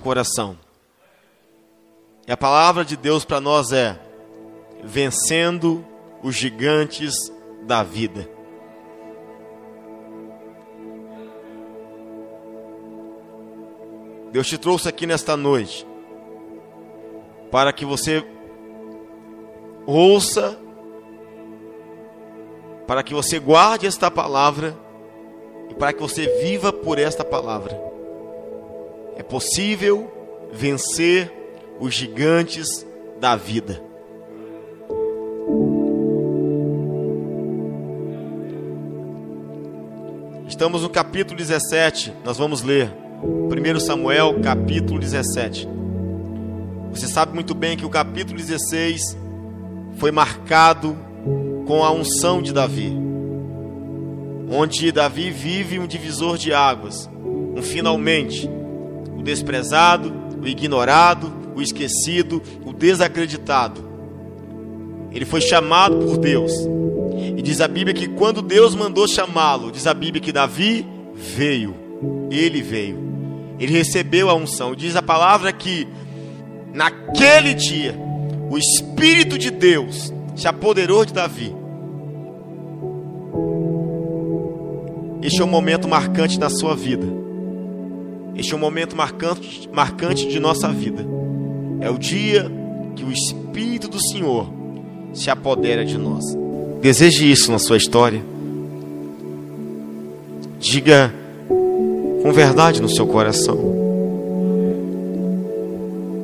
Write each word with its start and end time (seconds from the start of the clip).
Coração. 0.00 0.58
E 2.26 2.32
a 2.32 2.36
palavra 2.36 2.84
de 2.84 2.96
Deus 2.96 3.24
para 3.24 3.40
nós 3.40 3.72
é: 3.72 3.98
vencendo 4.82 5.84
os 6.22 6.34
gigantes 6.34 7.14
da 7.62 7.82
vida. 7.82 8.28
Deus 14.32 14.46
te 14.46 14.56
trouxe 14.56 14.88
aqui 14.88 15.06
nesta 15.06 15.36
noite 15.36 15.86
para 17.50 17.72
que 17.72 17.84
você 17.84 18.24
ouça, 19.84 20.56
para 22.86 23.02
que 23.02 23.12
você 23.12 23.40
guarde 23.40 23.86
esta 23.86 24.08
palavra 24.08 24.76
e 25.68 25.74
para 25.74 25.92
que 25.92 26.00
você 26.00 26.26
viva 26.40 26.72
por 26.72 26.98
esta 26.98 27.24
palavra. 27.24 27.89
É 29.20 29.22
possível 29.22 30.10
vencer 30.50 31.30
os 31.78 31.92
gigantes 31.92 32.86
da 33.20 33.36
vida. 33.36 33.78
Estamos 40.48 40.80
no 40.80 40.88
capítulo 40.88 41.36
17, 41.36 42.14
nós 42.24 42.38
vamos 42.38 42.62
ler 42.62 42.90
1 43.22 43.80
Samuel, 43.80 44.40
capítulo 44.40 44.98
17. 44.98 45.68
Você 46.90 47.06
sabe 47.06 47.34
muito 47.34 47.54
bem 47.54 47.76
que 47.76 47.84
o 47.84 47.90
capítulo 47.90 48.38
16 48.38 49.18
foi 49.98 50.10
marcado 50.10 50.96
com 51.66 51.84
a 51.84 51.92
unção 51.92 52.40
de 52.40 52.54
Davi, 52.54 52.90
onde 54.50 54.90
Davi 54.90 55.30
vive 55.30 55.78
um 55.78 55.86
divisor 55.86 56.38
de 56.38 56.54
águas, 56.54 57.06
um 57.54 57.60
finalmente 57.60 58.48
o 59.20 59.22
desprezado, 59.22 60.10
o 60.42 60.48
ignorado, 60.48 61.30
o 61.54 61.60
esquecido, 61.60 62.42
o 62.64 62.72
desacreditado. 62.72 63.86
Ele 65.12 65.26
foi 65.26 65.42
chamado 65.42 65.98
por 65.98 66.16
Deus. 66.16 66.52
E 67.36 67.42
diz 67.42 67.60
a 67.60 67.68
Bíblia 67.68 67.94
que 67.94 68.08
quando 68.08 68.40
Deus 68.40 68.74
mandou 68.74 69.06
chamá-lo, 69.06 69.70
diz 69.70 69.86
a 69.86 69.92
Bíblia 69.92 70.22
que 70.22 70.32
Davi 70.32 70.86
veio. 71.14 71.76
Ele 72.30 72.62
veio. 72.62 72.98
Ele 73.58 73.72
recebeu 73.72 74.30
a 74.30 74.34
unção. 74.34 74.74
Diz 74.74 74.96
a 74.96 75.02
palavra 75.02 75.52
que 75.52 75.86
naquele 76.72 77.52
dia 77.52 77.94
o 78.50 78.56
Espírito 78.56 79.36
de 79.36 79.50
Deus 79.50 80.14
se 80.34 80.48
apoderou 80.48 81.04
de 81.04 81.12
Davi. 81.12 81.54
Este 85.20 85.42
é 85.42 85.44
um 85.44 85.48
momento 85.48 85.86
marcante 85.86 86.40
na 86.40 86.48
sua 86.48 86.74
vida. 86.74 87.19
Este 88.36 88.52
é 88.52 88.56
um 88.56 88.60
momento 88.60 88.96
marcante, 88.96 89.68
marcante 89.72 90.28
de 90.28 90.40
nossa 90.40 90.68
vida. 90.68 91.04
É 91.80 91.90
o 91.90 91.98
dia 91.98 92.50
que 92.96 93.04
o 93.04 93.12
Espírito 93.12 93.88
do 93.88 94.00
Senhor 94.00 94.50
se 95.12 95.30
apodera 95.30 95.84
de 95.84 95.98
nós. 95.98 96.24
Deseje 96.80 97.30
isso 97.30 97.50
na 97.50 97.58
sua 97.58 97.76
história. 97.76 98.22
Diga 100.58 101.12
com 102.22 102.32
verdade 102.32 102.80
no 102.80 102.88
seu 102.88 103.06
coração. 103.06 103.58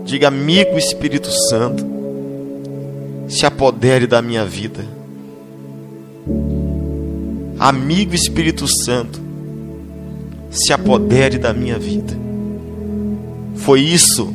Diga, 0.05 0.29
amigo 0.29 0.79
Espírito 0.79 1.31
Santo, 1.49 1.85
se 3.29 3.45
apodere 3.45 4.07
da 4.07 4.23
minha 4.23 4.45
vida. 4.45 4.85
Amigo 7.59 8.15
Espírito 8.15 8.67
Santo, 8.85 9.21
se 10.57 10.73
apodere 10.73 11.39
da 11.39 11.53
minha 11.53 11.79
vida. 11.79 12.15
Foi 13.57 13.81
isso, 13.81 14.33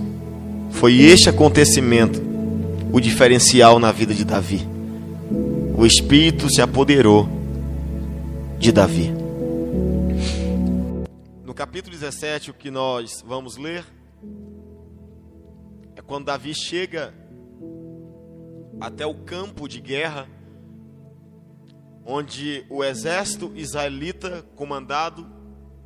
foi 0.71 1.01
este 1.01 1.29
acontecimento 1.29 2.21
o 2.93 2.99
diferencial 2.99 3.79
na 3.79 3.91
vida 3.91 4.13
de 4.13 4.25
Davi. 4.25 4.67
O 5.77 5.85
Espírito 5.85 6.49
se 6.49 6.61
apoderou 6.61 7.27
de 8.59 8.71
Davi. 8.71 9.11
No 11.43 11.53
capítulo 11.53 11.95
17, 11.95 12.51
o 12.51 12.53
que 12.53 12.69
nós 12.69 13.23
vamos 13.25 13.57
ler 13.57 13.83
é 15.95 16.01
quando 16.01 16.25
Davi 16.25 16.53
chega 16.53 17.13
até 18.79 19.05
o 19.05 19.15
campo 19.15 19.67
de 19.67 19.79
guerra, 19.79 20.27
onde 22.05 22.65
o 22.69 22.83
exército 22.83 23.51
israelita, 23.55 24.43
comandado 24.55 25.40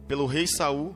pelo 0.07 0.25
rei 0.25 0.47
Saul, 0.47 0.95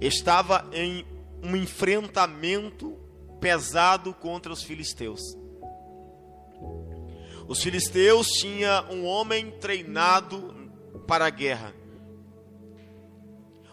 estava 0.00 0.68
em 0.72 1.04
um 1.42 1.56
enfrentamento 1.56 2.96
pesado 3.40 4.14
contra 4.14 4.52
os 4.52 4.62
filisteus. 4.62 5.20
Os 7.46 7.62
filisteus 7.62 8.28
tinham 8.28 8.90
um 8.90 9.04
homem 9.04 9.50
treinado 9.50 10.54
para 11.06 11.26
a 11.26 11.30
guerra. 11.30 11.74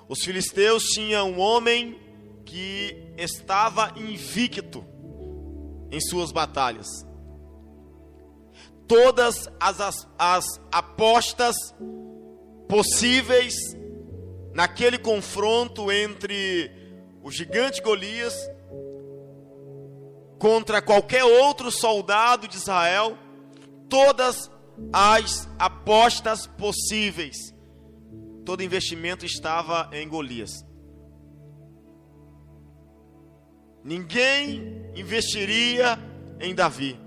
Os 0.09 0.19
filisteus 0.25 0.83
tinham 0.87 1.31
um 1.31 1.39
homem 1.39 1.97
que 2.45 3.13
estava 3.17 3.93
invicto 3.95 4.83
em 5.89 6.01
suas 6.01 6.33
batalhas. 6.33 6.87
Todas 8.87 9.47
as, 9.57 9.79
as, 9.79 10.07
as 10.19 10.45
apostas 10.69 11.55
possíveis 12.71 13.53
naquele 14.53 14.97
confronto 14.97 15.91
entre 15.91 16.71
o 17.21 17.29
gigante 17.29 17.81
Golias 17.81 18.33
contra 20.39 20.81
qualquer 20.81 21.25
outro 21.25 21.69
soldado 21.69 22.47
de 22.47 22.55
Israel, 22.55 23.17
todas 23.89 24.49
as 24.93 25.49
apostas 25.59 26.47
possíveis, 26.47 27.53
todo 28.45 28.63
investimento 28.63 29.25
estava 29.25 29.89
em 29.91 30.07
Golias. 30.07 30.65
Ninguém 33.83 34.89
investiria 34.95 35.99
em 36.39 36.55
Davi. 36.55 36.97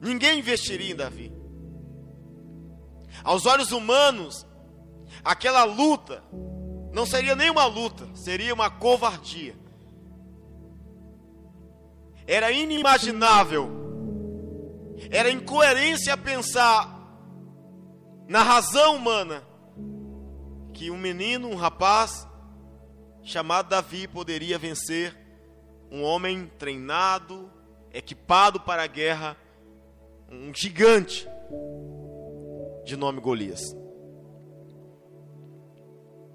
Ninguém 0.00 0.38
investiria 0.38 0.92
em 0.92 0.96
Davi. 0.96 1.39
Aos 3.22 3.46
olhos 3.46 3.72
humanos, 3.72 4.46
aquela 5.24 5.64
luta 5.64 6.22
não 6.92 7.06
seria 7.06 7.36
nem 7.36 7.50
uma 7.50 7.66
luta, 7.66 8.08
seria 8.14 8.52
uma 8.52 8.70
covardia. 8.70 9.54
Era 12.26 12.50
inimaginável, 12.50 13.68
era 15.10 15.30
incoerência 15.30 16.16
pensar 16.16 16.98
na 18.28 18.42
razão 18.42 18.96
humana 18.96 19.42
que 20.72 20.90
um 20.90 20.96
menino, 20.96 21.48
um 21.48 21.56
rapaz, 21.56 22.26
chamado 23.22 23.68
Davi 23.68 24.06
poderia 24.06 24.58
vencer 24.58 25.16
um 25.90 26.02
homem 26.02 26.46
treinado, 26.58 27.50
equipado 27.92 28.60
para 28.60 28.84
a 28.84 28.86
guerra, 28.86 29.36
um 30.30 30.54
gigante 30.54 31.28
de 32.84 32.96
nome 32.96 33.20
Golias. 33.20 33.60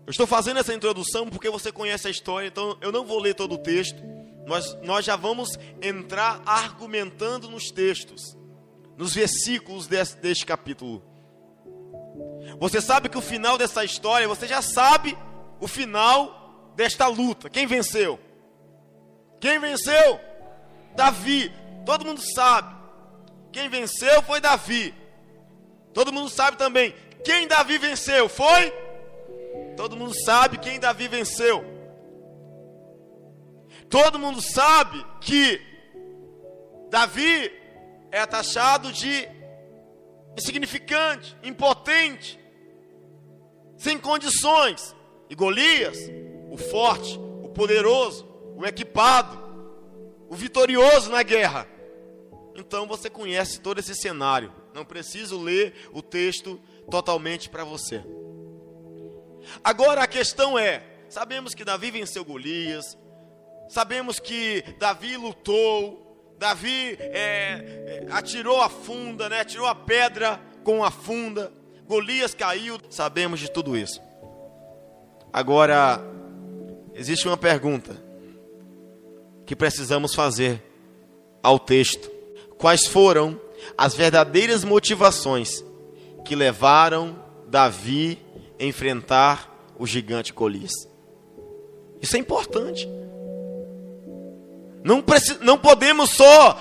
Eu 0.06 0.12
estou 0.12 0.28
fazendo 0.28 0.60
essa 0.60 0.74
introdução 0.74 1.28
porque 1.30 1.50
você 1.50 1.72
conhece 1.72 2.08
a 2.08 2.12
história, 2.12 2.48
então 2.48 2.78
eu 2.80 2.92
não 2.92 3.06
vou 3.06 3.20
ler 3.20 3.34
todo 3.34 3.56
o 3.56 3.58
texto. 3.58 3.98
Nós, 4.46 4.78
nós 4.84 5.04
já 5.04 5.16
vamos 5.16 5.58
entrar 5.82 6.44
argumentando 6.46 7.50
nos 7.50 7.72
textos, 7.72 8.38
nos 8.96 9.14
versículos 9.16 9.88
desse, 9.88 10.16
deste 10.18 10.46
capítulo. 10.46 11.02
Você 12.60 12.80
sabe 12.80 13.10
que 13.10 13.18
o 13.18 13.22
final 13.22 13.58
dessa 13.58 13.84
história, 13.84 14.28
você 14.28 14.48
já 14.48 14.62
sabe 14.62 15.18
o 15.60 15.68
final 15.68 16.72
desta 16.76 17.08
luta. 17.08 17.50
Quem 17.50 17.66
venceu? 17.66 18.20
Quem 19.40 19.60
venceu? 19.60 20.20
Davi. 20.96 21.52
Todo 21.84 22.06
mundo 22.06 22.22
sabe. 22.22 22.76
Quem 23.52 23.70
venceu 23.70 24.22
foi 24.22 24.40
Davi. 24.40 24.94
Todo 25.96 26.12
mundo 26.12 26.30
sabe 26.30 26.58
também. 26.58 26.94
Quem 27.24 27.48
Davi 27.48 27.78
venceu? 27.78 28.28
Foi? 28.28 28.70
Todo 29.78 29.96
mundo 29.96 30.14
sabe 30.26 30.58
quem 30.58 30.78
Davi 30.78 31.08
venceu. 31.08 31.64
Todo 33.90 34.20
mundo 34.20 34.42
sabe 34.42 35.04
que 35.22 35.62
Davi 36.90 37.50
é 38.12 38.26
taxado 38.26 38.92
de 38.92 39.26
insignificante, 40.38 41.34
impotente, 41.42 42.38
sem 43.78 43.98
condições. 43.98 44.94
E 45.30 45.34
Golias, 45.34 45.98
o 46.52 46.58
forte, 46.58 47.18
o 47.42 47.48
poderoso, 47.48 48.28
o 48.58 48.66
equipado, 48.66 49.40
o 50.30 50.36
vitorioso 50.36 51.10
na 51.10 51.24
guerra. 51.24 51.66
Então 52.54 52.86
você 52.86 53.10
conhece 53.10 53.62
todo 53.62 53.80
esse 53.80 53.96
cenário. 53.96 54.65
Não 54.76 54.84
preciso 54.84 55.42
ler 55.42 55.74
o 55.94 56.02
texto 56.02 56.60
totalmente 56.92 57.48
para 57.48 57.64
você. 57.64 58.04
Agora 59.64 60.04
a 60.04 60.08
questão 60.08 60.60
é: 60.60 60.84
sabemos 61.08 61.54
que 61.54 61.64
Davi 61.64 61.92
venceu 61.92 62.26
Golias, 62.26 62.98
sabemos 63.70 64.20
que 64.20 64.66
Davi 64.78 65.16
lutou, 65.16 66.36
Davi 66.38 66.98
é, 67.00 67.14
é, 67.14 68.08
atirou 68.12 68.62
a 68.62 68.68
funda, 68.68 69.30
né? 69.30 69.46
Tirou 69.46 69.66
a 69.66 69.74
pedra 69.74 70.42
com 70.62 70.84
a 70.84 70.92
funda, 70.92 71.54
Golias 71.88 72.34
caiu, 72.34 72.78
sabemos 72.90 73.40
de 73.40 73.50
tudo 73.50 73.78
isso. 73.78 74.02
Agora, 75.32 76.02
existe 76.94 77.30
uma 77.30 77.38
pergunta 77.38 77.96
que 79.46 79.56
precisamos 79.56 80.14
fazer 80.14 80.62
ao 81.42 81.58
texto: 81.58 82.12
quais 82.58 82.86
foram 82.86 83.45
as 83.78 83.94
verdadeiras 83.94 84.64
motivações 84.64 85.64
que 86.24 86.36
levaram 86.36 87.16
Davi 87.48 88.20
a 88.60 88.64
enfrentar 88.64 89.74
o 89.78 89.86
gigante 89.86 90.34
Golias? 90.34 90.74
Isso 92.02 92.16
é 92.16 92.20
importante. 92.20 92.88
Não, 94.84 95.04
não 95.42 95.58
podemos 95.58 96.12
só 96.12 96.60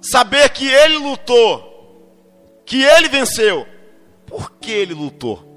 saber 0.00 0.50
que 0.50 0.68
ele 0.68 0.96
lutou, 0.98 2.62
que 2.64 2.82
ele 2.82 3.08
venceu. 3.08 3.66
Por 4.26 4.52
que 4.52 4.70
ele 4.70 4.94
lutou? 4.94 5.54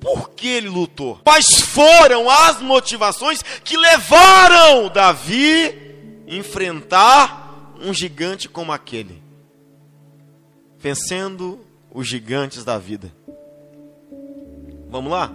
Por 0.00 0.30
que 0.30 0.46
ele 0.48 0.68
lutou? 0.68 1.20
Quais 1.24 1.60
foram 1.60 2.30
as 2.30 2.60
motivações 2.60 3.42
que 3.64 3.76
levaram 3.76 4.88
Davi 4.88 6.24
a 6.28 6.34
enfrentar 6.34 7.45
um 7.80 7.92
gigante 7.92 8.48
como 8.48 8.72
aquele? 8.72 9.22
Vencendo 10.78 11.60
os 11.92 12.06
gigantes 12.06 12.64
da 12.64 12.78
vida. 12.78 13.12
Vamos 14.88 15.10
lá? 15.10 15.32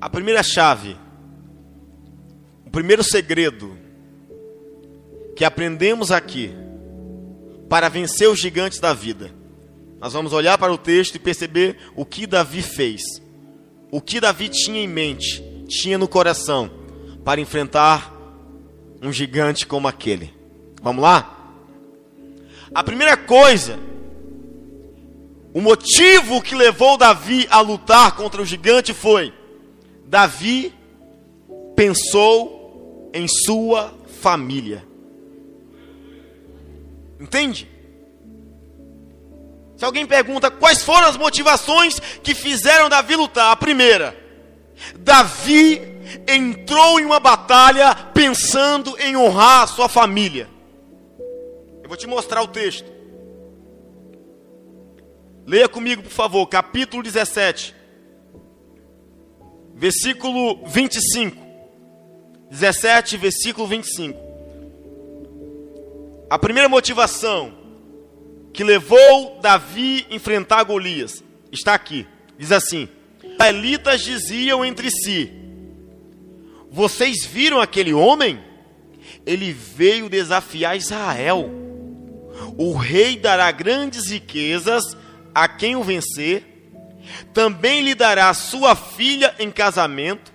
A 0.00 0.08
primeira 0.08 0.42
chave, 0.42 0.96
o 2.66 2.70
primeiro 2.70 3.02
segredo 3.02 3.76
que 5.36 5.44
aprendemos 5.44 6.10
aqui 6.10 6.52
para 7.68 7.88
vencer 7.88 8.28
os 8.28 8.40
gigantes 8.40 8.78
da 8.78 8.92
vida 8.92 9.40
nós 10.00 10.14
vamos 10.14 10.32
olhar 10.32 10.56
para 10.56 10.72
o 10.72 10.78
texto 10.78 11.16
e 11.16 11.18
perceber 11.18 11.76
o 11.94 12.06
que 12.06 12.26
Davi 12.26 12.62
fez. 12.62 13.02
O 13.90 14.00
que 14.00 14.18
Davi 14.18 14.48
tinha 14.48 14.80
em 14.80 14.88
mente, 14.88 15.44
tinha 15.68 15.98
no 15.98 16.08
coração, 16.08 16.70
para 17.22 17.40
enfrentar 17.40 18.10
um 19.02 19.12
gigante 19.12 19.66
como 19.66 19.86
aquele. 19.86 20.32
Vamos 20.82 21.02
lá? 21.02 21.36
A 22.74 22.82
primeira 22.82 23.16
coisa, 23.16 23.78
o 25.52 25.60
motivo 25.60 26.40
que 26.40 26.54
levou 26.54 26.96
Davi 26.96 27.46
a 27.50 27.60
lutar 27.60 28.12
contra 28.12 28.40
o 28.40 28.46
gigante 28.46 28.94
foi: 28.94 29.32
Davi 30.06 30.72
pensou 31.74 33.10
em 33.12 33.26
sua 33.26 33.92
família. 34.20 34.86
Entende? 37.18 37.68
Se 39.76 39.84
alguém 39.84 40.06
pergunta 40.06 40.50
quais 40.50 40.82
foram 40.82 41.08
as 41.08 41.16
motivações 41.16 41.98
que 42.22 42.34
fizeram 42.34 42.88
Davi 42.88 43.16
lutar, 43.16 43.50
a 43.50 43.56
primeira, 43.56 44.16
Davi 44.98 45.80
entrou 46.28 47.00
em 47.00 47.04
uma 47.04 47.18
batalha 47.18 47.94
pensando 47.94 48.96
em 48.98 49.16
honrar 49.16 49.62
a 49.62 49.66
sua 49.66 49.88
família. 49.88 50.48
Vou 51.90 51.96
te 51.96 52.06
mostrar 52.06 52.40
o 52.40 52.46
texto. 52.46 52.88
Leia 55.44 55.68
comigo, 55.68 56.04
por 56.04 56.12
favor, 56.12 56.46
capítulo 56.46 57.02
17, 57.02 57.74
versículo 59.74 60.64
25. 60.68 61.36
17, 62.48 63.16
versículo 63.16 63.66
25. 63.66 64.16
A 66.30 66.38
primeira 66.38 66.68
motivação 66.68 67.58
que 68.52 68.62
levou 68.62 69.40
Davi 69.40 70.06
a 70.08 70.14
enfrentar 70.14 70.62
Golias 70.62 71.24
está 71.50 71.74
aqui. 71.74 72.06
Diz 72.38 72.52
assim: 72.52 72.88
Os 73.24 73.32
israelitas 73.32 74.00
diziam 74.00 74.64
entre 74.64 74.92
si: 74.92 75.28
Vocês 76.70 77.26
viram 77.26 77.60
aquele 77.60 77.92
homem? 77.92 78.38
Ele 79.26 79.52
veio 79.52 80.08
desafiar 80.08 80.76
Israel. 80.76 81.59
O 82.56 82.74
rei 82.74 83.16
dará 83.16 83.50
grandes 83.50 84.10
riquezas 84.10 84.84
a 85.34 85.48
quem 85.48 85.76
o 85.76 85.82
vencer. 85.82 86.44
Também 87.32 87.82
lhe 87.82 87.94
dará 87.94 88.32
sua 88.34 88.74
filha 88.74 89.34
em 89.38 89.50
casamento. 89.50 90.32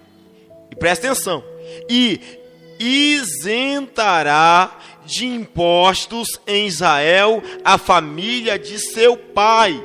E 0.71 0.75
presta 0.75 1.07
atenção. 1.07 1.43
E 1.89 2.19
isentará 2.79 4.77
de 5.05 5.25
impostos 5.25 6.27
em 6.47 6.67
Israel 6.67 7.41
a 7.63 7.77
família 7.77 8.57
de 8.57 8.79
seu 8.79 9.15
pai. 9.15 9.81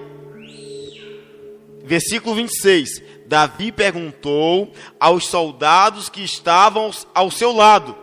Versículo 1.84 2.34
26. 2.36 3.10
Davi 3.26 3.70
perguntou 3.70 4.72
aos 4.98 5.26
soldados 5.26 6.08
que 6.08 6.22
estavam 6.22 6.90
ao 7.14 7.30
seu 7.30 7.52
lado: 7.52 7.96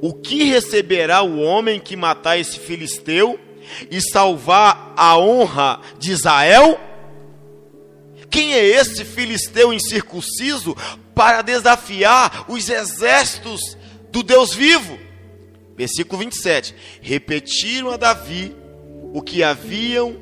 O 0.00 0.12
que 0.12 0.44
receberá 0.44 1.22
o 1.22 1.40
homem 1.40 1.80
que 1.80 1.96
matar 1.96 2.38
esse 2.38 2.58
filisteu 2.58 3.38
e 3.90 4.00
salvar 4.00 4.92
a 4.96 5.18
honra 5.18 5.80
de 5.98 6.12
Israel? 6.12 6.78
Quem 8.30 8.54
é 8.54 8.64
esse 8.64 9.04
filisteu 9.04 9.72
incircunciso 9.72 10.76
para 11.14 11.42
desafiar 11.42 12.44
os 12.48 12.68
exércitos 12.68 13.76
do 14.10 14.22
Deus 14.22 14.52
vivo? 14.52 14.98
Versículo 15.76 16.20
27. 16.20 16.74
Repetiram 17.00 17.90
a 17.90 17.96
Davi 17.96 18.54
o 19.12 19.22
que 19.22 19.42
haviam 19.42 20.16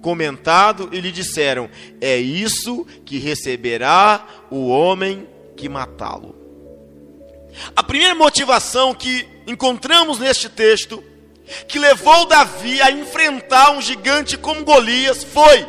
comentado 0.00 0.88
e 0.92 1.00
lhe 1.00 1.10
disseram: 1.10 1.68
É 2.00 2.16
isso 2.16 2.86
que 3.04 3.18
receberá 3.18 4.26
o 4.50 4.68
homem 4.68 5.28
que 5.56 5.68
matá-lo. 5.68 6.35
A 7.74 7.82
primeira 7.82 8.14
motivação 8.14 8.94
que 8.94 9.26
encontramos 9.46 10.18
neste 10.18 10.48
texto, 10.48 11.02
que 11.68 11.78
levou 11.78 12.26
Davi 12.26 12.80
a 12.82 12.90
enfrentar 12.90 13.72
um 13.72 13.80
gigante 13.80 14.36
como 14.36 14.64
Golias, 14.64 15.24
foi: 15.24 15.66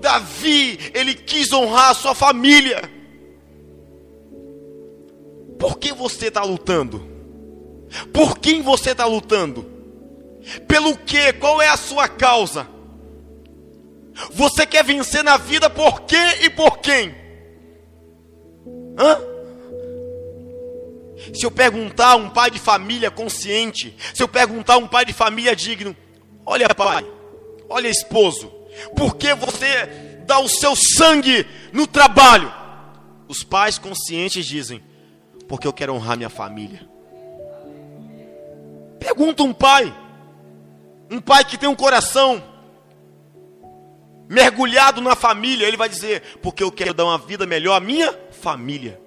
Davi, 0.00 0.90
ele 0.94 1.14
quis 1.14 1.52
honrar 1.52 1.90
a 1.90 1.94
sua 1.94 2.14
família. 2.14 2.82
Por 5.58 5.78
que 5.78 5.92
você 5.92 6.28
está 6.28 6.42
lutando? 6.42 7.06
Por 8.12 8.38
quem 8.38 8.62
você 8.62 8.90
está 8.92 9.04
lutando? 9.04 9.66
Pelo 10.66 10.96
que? 10.96 11.32
Qual 11.34 11.60
é 11.60 11.68
a 11.68 11.76
sua 11.76 12.08
causa? 12.08 12.66
Você 14.32 14.66
quer 14.66 14.84
vencer 14.84 15.22
na 15.22 15.36
vida 15.36 15.68
por 15.70 16.02
quê 16.02 16.16
e 16.42 16.50
por 16.50 16.78
quem? 16.78 17.14
Hã? 18.98 19.18
Se 21.34 21.44
eu 21.44 21.50
perguntar 21.50 22.12
a 22.12 22.16
um 22.16 22.28
pai 22.28 22.50
de 22.50 22.58
família 22.58 23.10
consciente, 23.10 23.94
se 24.14 24.22
eu 24.22 24.28
perguntar 24.28 24.74
a 24.74 24.78
um 24.78 24.86
pai 24.86 25.04
de 25.04 25.12
família 25.12 25.54
digno, 25.54 25.96
olha 26.44 26.68
pai, 26.74 27.06
olha 27.68 27.88
esposo, 27.88 28.48
por 28.96 29.16
que 29.16 29.34
você 29.34 29.86
dá 30.26 30.38
o 30.38 30.48
seu 30.48 30.74
sangue 30.76 31.46
no 31.72 31.86
trabalho? 31.86 32.52
Os 33.28 33.44
pais 33.44 33.78
conscientes 33.78 34.44
dizem, 34.46 34.82
porque 35.48 35.66
eu 35.66 35.72
quero 35.72 35.94
honrar 35.94 36.16
minha 36.16 36.30
família. 36.30 36.88
Pergunta 38.98 39.42
um 39.42 39.52
pai, 39.52 39.94
um 41.10 41.20
pai 41.20 41.44
que 41.44 41.56
tem 41.56 41.68
um 41.68 41.74
coração 41.74 42.42
mergulhado 44.28 45.00
na 45.00 45.16
família, 45.16 45.66
ele 45.66 45.76
vai 45.76 45.88
dizer, 45.88 46.38
porque 46.40 46.62
eu 46.62 46.70
quero 46.70 46.94
dar 46.94 47.04
uma 47.04 47.18
vida 47.18 47.46
melhor 47.46 47.74
à 47.74 47.80
minha 47.80 48.16
família. 48.30 49.00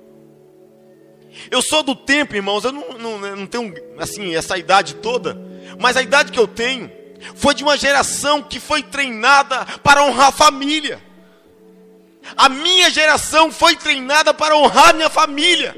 Eu 1.50 1.62
sou 1.62 1.84
do 1.84 1.96
tempo, 1.96 2.36
irmãos, 2.36 2.64
eu 2.64 2.72
não, 2.72 2.98
não, 2.98 3.36
não 3.36 3.48
tenho 3.48 3.74
assim 3.98 4.36
essa 4.36 4.58
idade 4.58 4.96
toda, 4.96 5.38
mas 5.80 5.98
a 5.98 6.02
idade 6.02 6.32
que 6.32 6.40
eu 6.40 6.48
tenho 6.48 6.92
foi 7.36 7.54
de 7.54 7.64
uma 7.64 7.78
geração 7.78 8.42
que 8.42 8.60
foi 8.60 8.84
treinada 8.84 9.66
para 9.84 10.04
honrar 10.04 10.28
a 10.28 10.32
família. 10.32 11.02
A 12.38 12.48
minha 12.50 12.90
geração 12.90 13.52
foi 13.52 13.76
treinada 13.76 14.34
para 14.34 14.56
honrar 14.56 14.96
minha 14.96 15.10
família. 15.10 15.76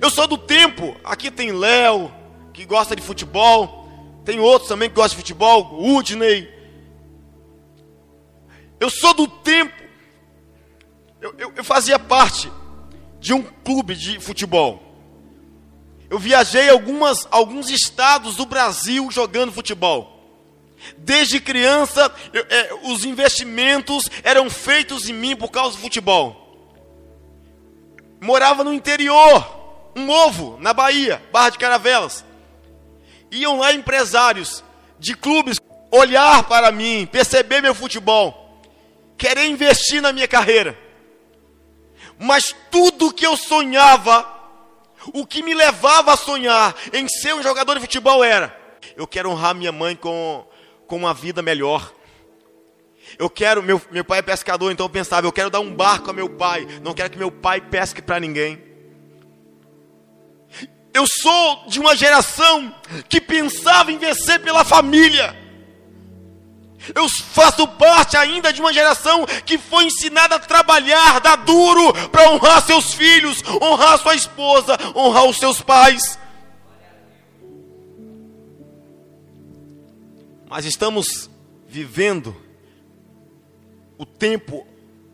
Eu 0.00 0.10
sou 0.10 0.26
do 0.26 0.36
tempo, 0.36 0.96
aqui 1.02 1.30
tem 1.30 1.52
Léo, 1.52 2.12
que 2.52 2.64
gosta 2.64 2.94
de 2.94 3.02
futebol, 3.02 3.88
tem 4.24 4.38
outros 4.38 4.68
também 4.68 4.88
que 4.88 4.94
gostam 4.94 5.16
de 5.16 5.22
futebol, 5.22 5.80
Udney. 5.80 6.48
Eu 8.80 8.90
sou 8.90 9.14
do 9.14 9.26
tempo, 9.26 9.74
eu, 11.20 11.34
eu, 11.38 11.52
eu 11.56 11.64
fazia 11.64 11.98
parte 11.98 12.50
de 13.20 13.32
um 13.32 13.42
clube 13.42 13.94
de 13.94 14.20
futebol. 14.20 14.82
Eu 16.10 16.18
viajei 16.18 16.68
algumas, 16.70 17.26
alguns 17.30 17.68
estados 17.68 18.36
do 18.36 18.46
Brasil 18.46 19.10
jogando 19.10 19.52
futebol. 19.52 20.16
Desde 20.96 21.40
criança, 21.40 22.12
eu, 22.32 22.46
é, 22.48 22.74
os 22.84 23.04
investimentos 23.04 24.08
eram 24.22 24.48
feitos 24.48 25.08
em 25.08 25.12
mim 25.12 25.36
por 25.36 25.50
causa 25.50 25.76
do 25.76 25.82
futebol. 25.82 26.46
Morava 28.20 28.64
no 28.64 28.72
interior, 28.72 29.90
um 29.94 30.08
ovo, 30.08 30.56
na 30.60 30.72
Bahia, 30.72 31.22
Barra 31.32 31.50
de 31.50 31.58
Caravelas. 31.58 32.24
Iam 33.30 33.58
lá 33.58 33.72
empresários 33.72 34.64
de 34.98 35.14
clubes 35.14 35.60
olhar 35.90 36.44
para 36.44 36.72
mim, 36.72 37.06
perceber 37.10 37.60
meu 37.60 37.74
futebol, 37.74 38.62
querer 39.16 39.46
investir 39.46 40.00
na 40.00 40.12
minha 40.12 40.28
carreira. 40.28 40.87
Mas 42.18 42.54
tudo 42.70 43.12
que 43.12 43.24
eu 43.24 43.36
sonhava, 43.36 44.26
o 45.12 45.26
que 45.26 45.42
me 45.42 45.54
levava 45.54 46.12
a 46.12 46.16
sonhar 46.16 46.74
em 46.92 47.08
ser 47.08 47.34
um 47.34 47.42
jogador 47.42 47.74
de 47.74 47.80
futebol 47.80 48.24
era: 48.24 48.56
eu 48.96 49.06
quero 49.06 49.30
honrar 49.30 49.54
minha 49.54 49.72
mãe 49.72 49.94
com, 49.94 50.44
com 50.86 50.96
uma 50.96 51.14
vida 51.14 51.40
melhor. 51.40 51.92
Eu 53.18 53.30
quero, 53.30 53.62
meu, 53.62 53.80
meu 53.90 54.04
pai 54.04 54.18
é 54.18 54.22
pescador, 54.22 54.70
então 54.70 54.84
eu 54.84 54.90
pensava, 54.90 55.26
eu 55.26 55.32
quero 55.32 55.48
dar 55.48 55.60
um 55.60 55.74
barco 55.74 56.10
a 56.10 56.12
meu 56.12 56.28
pai, 56.28 56.66
não 56.82 56.92
quero 56.92 57.08
que 57.08 57.16
meu 57.16 57.30
pai 57.30 57.60
pesque 57.60 58.02
para 58.02 58.20
ninguém. 58.20 58.62
Eu 60.92 61.06
sou 61.06 61.64
de 61.68 61.78
uma 61.78 61.94
geração 61.94 62.74
que 63.08 63.20
pensava 63.20 63.92
em 63.92 63.98
vencer 63.98 64.40
pela 64.40 64.64
família. 64.64 65.47
Eu 66.94 67.08
faço 67.08 67.66
parte 67.66 68.16
ainda 68.16 68.52
de 68.52 68.60
uma 68.60 68.72
geração 68.72 69.26
que 69.44 69.58
foi 69.58 69.84
ensinada 69.84 70.36
a 70.36 70.38
trabalhar, 70.38 71.20
dar 71.20 71.36
duro 71.36 71.92
para 72.08 72.30
honrar 72.30 72.64
seus 72.64 72.94
filhos, 72.94 73.42
honrar 73.60 73.98
sua 73.98 74.14
esposa, 74.14 74.78
honrar 74.94 75.24
os 75.24 75.38
seus 75.38 75.60
pais. 75.60 76.18
Mas 80.48 80.64
estamos 80.64 81.28
vivendo 81.68 82.34
o 83.98 84.06
tempo 84.06 84.66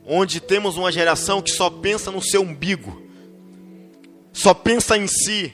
onde 0.07 0.41
temos 0.41 0.77
uma 0.77 0.93
geração 0.93 1.43
que 1.43 1.51
só 1.51 1.69
pensa 1.69 2.11
no 2.11 2.23
seu 2.23 2.43
umbigo, 2.43 3.03
só 4.33 4.55
pensa 4.55 4.97
em 4.97 5.07
si. 5.07 5.53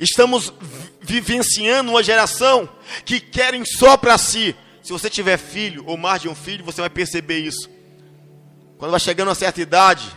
Estamos 0.00 0.52
vivenciando 1.00 1.90
uma 1.90 2.02
geração 2.02 2.68
que 3.04 3.20
querem 3.20 3.64
só 3.64 3.96
para 3.96 4.16
si. 4.18 4.54
Se 4.90 4.92
você 4.92 5.08
tiver 5.08 5.36
filho 5.36 5.84
ou 5.86 5.96
mais 5.96 6.20
de 6.20 6.28
um 6.28 6.34
filho, 6.34 6.64
você 6.64 6.80
vai 6.80 6.90
perceber 6.90 7.38
isso. 7.38 7.70
Quando 8.76 8.90
vai 8.90 8.98
chegando 8.98 9.30
a 9.30 9.36
certa 9.36 9.60
idade, 9.60 10.10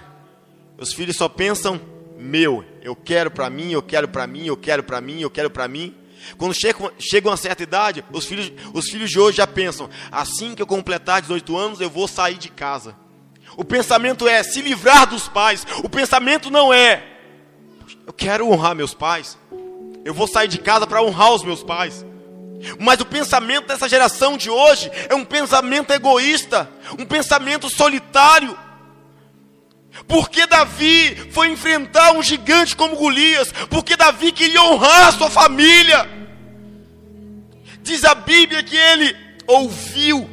os 0.79 0.91
filhos 0.91 1.15
só 1.15 1.29
pensam 1.29 1.79
meu, 2.17 2.65
eu 2.81 2.95
quero 2.95 3.29
para 3.29 3.51
mim, 3.51 3.71
eu 3.71 3.83
quero 3.83 4.07
para 4.07 4.25
mim, 4.25 4.47
eu 4.47 4.57
quero 4.57 4.81
para 4.81 4.99
mim, 4.99 5.21
eu 5.21 5.29
quero 5.29 5.51
para 5.51 5.67
mim. 5.67 5.95
Quando 6.39 6.55
chegam, 6.55 6.91
chegam 6.97 7.31
a 7.31 7.37
certa 7.37 7.61
idade, 7.61 8.03
os 8.11 8.25
filhos, 8.25 8.51
os 8.73 8.89
filhos 8.89 9.11
de 9.11 9.19
hoje 9.19 9.37
já 9.37 9.45
pensam: 9.45 9.87
assim 10.11 10.55
que 10.55 10.61
eu 10.63 10.65
completar 10.65 11.21
18 11.21 11.55
anos, 11.55 11.79
eu 11.79 11.87
vou 11.91 12.07
sair 12.07 12.39
de 12.39 12.49
casa. 12.49 12.95
O 13.55 13.63
pensamento 13.63 14.27
é 14.27 14.41
se 14.41 14.59
livrar 14.59 15.05
dos 15.05 15.27
pais. 15.27 15.67
O 15.83 15.87
pensamento 15.87 16.49
não 16.49 16.73
é: 16.73 17.03
eu 18.07 18.13
quero 18.13 18.49
honrar 18.49 18.73
meus 18.73 18.95
pais. 18.95 19.37
Eu 20.03 20.15
vou 20.15 20.27
sair 20.27 20.47
de 20.47 20.57
casa 20.57 20.87
para 20.87 21.03
honrar 21.03 21.31
os 21.31 21.43
meus 21.43 21.61
pais. 21.61 22.03
Mas 22.79 22.99
o 22.99 23.05
pensamento 23.05 23.67
dessa 23.67 23.89
geração 23.89 24.37
de 24.37 24.49
hoje 24.49 24.91
é 25.09 25.15
um 25.15 25.25
pensamento 25.25 25.91
egoísta, 25.91 26.69
um 26.97 27.05
pensamento 27.05 27.69
solitário. 27.69 28.57
Porque 30.07 30.47
Davi 30.47 31.15
foi 31.31 31.49
enfrentar 31.49 32.13
um 32.13 32.23
gigante 32.23 32.75
como 32.75 32.95
Golias, 32.95 33.51
porque 33.69 33.95
Davi 33.95 34.31
queria 34.31 34.63
honrar 34.63 35.07
a 35.07 35.11
sua 35.11 35.29
família. 35.29 36.09
Diz 37.81 38.03
a 38.03 38.15
Bíblia 38.15 38.63
que 38.63 38.75
ele 38.75 39.15
ouviu, 39.45 40.29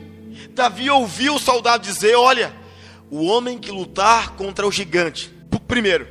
Davi 0.51 0.89
ouviu 0.89 1.35
o 1.35 1.39
soldado 1.39 1.83
dizer: 1.83 2.15
Olha, 2.17 2.55
o 3.11 3.27
homem 3.27 3.59
que 3.59 3.71
lutar 3.71 4.31
contra 4.31 4.67
o 4.67 4.73
gigante, 4.73 5.31
primeiro, 5.67 6.09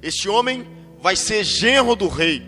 este 0.00 0.28
homem 0.28 0.66
vai 1.00 1.16
ser 1.16 1.42
genro 1.44 1.96
do 1.96 2.08
rei. 2.08 2.42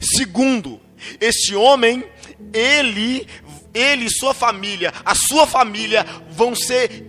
Segundo, 0.00 0.80
esse 1.20 1.54
homem, 1.54 2.04
ele, 2.52 3.26
ele 3.74 4.06
e 4.06 4.10
sua 4.10 4.34
família, 4.34 4.92
a 5.04 5.14
sua 5.14 5.46
família 5.46 6.04
vão 6.30 6.54
ser 6.54 7.04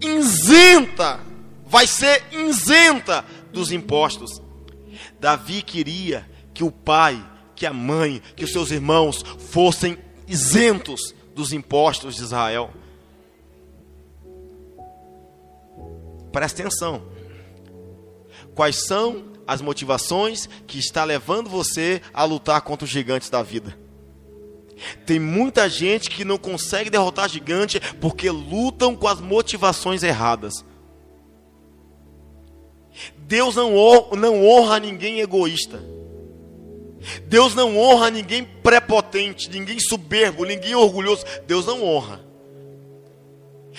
isenta, 0.00 1.20
vai 1.66 1.86
ser 1.86 2.22
isenta 2.32 3.24
dos 3.52 3.70
impostos. 3.70 4.40
Davi 5.18 5.62
queria 5.62 6.28
que 6.54 6.64
o 6.64 6.70
pai, 6.70 7.22
que 7.54 7.66
a 7.66 7.72
mãe, 7.72 8.22
que 8.34 8.44
os 8.44 8.52
seus 8.52 8.70
irmãos 8.70 9.22
fossem 9.50 9.98
isentos 10.26 11.14
dos 11.34 11.52
impostos 11.52 12.16
de 12.16 12.22
Israel. 12.22 12.70
Presta 16.32 16.62
atenção. 16.62 17.02
Quais 18.54 18.86
são 18.86 19.29
as 19.46 19.60
motivações 19.60 20.48
que 20.66 20.78
está 20.78 21.04
levando 21.04 21.50
você 21.50 22.00
a 22.12 22.24
lutar 22.24 22.60
contra 22.62 22.84
os 22.84 22.90
gigantes 22.90 23.30
da 23.30 23.42
vida. 23.42 23.76
Tem 25.04 25.18
muita 25.18 25.68
gente 25.68 26.08
que 26.10 26.24
não 26.24 26.38
consegue 26.38 26.90
derrotar 26.90 27.28
gigante 27.28 27.80
porque 28.00 28.30
lutam 28.30 28.96
com 28.96 29.06
as 29.06 29.20
motivações 29.20 30.02
erradas. 30.02 30.64
Deus 33.18 33.54
não 33.54 33.76
honra, 33.76 34.16
não 34.16 34.46
honra 34.46 34.80
ninguém 34.80 35.20
egoísta. 35.20 35.82
Deus 37.26 37.54
não 37.54 37.78
honra 37.78 38.10
ninguém 38.10 38.44
prepotente, 38.44 39.48
ninguém 39.50 39.78
soberbo, 39.78 40.44
ninguém 40.44 40.74
orgulhoso. 40.74 41.24
Deus 41.46 41.66
não 41.66 41.82
honra. 41.84 42.29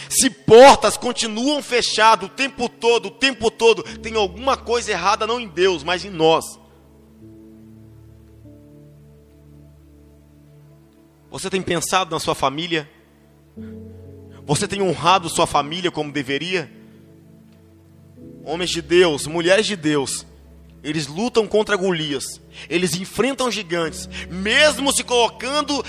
Se 0.10 0.30
portas 0.30 0.98
continuam 0.98 1.62
fechadas 1.62 2.30
o 2.30 2.34
tempo 2.34 2.70
todo, 2.70 3.08
o 3.08 3.12
tempo 3.12 3.52
todo, 3.52 3.84
tem 4.00 4.16
alguma 4.16 4.56
coisa 4.56 4.92
errada 4.92 5.28
não 5.28 5.40
em 5.40 5.48
Deus, 5.48 5.84
mas 5.84 6.06
em 6.06 6.10
nós. 6.10 6.60
Você 11.30 11.50
tem 11.50 11.62
pensado 11.62 12.12
na 12.12 12.20
sua 12.20 12.36
família? 12.36 12.90
Você 14.46 14.68
tem 14.68 14.82
honrado 14.82 15.30
sua 15.30 15.48
família 15.48 15.92
como 15.92 16.12
deveria? 16.12 16.70
Homens 18.44 18.70
de 18.70 18.82
Deus, 18.82 19.28
mulheres 19.28 19.66
de 19.66 19.76
Deus, 19.76 20.26
eles 20.84 21.08
lutam 21.08 21.48
contra 21.48 21.76
Golias, 21.76 22.42
eles 22.68 22.96
enfrentam 22.96 23.52
gigantes, 23.52 24.10
mesmo 24.30 24.92
se 24.92 25.04
colocando 25.04 25.86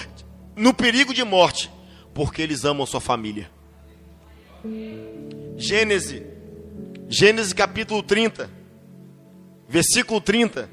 no 0.55 0.75
perigo 0.75 1.15
de 1.15 1.25
morte, 1.25 1.71
porque 2.13 2.43
eles 2.43 2.65
amam 2.65 2.87
sua 2.87 3.01
família. 3.01 3.51
Gênesis, 5.57 6.23
Gênesis 7.09 7.53
capítulo 7.53 8.03
30, 8.03 8.49
versículo 9.69 10.21
30, 10.21 10.71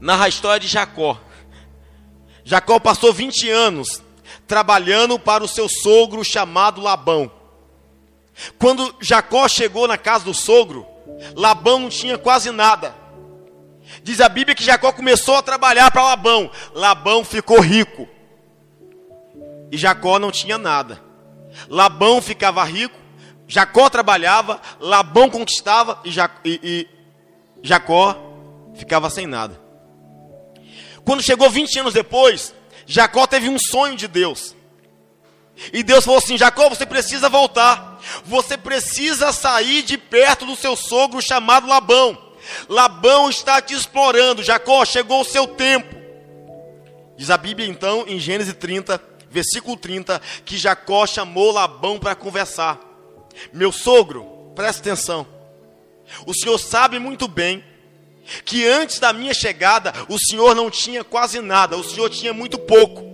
narra 0.00 0.24
a 0.24 0.28
história 0.28 0.60
de 0.60 0.66
Jacó. 0.66 1.20
Jacó 2.44 2.78
passou 2.78 3.12
20 3.12 3.50
anos 3.50 4.02
trabalhando 4.46 5.18
para 5.18 5.44
o 5.44 5.48
seu 5.48 5.68
sogro 5.68 6.24
chamado 6.24 6.80
Labão. 6.80 7.30
Quando 8.58 8.94
Jacó 9.00 9.46
chegou 9.48 9.86
na 9.86 9.98
casa 9.98 10.24
do 10.24 10.34
sogro, 10.34 10.86
Labão 11.34 11.80
não 11.80 11.88
tinha 11.88 12.16
quase 12.16 12.50
nada. 12.50 12.94
Diz 14.02 14.20
a 14.20 14.28
Bíblia 14.28 14.54
que 14.54 14.64
Jacó 14.64 14.92
começou 14.92 15.36
a 15.36 15.42
trabalhar 15.42 15.90
para 15.90 16.02
Labão. 16.04 16.50
Labão 16.74 17.24
ficou 17.24 17.60
rico. 17.60 18.08
E 19.70 19.76
Jacó 19.76 20.18
não 20.18 20.30
tinha 20.30 20.58
nada. 20.58 21.05
Labão 21.68 22.20
ficava 22.20 22.62
rico, 22.64 22.96
Jacó 23.48 23.88
trabalhava, 23.88 24.60
Labão 24.80 25.30
conquistava 25.30 26.00
e, 26.04 26.10
e, 26.44 26.60
e 26.62 26.88
Jacó 27.62 28.16
ficava 28.74 29.08
sem 29.10 29.26
nada. 29.26 29.60
Quando 31.04 31.22
chegou 31.22 31.48
20 31.48 31.78
anos 31.78 31.94
depois, 31.94 32.54
Jacó 32.84 33.26
teve 33.26 33.48
um 33.48 33.58
sonho 33.58 33.96
de 33.96 34.08
Deus. 34.08 34.56
E 35.72 35.82
Deus 35.82 36.04
falou 36.04 36.18
assim: 36.18 36.36
Jacó, 36.36 36.68
você 36.68 36.84
precisa 36.84 37.28
voltar. 37.28 38.00
Você 38.24 38.56
precisa 38.56 39.32
sair 39.32 39.82
de 39.82 39.96
perto 39.96 40.44
do 40.44 40.54
seu 40.54 40.76
sogro 40.76 41.22
chamado 41.22 41.66
Labão. 41.66 42.16
Labão 42.68 43.28
está 43.30 43.60
te 43.60 43.74
explorando. 43.74 44.42
Jacó, 44.42 44.84
chegou 44.84 45.20
o 45.20 45.24
seu 45.24 45.46
tempo. 45.46 45.96
Diz 47.16 47.30
a 47.30 47.38
Bíblia 47.38 47.66
então, 47.66 48.04
em 48.06 48.18
Gênesis 48.18 48.54
30, 48.54 49.00
versículo 49.36 49.76
30, 49.76 50.20
que 50.46 50.56
Jacó 50.56 51.06
chamou 51.06 51.52
Labão 51.52 51.98
para 51.98 52.14
conversar. 52.14 52.80
Meu 53.52 53.70
sogro, 53.70 54.24
preste 54.54 54.80
atenção. 54.80 55.26
O 56.26 56.32
senhor 56.32 56.56
sabe 56.56 56.98
muito 56.98 57.28
bem 57.28 57.62
que 58.46 58.66
antes 58.66 58.98
da 58.98 59.12
minha 59.12 59.34
chegada 59.34 59.92
o 60.08 60.18
senhor 60.18 60.54
não 60.54 60.70
tinha 60.70 61.04
quase 61.04 61.40
nada, 61.40 61.76
o 61.76 61.84
senhor 61.84 62.08
tinha 62.08 62.32
muito 62.32 62.58
pouco. 62.58 63.04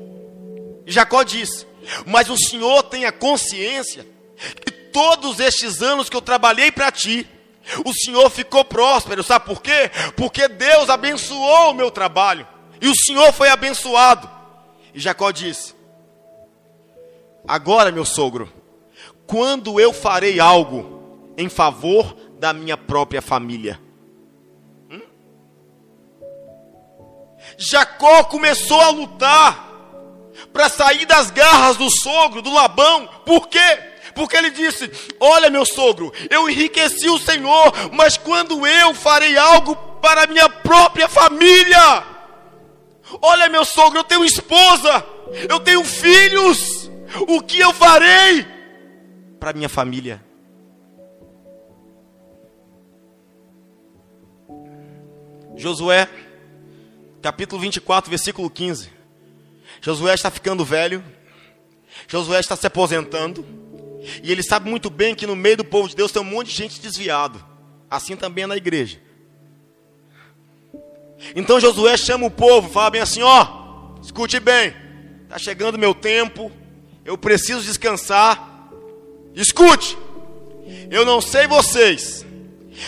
E 0.87 0.93
Jacó 0.93 1.25
disse: 1.25 1.67
Mas 2.07 2.31
o 2.31 2.37
senhor 2.37 2.85
tem 2.85 3.05
a 3.05 3.11
consciência 3.11 4.07
que 4.65 4.71
todos 4.71 5.41
estes 5.41 5.83
anos 5.83 6.09
que 6.09 6.17
eu 6.17 6.23
trabalhei 6.23 6.71
para 6.71 6.93
ti, 6.93 7.27
o 7.85 7.93
senhor 7.93 8.31
ficou 8.31 8.65
próspero, 8.65 9.25
sabe 9.25 9.47
por 9.47 9.61
quê? 9.61 9.91
Porque 10.17 10.47
Deus 10.47 10.89
abençoou 10.89 11.71
o 11.71 11.75
meu 11.75 11.91
trabalho 11.91 12.47
e 12.81 12.89
o 12.89 12.95
senhor 12.95 13.33
foi 13.33 13.49
abençoado. 13.49 14.31
E 14.95 15.01
Jacó 15.01 15.33
disse: 15.33 15.82
Agora, 17.47 17.91
meu 17.91 18.05
sogro, 18.05 18.53
quando 19.27 19.81
eu 19.81 19.93
farei 19.93 20.39
algo 20.39 21.33
em 21.37 21.49
favor 21.49 22.15
da 22.39 22.53
minha 22.53 22.77
própria 22.77 23.21
família? 23.21 23.81
Hum? 24.91 25.01
Jacó 27.59 28.25
começou 28.25 28.81
a 28.81 28.91
lutar 28.91 29.73
para 30.53 30.69
sair 30.69 31.07
das 31.07 31.31
garras 31.31 31.77
do 31.77 31.91
sogro, 31.91 32.43
do 32.43 32.53
Labão, 32.53 33.09
por 33.25 33.49
quê? 33.49 33.79
Porque 34.15 34.37
ele 34.37 34.51
disse: 34.51 34.91
Olha, 35.19 35.51
meu 35.51 35.65
sogro, 35.65 36.13
eu 36.31 36.49
enriqueci 36.49 37.09
o 37.09 37.19
Senhor, 37.19 37.73
mas 37.93 38.17
quando 38.17 38.67
eu 38.67 38.95
farei 38.95 39.37
algo 39.37 39.75
para 40.01 40.25
a 40.25 40.27
minha 40.27 40.49
própria 40.49 41.09
família, 41.09 42.05
olha, 43.21 43.49
meu 43.49 43.65
sogro, 43.65 43.99
eu 44.01 44.05
tenho 44.05 44.25
esposa, 44.25 45.05
eu 45.49 45.61
tenho 45.61 45.85
filhos, 45.85 46.72
o 47.21 47.41
que 47.43 47.59
eu 47.59 47.73
farei 47.73 48.47
para 49.39 49.53
minha 49.53 49.69
família? 49.69 50.23
Josué, 55.57 56.09
capítulo 57.21 57.61
24, 57.61 58.11
versículo 58.11 58.49
15. 58.49 58.91
Josué 59.81 60.15
está 60.15 60.31
ficando 60.31 60.65
velho, 60.65 61.05
Josué 62.09 62.41
está 62.41 62.57
se 62.57 62.67
aposentando, 62.67 63.45
e 64.23 64.33
ele 64.33 64.43
sabe 64.43 64.69
muito 64.69 64.91
bem 64.91 65.15
que 65.15 65.27
no 65.27 65.37
meio 65.37 65.59
do 65.59 65.65
povo 65.65 65.89
de 65.89 65.97
Deus 65.97 66.11
tem 66.11 66.23
um 66.23 66.25
monte 66.25 66.49
de 66.49 66.57
gente 66.57 66.81
desviado, 66.81 67.45
assim 67.91 68.17
também 68.17 68.45
é 68.45 68.47
na 68.47 68.57
igreja. 68.57 69.01
Então 71.37 71.61
Josué 71.61 71.97
chama 71.97 72.27
o 72.27 72.31
povo, 72.31 72.69
fala 72.69 72.91
bem 72.91 73.01
assim: 73.01 73.23
ó, 73.23 73.97
escute 74.03 74.41
bem, 74.41 74.75
está 75.25 75.39
chegando 75.39 75.79
meu 75.79 75.95
tempo, 75.95 76.51
eu 77.05 77.17
preciso 77.19 77.63
descansar. 77.63 78.71
Escute, 79.35 79.97
eu 80.91 81.05
não 81.05 81.21
sei 81.21 81.47
vocês, 81.47 82.25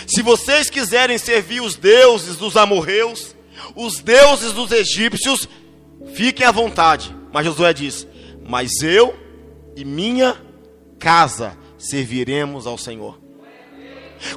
se 0.06 0.22
vocês 0.22 0.68
quiserem 0.68 1.16
servir 1.18 1.60
os 1.60 1.74
deuses 1.74 2.36
dos 2.36 2.56
amorreus, 2.56 3.34
os 3.74 4.00
deuses 4.00 4.52
dos 4.52 4.70
egípcios, 4.70 5.48
fiquem 6.14 6.46
à 6.46 6.50
vontade. 6.50 7.14
Mas 7.32 7.46
Josué 7.46 7.72
diz: 7.72 8.06
Mas 8.46 8.82
eu 8.82 9.14
e 9.76 9.84
minha 9.84 10.40
casa 10.98 11.56
serviremos 11.78 12.66
ao 12.66 12.76
Senhor. 12.76 13.18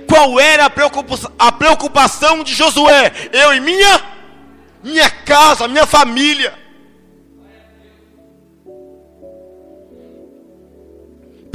Qual 0.08 0.40
era 0.40 0.66
a 0.66 0.70
preocupação, 0.70 1.32
a 1.38 1.52
preocupação 1.52 2.44
de 2.44 2.54
Josué? 2.54 3.12
Eu 3.32 3.54
e 3.54 3.60
minha 3.60 4.18
minha 4.84 5.10
casa, 5.10 5.68
minha 5.68 5.86
família. 5.86 6.58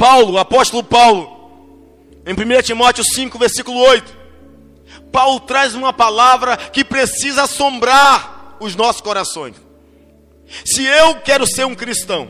Paulo, 0.03 0.37
apóstolo 0.37 0.83
Paulo, 0.83 1.31
em 2.25 2.33
1 2.33 2.61
Timóteo 2.61 3.05
5, 3.05 3.39
versículo 3.39 3.79
8, 3.79 4.13
Paulo 5.13 5.39
traz 5.39 5.75
uma 5.75 5.93
palavra 5.93 6.57
que 6.57 6.83
precisa 6.83 7.43
assombrar 7.43 8.57
os 8.59 8.75
nossos 8.75 8.99
corações. 8.99 9.55
Se 10.65 10.83
eu 10.83 11.21
quero 11.21 11.47
ser 11.47 11.65
um 11.65 11.73
cristão, 11.73 12.27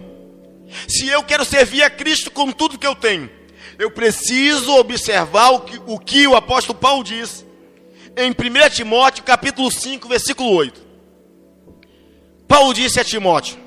se 0.87 1.07
eu 1.07 1.23
quero 1.23 1.43
servir 1.43 1.81
a 1.81 1.89
Cristo 1.89 2.29
com 2.29 2.51
tudo 2.51 2.77
que 2.77 2.85
eu 2.85 2.93
tenho, 2.93 3.27
eu 3.79 3.89
preciso 3.89 4.71
observar 4.75 5.49
o 5.53 5.61
que 5.61 5.81
o, 5.87 5.97
que 5.97 6.27
o 6.27 6.35
apóstolo 6.35 6.77
Paulo 6.77 7.03
diz 7.03 7.43
em 8.15 8.29
1 8.29 8.69
Timóteo 8.69 9.23
capítulo 9.23 9.71
5, 9.71 10.07
versículo 10.07 10.51
8. 10.51 10.79
Paulo 12.47 12.71
disse 12.71 12.99
a 12.99 13.03
Timóteo: 13.03 13.57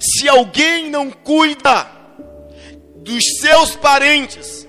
Se 0.00 0.28
alguém 0.28 0.90
não 0.90 1.12
cuida 1.12 1.99
dos 3.02 3.24
seus 3.40 3.76
parentes, 3.76 4.66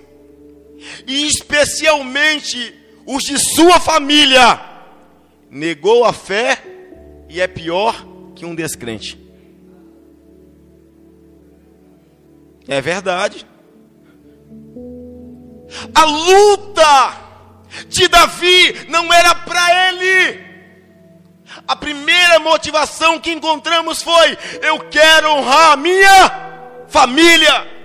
e 1.08 1.28
especialmente 1.28 2.74
os 3.06 3.24
de 3.24 3.38
sua 3.38 3.80
família, 3.80 4.60
negou 5.50 6.06
a 6.06 6.14
fé 6.14 6.62
e 7.30 7.42
é 7.42 7.48
pior 7.48 8.06
que 8.36 8.46
um 8.46 8.56
descrente. 8.56 9.20
É 12.68 12.80
verdade. 12.80 13.46
A 15.94 16.04
luta 16.06 17.22
de 17.88 18.08
Davi 18.08 18.88
não 18.90 19.12
era 19.14 19.34
para 19.36 19.90
ele. 19.90 20.52
A 21.68 21.76
primeira 21.76 22.40
motivação 22.40 23.20
que 23.20 23.32
encontramos 23.32 24.02
foi: 24.02 24.38
eu 24.62 24.80
quero 24.90 25.32
honrar 25.32 25.74
a 25.74 25.78
minha 25.78 26.86
família. 26.88 27.81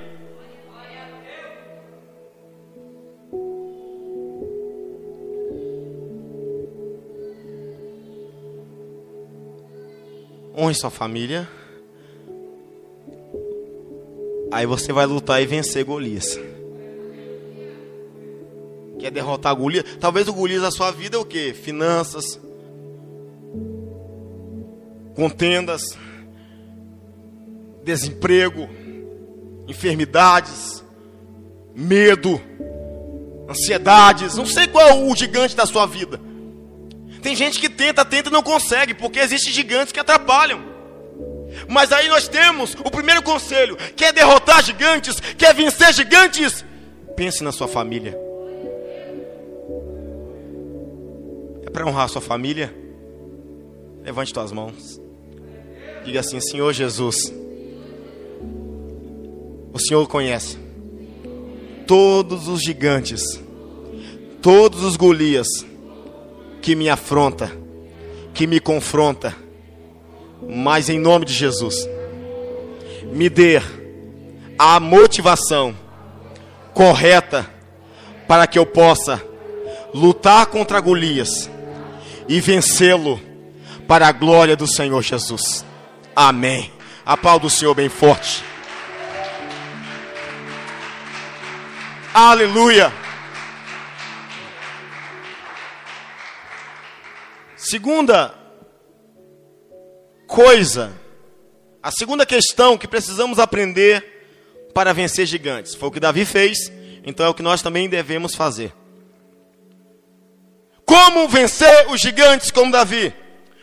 Honre 10.57 10.75
sua 10.75 10.91
família. 10.91 11.47
Aí 14.51 14.65
você 14.65 14.93
vai 14.93 15.05
lutar 15.05 15.43
e 15.43 15.47
vencer 15.47 15.85
Golias. 15.85 16.39
Quer 18.99 19.11
derrotar 19.11 19.55
Golias? 19.55 19.85
Talvez 20.01 20.27
o 20.27 20.33
Golias 20.33 20.63
da 20.63 20.71
sua 20.71 20.91
vida 20.91 21.17
é 21.17 21.21
o 21.21 21.25
que? 21.25 21.53
Finanças, 21.53 22.41
contendas, 25.15 25.83
desemprego, 27.85 28.67
enfermidades, 29.69 30.83
medo, 31.75 32.41
ansiedades. 33.49 34.37
Não 34.37 34.47
sei 34.47 34.67
qual 34.67 34.89
é 34.89 34.95
o 34.95 35.15
gigante 35.15 35.55
da 35.55 35.67
sua 35.67 35.85
vida. 35.85 36.19
Tem 37.27 37.35
gente 37.35 37.59
que 37.59 37.69
tenta, 37.69 38.05
tenta 38.05 38.29
e 38.29 38.33
não 38.33 38.41
consegue, 38.41 38.95
porque 38.95 39.19
existem 39.19 39.53
gigantes 39.53 39.91
que 39.91 39.99
atrapalham. 39.99 40.61
Mas 41.69 41.91
aí 41.91 42.09
nós 42.09 42.29
temos 42.29 42.75
o 42.75 42.89
primeiro 42.89 43.21
conselho: 43.21 43.77
quer 43.97 44.13
derrotar 44.13 44.63
gigantes, 44.63 45.19
quer 45.37 45.53
vencer 45.53 45.93
gigantes? 45.93 46.65
Pense 47.17 47.43
na 47.43 47.51
sua 47.51 47.67
família. 47.67 48.17
É 51.67 51.71
para 51.71 51.85
honrar 51.85 52.05
a 52.05 52.09
sua 52.09 52.21
família? 52.21 52.73
Levante 54.05 54.33
suas 54.33 54.53
mãos. 54.53 55.01
Diga 56.05 56.21
assim: 56.21 56.39
Senhor 56.39 56.73
Jesus, 56.73 57.35
o 59.73 59.79
Senhor 59.81 60.07
conhece 60.07 60.57
todos 61.89 62.47
os 62.47 62.63
gigantes, 62.63 63.21
todos 64.41 64.85
os 64.85 64.95
Golias 64.95 65.49
que 66.67 66.75
me 66.75 66.91
afronta, 66.91 67.53
que 68.35 68.45
me 68.45 68.59
confronta, 68.59 69.37
mas 70.49 70.89
em 70.89 70.99
nome 70.99 71.25
de 71.25 71.33
Jesus, 71.33 71.89
me 73.05 73.29
dê 73.29 73.63
a 74.59 74.81
motivação 74.81 75.77
correta 76.75 77.49
para 78.27 78.49
que 78.49 78.59
eu 78.59 78.67
possa 78.67 79.23
lutar 79.95 80.47
contra 80.47 80.81
Golias 80.81 81.49
e 82.29 82.41
vencê-lo 82.41 83.21
para 83.87 84.09
a 84.09 84.13
glória 84.13 84.57
do 84.57 84.67
Senhor 84.67 85.01
Jesus. 85.03 85.65
Amém. 86.17 86.73
A 87.05 87.17
pau 87.17 87.39
do 87.39 87.49
Senhor 87.49 87.77
bem 87.77 87.89
forte. 87.89 88.43
Aleluia. 92.13 93.06
Segunda 97.69 98.33
coisa, 100.29 100.93
a 101.83 101.91
segunda 101.91 102.25
questão 102.25 102.79
que 102.79 102.87
precisamos 102.87 103.41
aprender 103.41 104.71
para 104.73 104.93
vencer 104.93 105.27
gigantes. 105.27 105.75
Foi 105.75 105.89
o 105.89 105.91
que 105.91 105.99
Davi 105.99 106.25
fez, 106.25 106.71
então 107.05 107.27
é 107.27 107.29
o 107.29 107.35
que 107.35 107.43
nós 107.43 107.63
também 107.63 107.89
devemos 107.89 108.37
fazer. 108.37 108.73
Como 110.85 111.29
vencer 111.29 111.91
os 111.91 112.01
gigantes 112.01 112.53
como 112.53 112.71
Davi? 112.71 113.13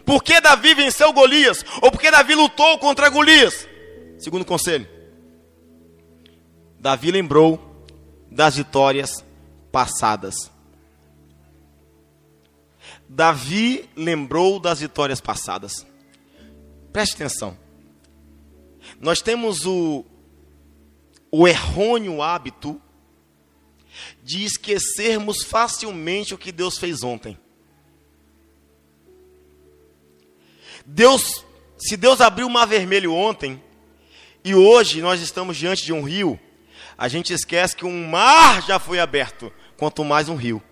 Por 0.06 0.22
que 0.22 0.42
Davi 0.42 0.74
venceu 0.74 1.14
Golias? 1.14 1.64
Ou 1.82 1.90
por 1.90 2.02
que 2.02 2.12
Davi 2.12 2.36
lutou 2.36 2.78
contra 2.80 3.08
Golias? 3.08 3.66
Segundo 4.20 4.44
conselho. 4.44 4.86
Davi 6.78 7.10
lembrou 7.10 7.88
das 8.30 8.58
vitórias 8.58 9.24
passadas. 9.72 10.53
Davi 13.16 13.88
lembrou 13.96 14.60
das 14.60 14.80
vitórias 14.80 15.22
passadas. 15.22 15.86
Preste 16.92 17.14
atenção. 17.14 17.56
Nós 19.00 19.22
temos 19.22 19.68
o, 19.68 20.04
o 21.30 21.48
errôneo 21.48 22.24
hábito 22.24 22.82
de 24.24 24.44
esquecermos 24.44 25.44
facilmente 25.44 26.34
o 26.34 26.40
que 26.40 26.52
Deus 26.52 26.80
fez 26.80 27.04
ontem. 27.04 27.38
Deus, 30.84 31.46
se 31.78 31.96
Deus 31.96 32.20
abriu 32.20 32.48
o 32.48 32.50
mar 32.50 32.66
vermelho 32.66 33.14
ontem, 33.14 33.62
e 34.44 34.56
hoje 34.56 35.04
nós 35.04 35.22
estamos 35.22 35.56
diante 35.56 35.86
de 35.86 35.94
um 35.94 36.02
rio, 36.02 36.40
a 36.98 37.08
gente 37.08 37.32
esquece 37.32 37.76
que 37.76 37.86
um 37.86 38.08
mar 38.08 38.66
já 38.66 38.80
foi 38.80 39.00
aberto, 39.00 39.54
quanto 39.78 40.04
mais 40.04 40.30
um 40.30 40.36
rio. 40.36 40.64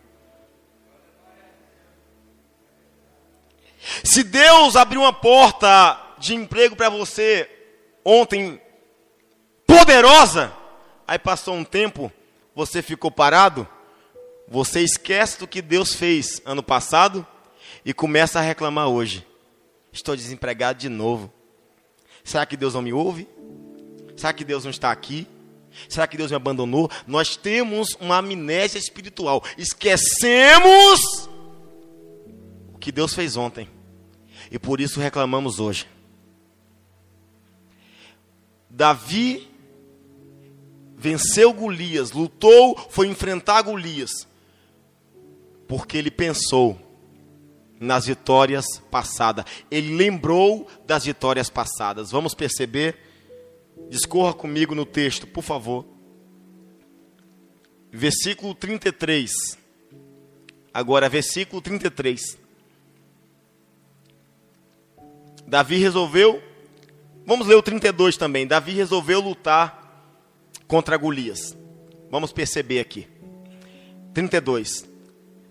Se 4.03 4.23
Deus 4.23 4.75
abriu 4.75 5.01
uma 5.01 5.13
porta 5.13 5.99
de 6.17 6.35
emprego 6.35 6.75
para 6.75 6.89
você 6.89 7.49
ontem, 8.05 8.61
poderosa, 9.65 10.53
aí 11.07 11.17
passou 11.17 11.55
um 11.55 11.63
tempo, 11.63 12.11
você 12.55 12.81
ficou 12.81 13.09
parado, 13.09 13.67
você 14.47 14.81
esquece 14.81 15.39
do 15.39 15.47
que 15.47 15.61
Deus 15.61 15.93
fez 15.93 16.41
ano 16.45 16.61
passado 16.61 17.25
e 17.85 17.93
começa 17.93 18.39
a 18.39 18.41
reclamar 18.41 18.87
hoje. 18.87 19.25
Estou 19.91 20.15
desempregado 20.15 20.79
de 20.79 20.89
novo. 20.89 21.31
Será 22.23 22.45
que 22.45 22.55
Deus 22.55 22.73
não 22.73 22.81
me 22.81 22.93
ouve? 22.93 23.27
Será 24.15 24.31
que 24.31 24.43
Deus 24.43 24.63
não 24.63 24.71
está 24.71 24.91
aqui? 24.91 25.27
Será 25.87 26.05
que 26.05 26.17
Deus 26.17 26.31
me 26.31 26.35
abandonou? 26.35 26.89
Nós 27.07 27.35
temos 27.35 27.95
uma 27.99 28.17
amnésia 28.17 28.77
espiritual. 28.77 29.43
Esquecemos 29.57 31.20
que 32.81 32.91
Deus 32.91 33.13
fez 33.13 33.37
ontem. 33.37 33.69
E 34.51 34.59
por 34.59 34.81
isso 34.81 34.99
reclamamos 34.99 35.59
hoje. 35.59 35.87
Davi 38.69 39.47
venceu 40.97 41.53
Golias, 41.53 42.11
lutou, 42.11 42.77
foi 42.89 43.07
enfrentar 43.07 43.61
Golias, 43.61 44.27
porque 45.67 45.97
ele 45.97 46.11
pensou 46.11 46.79
nas 47.79 48.05
vitórias 48.05 48.65
passadas. 48.89 49.45
Ele 49.69 49.95
lembrou 49.95 50.67
das 50.85 51.05
vitórias 51.05 51.49
passadas. 51.49 52.11
Vamos 52.11 52.33
perceber? 52.33 52.97
Discorra 53.89 54.33
comigo 54.33 54.75
no 54.75 54.85
texto, 54.85 55.25
por 55.27 55.43
favor. 55.43 55.85
Versículo 57.91 58.53
33. 58.55 59.31
Agora, 60.73 61.09
versículo 61.09 61.61
33. 61.61 62.40
Davi 65.51 65.79
resolveu. 65.79 66.41
Vamos 67.25 67.45
ler 67.45 67.55
o 67.55 67.61
32 67.61 68.15
também. 68.15 68.47
Davi 68.47 68.71
resolveu 68.71 69.19
lutar 69.19 70.15
contra 70.65 70.95
Golias. 70.95 71.57
Vamos 72.09 72.31
perceber 72.31 72.79
aqui. 72.79 73.05
32. 74.13 74.87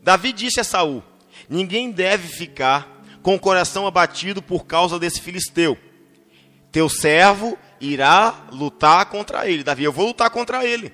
Davi 0.03 0.33
disse 0.33 0.59
a 0.59 0.65
Saul: 0.65 1.03
Ninguém 1.51 1.91
deve 1.91 2.29
ficar 2.29 3.05
com 3.23 3.35
o 3.35 3.39
coração 3.39 3.87
abatido 3.87 4.41
por 4.41 4.65
causa 4.65 4.99
desse 4.99 5.21
filisteu. 5.21 5.77
Teu 6.73 6.89
servo 6.89 7.59
irá 7.79 8.47
lutar 8.51 9.05
contra 9.05 9.51
ele. 9.51 9.63
Davi, 9.63 9.85
eu 9.85 9.93
vou 9.93 10.07
lutar 10.07 10.31
contra 10.31 10.65
ele. 10.65 10.91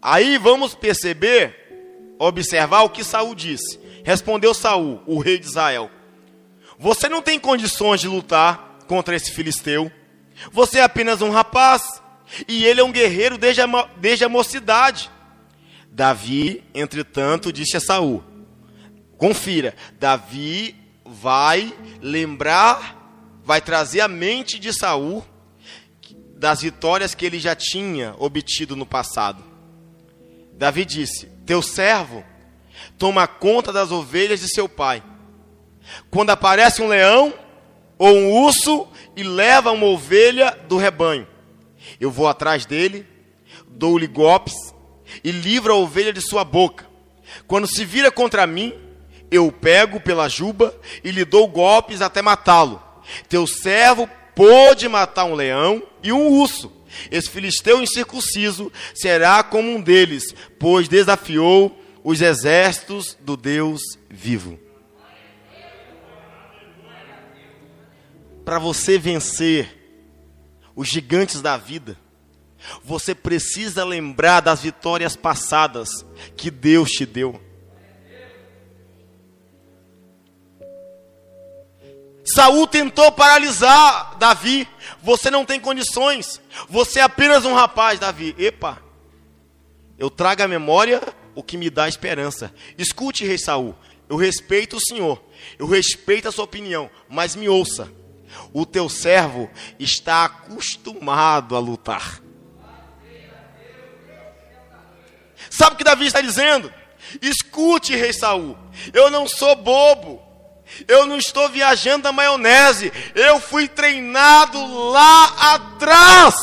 Aí 0.00 0.38
vamos 0.38 0.72
perceber, 0.72 2.14
observar 2.16 2.82
o 2.82 2.90
que 2.90 3.02
Saul 3.02 3.34
disse. 3.34 3.76
Respondeu 4.04 4.54
Saul, 4.54 5.02
o 5.04 5.18
rei 5.18 5.36
de 5.36 5.46
Israel: 5.46 5.90
Você 6.82 7.08
não 7.08 7.22
tem 7.22 7.38
condições 7.38 8.00
de 8.00 8.08
lutar 8.08 8.78
contra 8.88 9.14
esse 9.14 9.30
filisteu. 9.30 9.88
Você 10.50 10.80
é 10.80 10.82
apenas 10.82 11.22
um 11.22 11.30
rapaz 11.30 12.02
e 12.48 12.64
ele 12.64 12.80
é 12.80 12.84
um 12.84 12.90
guerreiro 12.90 13.38
desde 13.38 13.60
a, 13.60 13.66
desde 13.98 14.24
a 14.24 14.28
mocidade. 14.28 15.08
Davi, 15.88 16.64
entretanto, 16.74 17.52
disse 17.52 17.76
a 17.76 17.80
Saul: 17.80 18.24
Confira, 19.16 19.76
Davi 20.00 20.74
vai 21.06 21.72
lembrar, 22.00 23.40
vai 23.44 23.60
trazer 23.60 24.00
a 24.00 24.08
mente 24.08 24.58
de 24.58 24.72
Saul 24.72 25.24
das 26.34 26.62
vitórias 26.62 27.14
que 27.14 27.24
ele 27.24 27.38
já 27.38 27.54
tinha 27.54 28.16
obtido 28.18 28.74
no 28.74 28.84
passado. 28.84 29.40
Davi 30.54 30.84
disse: 30.84 31.26
Teu 31.46 31.62
servo 31.62 32.24
toma 32.98 33.28
conta 33.28 33.72
das 33.72 33.92
ovelhas 33.92 34.40
de 34.40 34.52
seu 34.52 34.68
pai. 34.68 35.00
Quando 36.10 36.30
aparece 36.30 36.82
um 36.82 36.88
leão 36.88 37.34
ou 37.98 38.14
um 38.14 38.32
urso 38.32 38.86
e 39.16 39.22
leva 39.22 39.70
uma 39.72 39.86
ovelha 39.86 40.58
do 40.68 40.76
rebanho, 40.76 41.26
eu 42.00 42.10
vou 42.10 42.26
atrás 42.26 42.64
dele, 42.64 43.06
dou-lhe 43.68 44.06
golpes 44.06 44.54
e 45.22 45.30
livro 45.30 45.72
a 45.72 45.76
ovelha 45.76 46.12
de 46.12 46.20
sua 46.20 46.44
boca. 46.44 46.86
Quando 47.46 47.66
se 47.66 47.84
vira 47.84 48.10
contra 48.10 48.46
mim, 48.46 48.74
eu 49.30 49.46
o 49.46 49.52
pego 49.52 50.00
pela 50.00 50.28
juba 50.28 50.74
e 51.02 51.10
lhe 51.10 51.24
dou 51.24 51.48
golpes 51.48 52.02
até 52.02 52.20
matá-lo. 52.20 52.82
Teu 53.28 53.46
servo 53.46 54.08
pôde 54.34 54.88
matar 54.88 55.24
um 55.24 55.34
leão 55.34 55.82
e 56.02 56.12
um 56.12 56.28
urso. 56.28 56.72
Esse 57.10 57.30
filisteu 57.30 57.82
incircunciso 57.82 58.70
será 58.94 59.42
como 59.42 59.70
um 59.70 59.80
deles, 59.80 60.34
pois 60.58 60.88
desafiou 60.88 61.78
os 62.04 62.20
exércitos 62.20 63.16
do 63.20 63.36
Deus 63.36 63.80
vivo. 64.10 64.58
Para 68.44 68.58
você 68.58 68.98
vencer 68.98 69.78
os 70.74 70.88
gigantes 70.88 71.40
da 71.40 71.56
vida, 71.56 71.96
você 72.82 73.14
precisa 73.14 73.84
lembrar 73.84 74.40
das 74.40 74.60
vitórias 74.60 75.16
passadas 75.16 76.04
que 76.36 76.50
Deus 76.50 76.90
te 76.90 77.04
deu. 77.06 77.40
Saul 82.24 82.66
tentou 82.66 83.10
paralisar 83.12 84.16
Davi. 84.16 84.68
Você 85.02 85.30
não 85.30 85.44
tem 85.44 85.58
condições. 85.58 86.40
Você 86.68 87.00
é 87.00 87.02
apenas 87.02 87.44
um 87.44 87.54
rapaz, 87.54 87.98
Davi. 87.98 88.34
Epa. 88.38 88.80
Eu 89.98 90.08
trago 90.08 90.42
à 90.42 90.48
memória 90.48 91.02
o 91.34 91.42
que 91.42 91.56
me 91.56 91.68
dá 91.68 91.88
esperança. 91.88 92.54
Escute, 92.78 93.24
rei 93.24 93.38
Saul. 93.38 93.74
Eu 94.08 94.16
respeito 94.16 94.76
o 94.76 94.80
Senhor. 94.80 95.22
Eu 95.58 95.66
respeito 95.66 96.28
a 96.28 96.32
sua 96.32 96.44
opinião, 96.44 96.90
mas 97.08 97.34
me 97.34 97.48
ouça. 97.48 97.90
O 98.52 98.66
teu 98.66 98.88
servo 98.88 99.50
está 99.78 100.24
acostumado 100.24 101.56
a 101.56 101.58
lutar. 101.58 102.20
Sabe 105.50 105.74
o 105.74 105.78
que 105.78 105.84
Davi 105.84 106.06
está 106.06 106.20
dizendo? 106.20 106.72
Escute, 107.20 107.94
rei 107.94 108.12
Saul. 108.12 108.56
Eu 108.92 109.10
não 109.10 109.28
sou 109.28 109.54
bobo. 109.56 110.22
Eu 110.88 111.04
não 111.06 111.18
estou 111.18 111.48
viajando 111.48 112.04
na 112.04 112.12
maionese. 112.12 112.92
Eu 113.14 113.38
fui 113.38 113.68
treinado 113.68 114.90
lá 114.90 115.54
atrás. 115.54 116.34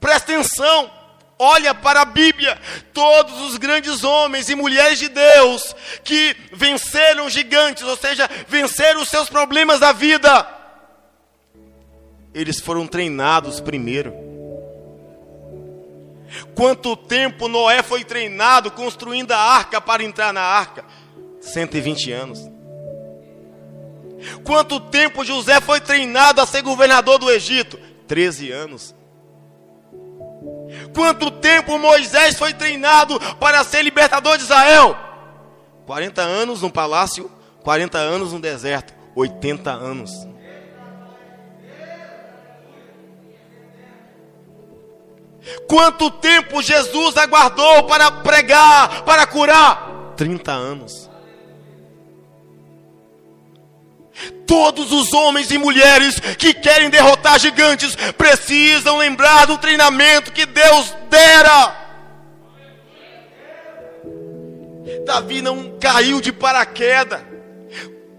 Presta 0.00 0.32
atenção. 0.32 1.01
Olha 1.44 1.74
para 1.74 2.02
a 2.02 2.04
Bíblia, 2.04 2.56
todos 2.94 3.40
os 3.40 3.56
grandes 3.56 4.04
homens 4.04 4.48
e 4.48 4.54
mulheres 4.54 4.96
de 4.96 5.08
Deus 5.08 5.74
que 6.04 6.36
venceram 6.52 7.28
gigantes, 7.28 7.82
ou 7.82 7.96
seja, 7.96 8.30
venceram 8.46 9.02
os 9.02 9.08
seus 9.08 9.28
problemas 9.28 9.80
da 9.80 9.90
vida, 9.90 10.46
eles 12.32 12.60
foram 12.60 12.86
treinados 12.86 13.58
primeiro. 13.58 14.14
Quanto 16.54 16.96
tempo 16.96 17.48
Noé 17.48 17.82
foi 17.82 18.04
treinado 18.04 18.70
construindo 18.70 19.32
a 19.32 19.38
arca 19.38 19.80
para 19.80 20.04
entrar 20.04 20.32
na 20.32 20.42
arca? 20.42 20.84
120 21.40 22.12
anos. 22.12 22.38
Quanto 24.44 24.78
tempo 24.78 25.24
José 25.24 25.60
foi 25.60 25.80
treinado 25.80 26.40
a 26.40 26.46
ser 26.46 26.62
governador 26.62 27.18
do 27.18 27.28
Egito? 27.28 27.80
13 28.06 28.52
anos. 28.52 28.94
Quanto 30.94 31.30
tempo 31.30 31.78
Moisés 31.78 32.38
foi 32.38 32.52
treinado 32.52 33.18
para 33.38 33.64
ser 33.64 33.82
libertador 33.82 34.36
de 34.36 34.44
Israel? 34.44 34.96
40 35.86 36.22
anos 36.22 36.62
no 36.62 36.70
palácio, 36.70 37.30
40 37.62 37.98
anos 37.98 38.32
no 38.32 38.40
deserto, 38.40 38.92
80 39.14 39.70
anos. 39.70 40.26
Quanto 45.66 46.10
tempo 46.10 46.62
Jesus 46.62 47.16
aguardou 47.16 47.84
para 47.84 48.10
pregar, 48.10 49.02
para 49.02 49.26
curar? 49.26 50.14
30 50.16 50.52
anos. 50.52 51.11
Todos 54.46 54.92
os 54.92 55.12
homens 55.12 55.50
e 55.50 55.58
mulheres 55.58 56.20
que 56.38 56.52
querem 56.52 56.90
derrotar 56.90 57.38
gigantes 57.38 57.96
precisam 58.16 58.98
lembrar 58.98 59.46
do 59.46 59.56
treinamento 59.58 60.32
que 60.32 60.44
Deus 60.44 60.94
dera. 61.08 61.82
Davi 65.04 65.42
não 65.42 65.78
caiu 65.78 66.20
de 66.20 66.32
paraquedas. 66.32 67.20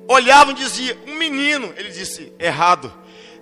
Olhava 0.07 0.51
e 0.51 0.55
dizia: 0.55 0.97
Um 1.07 1.15
menino. 1.15 1.73
Ele 1.77 1.89
disse: 1.89 2.33
Errado. 2.39 2.93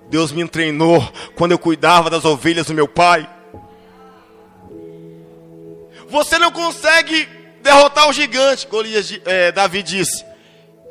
Deus 0.09 0.33
me 0.33 0.45
treinou 0.45 1.01
quando 1.35 1.53
eu 1.53 1.59
cuidava 1.59 2.09
das 2.09 2.25
ovelhas 2.25 2.67
do 2.67 2.73
meu 2.73 2.87
pai. 2.87 3.27
Você 6.09 6.37
não 6.37 6.51
consegue 6.51 7.27
derrotar 7.61 8.09
o 8.09 8.13
gigante. 8.13 8.67
Golias, 8.67 9.17
é, 9.25 9.51
Davi 9.51 9.81
disse: 9.81 10.25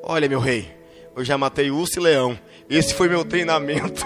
Olha, 0.03 0.29
meu 0.29 0.41
rei, 0.41 0.75
eu 1.21 1.25
já 1.25 1.37
matei 1.37 1.71
urso 1.71 1.99
e 1.99 2.03
leão. 2.03 2.39
Esse 2.69 2.95
foi 2.95 3.09
meu 3.09 3.25
treinamento. 3.25 4.03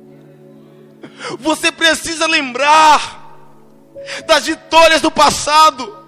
Você 1.40 1.72
precisa 1.72 2.26
lembrar 2.26 3.24
das 4.26 4.44
vitórias 4.46 5.00
do 5.00 5.10
passado. 5.10 6.04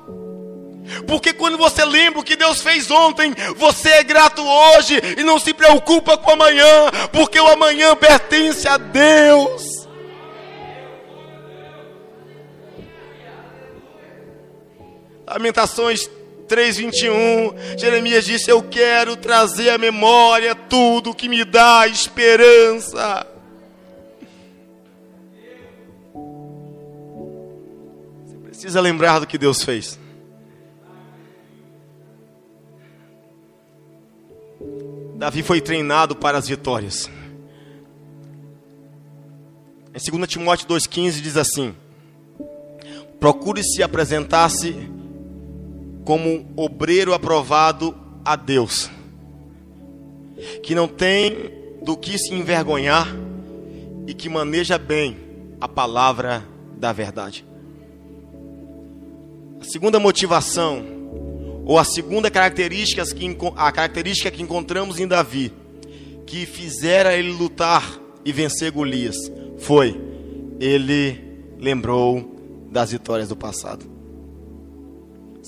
Porque 1.07 1.33
quando 1.33 1.59
você 1.59 1.85
lembra 1.85 2.21
o 2.21 2.25
que 2.25 2.37
Deus 2.37 2.63
fez 2.63 2.91
ontem, 2.91 3.35
você 3.57 3.91
é 3.91 4.03
grato 4.03 4.43
hoje 4.43 5.01
e 5.19 5.23
não 5.23 5.39
se 5.39 5.53
preocupa 5.53 6.17
com 6.17 6.31
amanhã, 6.31 6.91
porque 7.13 7.39
o 7.39 7.47
amanhã 7.47 7.95
pertence 7.97 8.67
a 8.67 8.77
Deus. 8.79 9.87
Lamentações 15.27 16.09
3:21, 16.49 17.79
Jeremias 17.79 18.25
disse: 18.25 18.51
"Eu 18.51 18.63
quero 18.63 19.17
trazer 19.17 19.71
à 19.71 19.79
memória 19.79 20.55
tudo 20.55 21.15
que 21.15 21.29
me 21.29 21.45
dá 21.45 21.87
esperança". 21.87 23.27
Você 28.25 28.37
precisa 28.39 28.81
lembrar 28.81 29.21
do 29.21 29.27
que 29.27 29.37
Deus 29.39 29.63
fez. 29.63 29.99
Davi 35.19 35.43
foi 35.43 35.61
treinado 35.61 36.15
para 36.15 36.39
as 36.39 36.49
vitórias. 36.49 37.11
Em 39.93 40.17
2 40.17 40.29
Timóteo 40.29 40.69
2,15 40.69 41.21
diz 41.21 41.37
assim: 41.37 41.75
Procure 43.19 43.65
se 43.65 43.83
apresentar-se 43.83 44.77
como 46.09 46.47
obreiro 46.57 47.13
aprovado 47.13 47.95
a 48.25 48.35
Deus, 48.35 48.91
que 50.63 50.75
não 50.75 50.89
tem 50.89 51.51
do 51.83 51.99
que 51.99 52.17
se 52.17 52.33
envergonhar 52.33 53.15
e 54.07 54.15
que 54.15 54.27
maneja 54.27 54.79
bem 54.79 55.19
a 55.61 55.69
palavra 55.69 56.43
da 56.79 56.95
verdade. 56.95 57.45
A 59.61 59.65
segunda 59.65 60.01
motivação, 60.01 60.83
ou 61.67 61.79
a 61.79 61.85
segunda 61.85 62.31
característica 62.31 63.05
que, 63.15 63.37
a 63.55 63.71
característica 63.71 64.31
que 64.31 64.43
encontramos 64.43 64.99
em 64.99 65.07
Davi, 65.07 65.53
que 66.25 66.47
fizera 66.47 67.13
ele 67.13 67.33
lutar 67.33 68.01
e 68.25 68.33
vencer 68.33 68.73
Golias, 68.73 69.17
foi 69.59 69.95
ele 70.59 71.23
lembrou 71.59 72.67
das 72.73 72.93
vitórias 72.93 73.29
do 73.29 73.37
passado. 73.37 73.98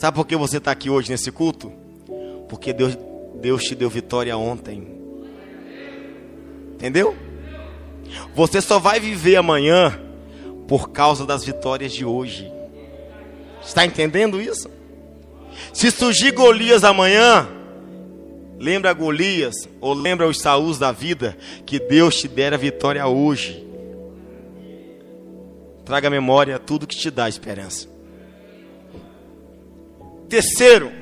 Sabe 0.01 0.15
por 0.15 0.27
que 0.27 0.35
você 0.35 0.57
está 0.57 0.71
aqui 0.71 0.89
hoje 0.89 1.11
nesse 1.11 1.31
culto? 1.31 1.71
Porque 2.49 2.73
Deus, 2.73 2.97
Deus 3.35 3.63
te 3.63 3.75
deu 3.75 3.91
vitória 3.91 4.35
ontem. 4.35 4.99
Entendeu? 6.73 7.15
Você 8.35 8.63
só 8.63 8.79
vai 8.79 8.99
viver 8.99 9.37
amanhã 9.37 10.01
por 10.67 10.89
causa 10.89 11.27
das 11.27 11.45
vitórias 11.45 11.93
de 11.93 12.03
hoje. 12.03 12.51
Está 13.63 13.85
entendendo 13.85 14.41
isso? 14.41 14.71
Se 15.71 15.91
surgir 15.91 16.33
Golias 16.33 16.83
amanhã, 16.83 17.47
lembra 18.59 18.95
Golias 18.95 19.69
ou 19.83 19.93
lembra 19.93 20.27
os 20.27 20.41
Saús 20.41 20.79
da 20.79 20.93
vida 20.93 21.37
que 21.67 21.79
Deus 21.79 22.19
te 22.19 22.27
dera 22.27 22.57
vitória 22.57 23.07
hoje. 23.07 23.67
Traga 25.85 26.09
à 26.09 26.11
memória 26.11 26.59
tudo 26.59 26.87
que 26.87 26.97
te 26.97 27.11
dá 27.11 27.29
esperança. 27.29 28.00
Terceiro, 30.31 30.93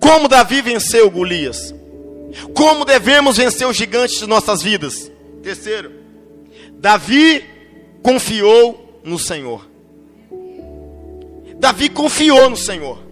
como 0.00 0.28
Davi 0.28 0.62
venceu 0.62 1.10
Golias? 1.10 1.74
Como 2.54 2.84
devemos 2.84 3.36
vencer 3.36 3.66
os 3.66 3.76
gigantes 3.76 4.20
de 4.20 4.26
nossas 4.28 4.62
vidas? 4.62 5.10
Terceiro, 5.42 5.92
Davi 6.74 7.44
confiou 8.00 9.00
no 9.02 9.18
Senhor. 9.18 9.68
Davi 11.56 11.88
confiou 11.88 12.48
no 12.48 12.56
Senhor. 12.56 13.02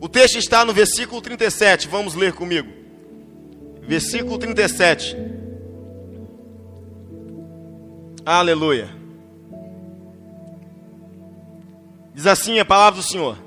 O 0.00 0.08
texto 0.08 0.38
está 0.38 0.64
no 0.64 0.72
versículo 0.72 1.20
37, 1.20 1.86
vamos 1.86 2.14
ler 2.14 2.32
comigo. 2.32 2.68
Versículo 3.82 4.38
37. 4.38 5.16
Aleluia. 8.24 8.97
Diz 12.18 12.26
assim 12.26 12.58
a 12.58 12.64
palavra 12.64 13.00
do 13.00 13.06
Senhor. 13.06 13.38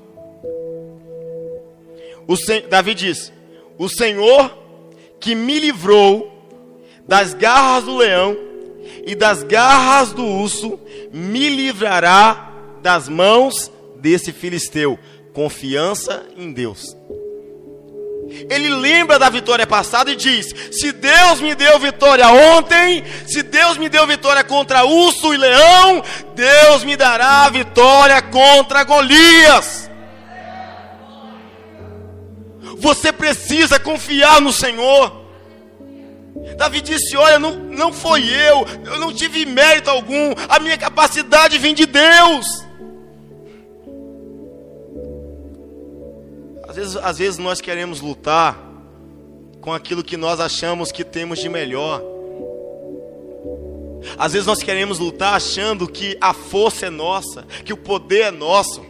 O 2.26 2.34
Sen... 2.38 2.66
Davi 2.70 2.94
diz: 2.94 3.30
O 3.76 3.86
Senhor 3.86 4.50
que 5.20 5.34
me 5.34 5.60
livrou 5.60 6.32
das 7.06 7.34
garras 7.34 7.84
do 7.84 7.94
leão 7.98 8.34
e 9.04 9.14
das 9.14 9.42
garras 9.42 10.14
do 10.14 10.24
urso, 10.24 10.80
me 11.12 11.50
livrará 11.50 12.50
das 12.80 13.10
mãos 13.10 13.70
desse 13.96 14.32
filisteu. 14.32 14.98
Confiança 15.34 16.24
em 16.34 16.50
Deus. 16.50 16.96
Ele 18.48 18.70
lembra 18.70 19.18
da 19.18 19.28
vitória 19.28 19.66
passada 19.66 20.10
e 20.10 20.16
diz: 20.16 20.54
Se 20.70 20.92
Deus 20.92 21.40
me 21.40 21.54
deu 21.54 21.78
vitória 21.78 22.28
ontem, 22.28 23.04
se 23.26 23.42
Deus 23.42 23.76
me 23.76 23.88
deu 23.88 24.06
vitória 24.06 24.44
contra 24.44 24.84
urso 24.84 25.34
e 25.34 25.36
leão, 25.36 26.02
Deus 26.34 26.84
me 26.84 26.96
dará 26.96 27.48
vitória 27.48 28.22
contra 28.22 28.84
Golias. 28.84 29.90
Você 32.78 33.12
precisa 33.12 33.78
confiar 33.78 34.40
no 34.40 34.52
Senhor. 34.52 35.22
Davi 36.56 36.80
disse: 36.80 37.16
Olha, 37.16 37.38
não, 37.38 37.56
não 37.56 37.92
foi 37.92 38.22
eu, 38.24 38.66
eu 38.84 38.98
não 38.98 39.12
tive 39.12 39.44
mérito 39.44 39.90
algum, 39.90 40.32
a 40.48 40.58
minha 40.58 40.78
capacidade 40.78 41.58
vem 41.58 41.74
de 41.74 41.86
Deus. 41.86 42.64
Às 46.72 46.76
vezes, 46.76 46.96
às 46.96 47.18
vezes 47.18 47.38
nós 47.38 47.60
queremos 47.60 48.00
lutar 48.00 48.58
com 49.60 49.74
aquilo 49.74 50.02
que 50.02 50.16
nós 50.16 50.40
achamos 50.40 50.90
que 50.90 51.04
temos 51.04 51.38
de 51.38 51.46
melhor. 51.46 52.02
Às 54.16 54.32
vezes 54.32 54.46
nós 54.46 54.62
queremos 54.62 54.98
lutar 54.98 55.34
achando 55.34 55.86
que 55.86 56.16
a 56.18 56.32
força 56.32 56.86
é 56.86 56.90
nossa, 56.90 57.42
que 57.62 57.74
o 57.74 57.76
poder 57.76 58.22
é 58.22 58.30
nosso. 58.30 58.82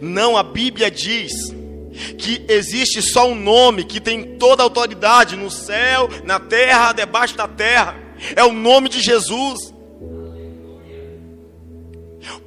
Não, 0.00 0.36
a 0.36 0.42
Bíblia 0.42 0.90
diz 0.90 1.32
que 2.18 2.44
existe 2.48 3.00
só 3.00 3.28
um 3.28 3.36
nome 3.36 3.84
que 3.84 4.00
tem 4.00 4.36
toda 4.38 4.64
a 4.64 4.66
autoridade 4.66 5.36
no 5.36 5.52
céu, 5.52 6.08
na 6.24 6.40
terra, 6.40 6.94
debaixo 6.94 7.36
da 7.36 7.46
terra. 7.46 7.96
É 8.34 8.42
o 8.42 8.52
nome 8.52 8.88
de 8.88 9.00
Jesus. 9.00 9.72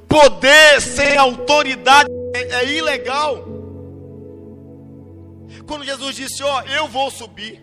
Poder 0.06 0.82
sem 0.82 1.16
autoridade 1.16 2.19
é, 2.34 2.54
é 2.56 2.72
ilegal. 2.72 3.44
Quando 5.66 5.84
Jesus 5.84 6.16
disse: 6.16 6.42
Ó, 6.42 6.62
eu 6.62 6.88
vou 6.88 7.10
subir, 7.10 7.60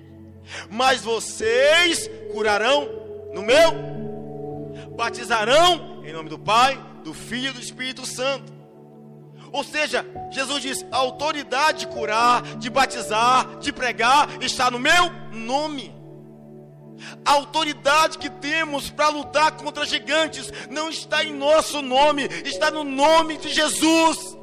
mas 0.69 1.01
vocês 1.01 2.09
curarão 2.31 2.89
no 3.33 3.41
meu. 3.41 3.71
batizarão 4.95 6.03
em 6.03 6.13
nome 6.13 6.29
do 6.29 6.39
Pai, 6.39 6.79
do 7.03 7.13
Filho 7.13 7.49
e 7.49 7.53
do 7.53 7.61
Espírito 7.61 8.05
Santo. 8.05 8.53
Ou 9.51 9.63
seja, 9.63 10.05
Jesus 10.31 10.61
diz: 10.61 10.85
a 10.91 10.97
autoridade 10.97 11.79
de 11.79 11.87
curar, 11.87 12.41
de 12.57 12.69
batizar, 12.69 13.57
de 13.59 13.71
pregar 13.71 14.41
está 14.41 14.71
no 14.71 14.79
meu 14.79 15.11
nome. 15.31 15.95
A 17.23 17.33
autoridade 17.33 18.17
que 18.17 18.29
temos 18.29 18.89
para 18.89 19.09
lutar 19.09 19.51
contra 19.51 19.85
gigantes 19.85 20.51
não 20.69 20.89
está 20.89 21.23
em 21.23 21.33
nosso 21.33 21.81
nome, 21.81 22.23
está 22.43 22.71
no 22.71 22.83
nome 22.83 23.37
de 23.37 23.49
Jesus. 23.49 24.36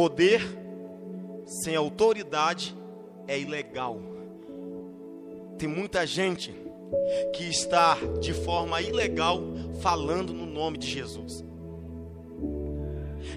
Poder 0.00 0.40
sem 1.44 1.76
autoridade 1.76 2.74
é 3.28 3.38
ilegal. 3.38 4.00
Tem 5.58 5.68
muita 5.68 6.06
gente 6.06 6.54
que 7.36 7.44
está 7.44 7.98
de 8.18 8.32
forma 8.32 8.80
ilegal 8.80 9.42
falando 9.82 10.32
no 10.32 10.46
nome 10.46 10.78
de 10.78 10.86
Jesus. 10.86 11.44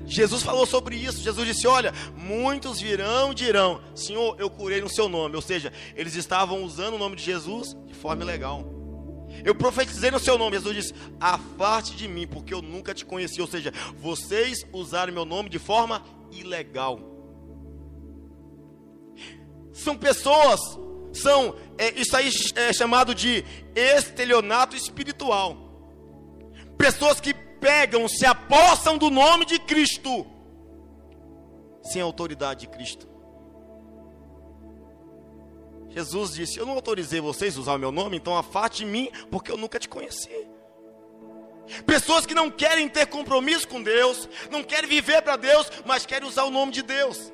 Jesus 0.05 0.41
falou 0.41 0.65
sobre 0.65 0.95
isso. 0.95 1.21
Jesus 1.21 1.45
disse: 1.45 1.67
Olha, 1.67 1.93
muitos 2.15 2.79
virão 2.79 3.33
e 3.33 3.35
dirão: 3.35 3.81
Senhor, 3.93 4.39
eu 4.39 4.49
curei 4.49 4.79
no 4.79 4.87
seu 4.87 5.09
nome. 5.09 5.35
Ou 5.35 5.41
seja, 5.41 5.73
eles 5.97 6.15
estavam 6.15 6.63
usando 6.63 6.93
o 6.93 6.97
nome 6.97 7.17
de 7.17 7.23
Jesus 7.23 7.75
de 7.85 7.93
forma 7.93 8.23
ilegal. 8.23 8.63
Eu 9.43 9.53
profetizei 9.53 10.11
no 10.11 10.19
seu 10.19 10.37
nome. 10.37 10.55
Jesus 10.55 10.75
disse: 10.77 10.93
Afaste 11.19 11.97
de 11.97 12.07
mim, 12.07 12.25
porque 12.25 12.53
eu 12.53 12.61
nunca 12.61 12.93
te 12.93 13.03
conheci. 13.03 13.41
Ou 13.41 13.47
seja, 13.47 13.73
vocês 13.97 14.65
usaram 14.71 15.11
meu 15.11 15.25
nome 15.25 15.49
de 15.49 15.59
forma 15.59 16.01
ilegal. 16.39 16.99
São 19.73 19.97
pessoas, 19.97 20.59
são, 21.11 21.55
é, 21.77 21.99
isso 21.99 22.15
aí 22.15 22.29
é 22.55 22.71
chamado 22.71 23.13
de 23.13 23.43
estelionato 23.75 24.75
espiritual. 24.75 25.57
Pessoas 26.77 27.19
que 27.19 27.33
pegam, 27.33 28.07
se 28.07 28.25
apossam 28.25 28.97
do 28.97 29.09
nome 29.09 29.45
de 29.45 29.59
Cristo, 29.59 30.25
sem 31.81 32.01
a 32.01 32.05
autoridade 32.05 32.61
de 32.61 32.67
Cristo. 32.67 33.07
Jesus 35.89 36.33
disse: 36.33 36.59
Eu 36.59 36.65
não 36.65 36.73
autorizei 36.73 37.21
vocês 37.21 37.55
a 37.55 37.61
usar 37.61 37.73
o 37.75 37.79
meu 37.79 37.91
nome, 37.91 38.17
então 38.17 38.35
afaste 38.35 38.83
de 38.83 38.91
mim, 38.91 39.09
porque 39.29 39.51
eu 39.51 39.57
nunca 39.57 39.79
te 39.79 39.87
conheci. 39.87 40.52
Pessoas 41.85 42.25
que 42.25 42.33
não 42.33 42.51
querem 42.51 42.87
ter 42.89 43.07
compromisso 43.07 43.67
com 43.67 43.81
Deus, 43.81 44.27
não 44.51 44.63
querem 44.63 44.89
viver 44.89 45.21
para 45.21 45.37
Deus, 45.37 45.71
mas 45.85 46.05
querem 46.05 46.27
usar 46.27 46.43
o 46.43 46.51
nome 46.51 46.71
de 46.71 46.81
Deus. 46.81 47.31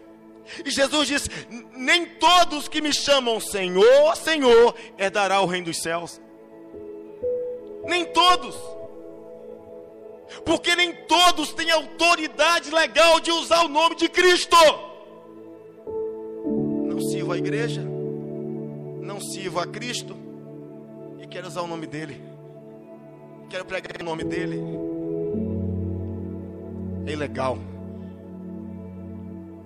E 0.65 0.69
Jesus 0.69 1.07
diz: 1.07 1.29
Nem 1.75 2.05
todos 2.05 2.67
que 2.67 2.81
me 2.81 2.93
chamam 2.93 3.39
Senhor, 3.39 4.15
Senhor, 4.15 4.75
herdará 4.97 5.41
o 5.41 5.45
reino 5.45 5.65
dos 5.65 5.81
céus. 5.81 6.21
Nem 7.85 8.05
todos. 8.05 8.55
Porque 10.45 10.75
nem 10.75 10.93
todos 10.93 11.53
têm 11.53 11.71
autoridade 11.71 12.69
legal 12.69 13.19
de 13.19 13.31
usar 13.31 13.65
o 13.65 13.67
nome 13.67 13.95
de 13.95 14.07
Cristo. 14.07 14.55
Não 16.85 17.01
sirvo 17.01 17.31
a 17.31 17.37
igreja, 17.37 17.81
não 17.81 19.19
sirvo 19.19 19.59
a 19.59 19.65
Cristo 19.65 20.15
e 21.19 21.27
quero 21.27 21.47
usar 21.47 21.61
o 21.61 21.67
nome 21.67 21.87
dele. 21.87 22.28
Quero 23.49 23.65
pregar 23.65 23.99
o 23.99 24.05
nome 24.05 24.23
dele. 24.23 24.61
É 27.07 27.11
ilegal. 27.11 27.57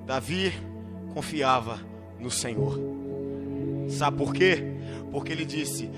Davi 0.05 0.53
confiava 1.13 1.79
no 2.19 2.31
Senhor. 2.31 2.79
Sabe 3.89 4.17
por 4.17 4.33
quê? 4.33 4.63
Porque 5.11 5.33
ele 5.33 5.45
disse: 5.45 5.89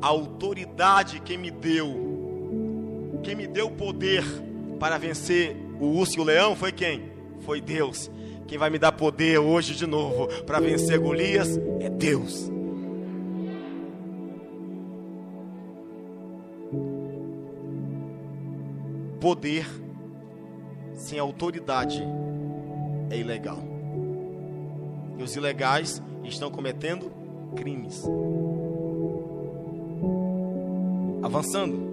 a 0.00 0.08
autoridade 0.08 1.20
que 1.20 1.36
me 1.36 1.50
deu 1.50 2.10
quem 3.22 3.36
me 3.36 3.46
deu 3.46 3.70
poder 3.70 4.24
para 4.80 4.98
vencer 4.98 5.56
o 5.80 5.86
urso 5.86 6.18
e 6.18 6.20
o 6.20 6.24
leão 6.24 6.56
foi 6.56 6.72
quem? 6.72 7.04
Foi 7.40 7.60
Deus. 7.60 8.10
Quem 8.48 8.58
vai 8.58 8.68
me 8.68 8.78
dar 8.78 8.92
poder 8.92 9.38
hoje 9.38 9.74
de 9.74 9.86
novo 9.86 10.26
para 10.44 10.58
vencer 10.58 10.98
Golias 10.98 11.56
é 11.80 11.88
Deus. 11.88 12.50
Poder 19.22 19.64
sem 20.94 21.16
autoridade 21.16 22.02
é 23.08 23.16
ilegal. 23.16 23.60
E 25.16 25.22
os 25.22 25.36
ilegais 25.36 26.02
estão 26.24 26.50
cometendo 26.50 27.08
crimes. 27.54 28.02
Avançando. 31.22 31.92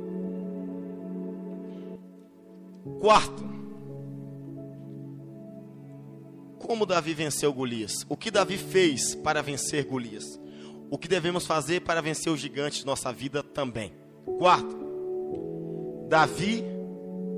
Quarto, 3.00 3.44
como 6.58 6.84
Davi 6.84 7.14
venceu 7.14 7.54
Golias? 7.54 7.94
O 8.10 8.18
que 8.18 8.32
Davi 8.32 8.58
fez 8.58 9.14
para 9.14 9.44
vencer 9.44 9.86
Golias? 9.86 10.26
O 10.90 10.98
que 10.98 11.08
devemos 11.08 11.46
fazer 11.46 11.82
para 11.82 12.02
vencer 12.02 12.34
os 12.34 12.40
gigantes 12.40 12.80
de 12.80 12.88
nossa 12.88 13.14
vida 13.14 13.44
também? 13.44 13.94
Quarto, 14.40 14.76
Davi 16.10 16.79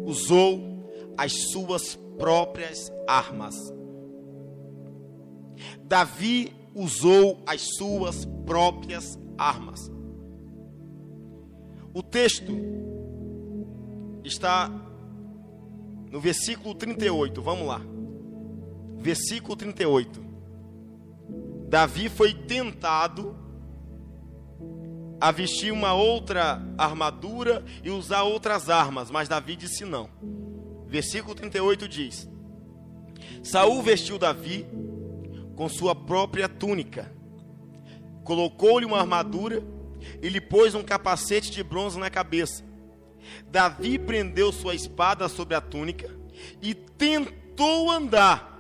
usou 0.06 0.82
as 1.18 1.34
suas 1.52 1.96
próprias 2.18 2.92
armas. 3.08 3.56
Davi 5.84 6.54
usou 6.74 7.42
as 7.46 7.62
suas 7.76 8.26
próprias 8.46 9.20
armas. 9.38 9.92
O 11.94 12.02
texto 12.02 12.54
está 14.24 14.70
no 16.10 16.20
versículo 16.20 16.76
38, 16.76 17.42
vamos 17.42 17.68
lá. 17.68 17.82
Versículo 18.98 19.56
38. 19.56 20.22
Davi 21.68 22.10
foi 22.10 22.34
tentado 22.34 23.36
a 25.22 25.32
vestir 25.32 25.72
uma 25.72 25.94
outra 25.94 26.60
armadura 26.80 27.64
e 27.84 27.92
usar 27.92 28.24
outras 28.24 28.72
armas, 28.72 29.12
mas 29.12 29.30
Davi 29.30 29.56
disse 29.56 29.86
não. 29.86 30.10
Versículo 30.88 31.36
38 31.36 31.88
diz: 31.88 32.28
Saul 33.44 33.84
vestiu 33.84 34.18
Davi 34.18 34.66
com 35.56 35.70
sua 35.70 35.94
própria 35.94 36.50
túnica, 36.50 37.14
colocou-lhe 38.24 38.86
uma 38.86 39.00
armadura 39.00 39.64
e 40.22 40.28
lhe 40.28 40.42
pôs 40.42 40.74
um 40.74 40.82
capacete 40.82 41.52
de 41.52 41.64
bronze 41.64 42.00
na 42.00 42.10
cabeça. 42.10 42.64
Davi 43.48 44.00
prendeu 44.00 44.52
sua 44.52 44.74
espada 44.74 45.30
sobre 45.30 45.54
a 45.54 45.62
túnica 45.62 46.10
e 46.62 46.74
tentou 46.74 47.92
andar, 47.92 48.51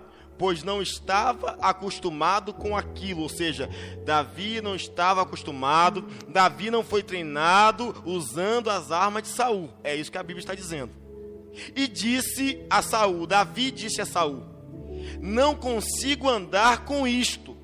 pois 0.41 0.63
não 0.63 0.81
estava 0.81 1.55
acostumado 1.61 2.51
com 2.51 2.75
aquilo, 2.75 3.21
ou 3.21 3.29
seja, 3.29 3.69
Davi 4.03 4.59
não 4.59 4.75
estava 4.75 5.21
acostumado, 5.21 6.07
Davi 6.27 6.71
não 6.71 6.83
foi 6.83 7.03
treinado 7.03 8.01
usando 8.03 8.71
as 8.71 8.91
armas 8.91 9.21
de 9.21 9.29
Saul. 9.29 9.69
É 9.83 9.95
isso 9.95 10.11
que 10.11 10.17
a 10.17 10.23
Bíblia 10.23 10.39
está 10.39 10.55
dizendo. 10.55 10.93
E 11.75 11.87
disse 11.87 12.59
a 12.71 12.81
Saul, 12.81 13.27
Davi 13.27 13.69
disse 13.69 14.01
a 14.01 14.05
Saul: 14.07 14.41
Não 15.19 15.53
consigo 15.53 16.27
andar 16.27 16.85
com 16.85 17.07
isto, 17.07 17.55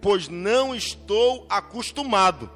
pois 0.00 0.28
não 0.28 0.74
estou 0.74 1.46
acostumado. 1.48 2.50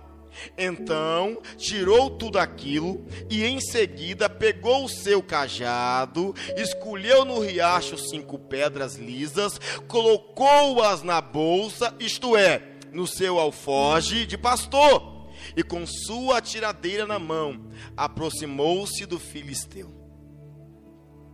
Então 0.57 1.41
tirou 1.57 2.11
tudo 2.11 2.39
aquilo 2.39 3.07
e 3.29 3.45
em 3.45 3.61
seguida 3.61 4.29
pegou 4.29 4.85
o 4.85 4.89
seu 4.89 5.23
cajado, 5.23 6.35
escolheu 6.57 7.25
no 7.25 7.41
riacho 7.41 7.99
cinco 7.99 8.39
pedras 8.39 8.97
lisas, 8.97 9.59
colocou-as 9.87 11.03
na 11.03 11.21
bolsa, 11.21 11.95
isto 11.99 12.37
é, 12.37 12.63
no 12.93 13.07
seu 13.07 13.39
alfoge 13.39 14.27
de 14.27 14.37
pastor, 14.37 15.29
e 15.57 15.63
com 15.63 15.87
sua 15.87 16.41
tiradeira 16.41 17.07
na 17.07 17.19
mão, 17.19 17.69
aproximou-se 17.97 19.07
do 19.07 19.19
filisteu. 19.19 19.91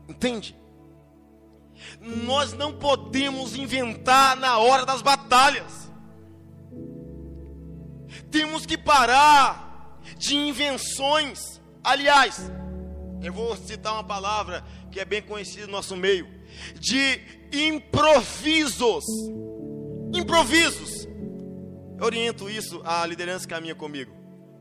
Entende? 0.08 0.56
Nós 2.00 2.52
não 2.52 2.72
podemos 2.72 3.56
inventar 3.56 4.36
na 4.36 4.58
hora 4.58 4.86
das 4.86 5.02
batalhas. 5.02 5.85
Temos 8.30 8.66
que 8.66 8.76
parar 8.76 10.00
de 10.16 10.36
invenções. 10.36 11.60
Aliás, 11.82 12.50
eu 13.22 13.32
vou 13.32 13.56
citar 13.56 13.92
uma 13.92 14.04
palavra 14.04 14.64
que 14.90 15.00
é 15.00 15.04
bem 15.04 15.22
conhecida 15.22 15.66
no 15.66 15.72
nosso 15.72 15.96
meio: 15.96 16.28
de 16.78 17.20
improvisos. 17.52 19.04
Improvisos. 20.14 21.06
Eu 21.98 22.04
oriento 22.04 22.48
isso 22.50 22.82
à 22.84 23.06
liderança 23.06 23.46
que 23.46 23.54
caminha 23.54 23.74
comigo. 23.74 24.14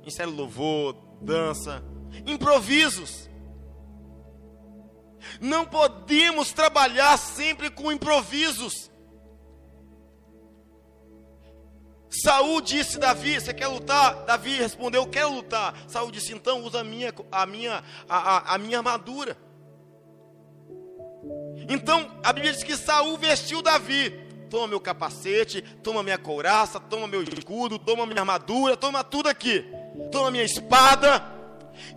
Insere 0.05 0.30
louvor, 0.30 0.95
dança. 1.22 1.84
Improvisos. 2.26 3.30
Não 5.41 5.66
podemos 5.66 6.53
trabalhar 6.53 7.18
sempre 7.18 7.70
com 7.70 7.91
improvisos. 7.91 8.91
Saul 12.26 12.59
disse 12.59 12.97
Davi, 12.97 13.39
você 13.39 13.53
quer 13.53 13.67
lutar? 13.67 14.26
Davi 14.26 14.55
respondeu, 14.55 15.05
quero 15.05 15.32
lutar. 15.32 15.76
Saul 15.88 16.09
disse, 16.09 16.34
então 16.34 16.63
usa 16.63 16.80
a 16.80 16.84
minha, 16.84 17.13
a 17.32 17.45
minha, 17.45 17.84
a, 18.09 18.17
a, 18.17 18.55
a 18.55 18.57
minha 18.57 18.80
armadura. 18.80 19.38
Então 21.69 22.19
a 22.23 22.34
Bíblia 22.34 22.51
diz 22.51 22.63
que 22.63 22.76
Saul 22.76 23.15
vestiu 23.19 23.61
Davi. 23.61 24.09
Toma 24.49 24.67
meu 24.67 24.80
capacete, 24.80 25.61
toma 25.84 26.01
minha 26.01 26.17
couraça, 26.17 26.80
toma 26.80 27.05
meu 27.05 27.21
escudo, 27.21 27.78
toma 27.78 28.07
minha 28.07 28.21
armadura, 28.21 28.76
toma 28.76 29.03
tudo 29.03 29.30
aqui. 29.30 29.63
Toma 30.11 30.32
minha 30.32 30.43
espada. 30.43 31.23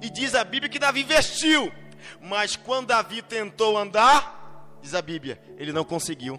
E 0.02 0.10
diz 0.10 0.34
a 0.34 0.44
Bíblia 0.44 0.68
que 0.68 0.78
Davi 0.78 1.04
vestiu. 1.04 1.72
Mas 2.20 2.54
quando 2.54 2.88
Davi 2.88 3.22
tentou 3.22 3.78
andar, 3.78 4.76
diz 4.82 4.94
a 4.94 5.00
Bíblia, 5.00 5.40
ele 5.56 5.72
não 5.72 5.84
conseguiu. 5.84 6.38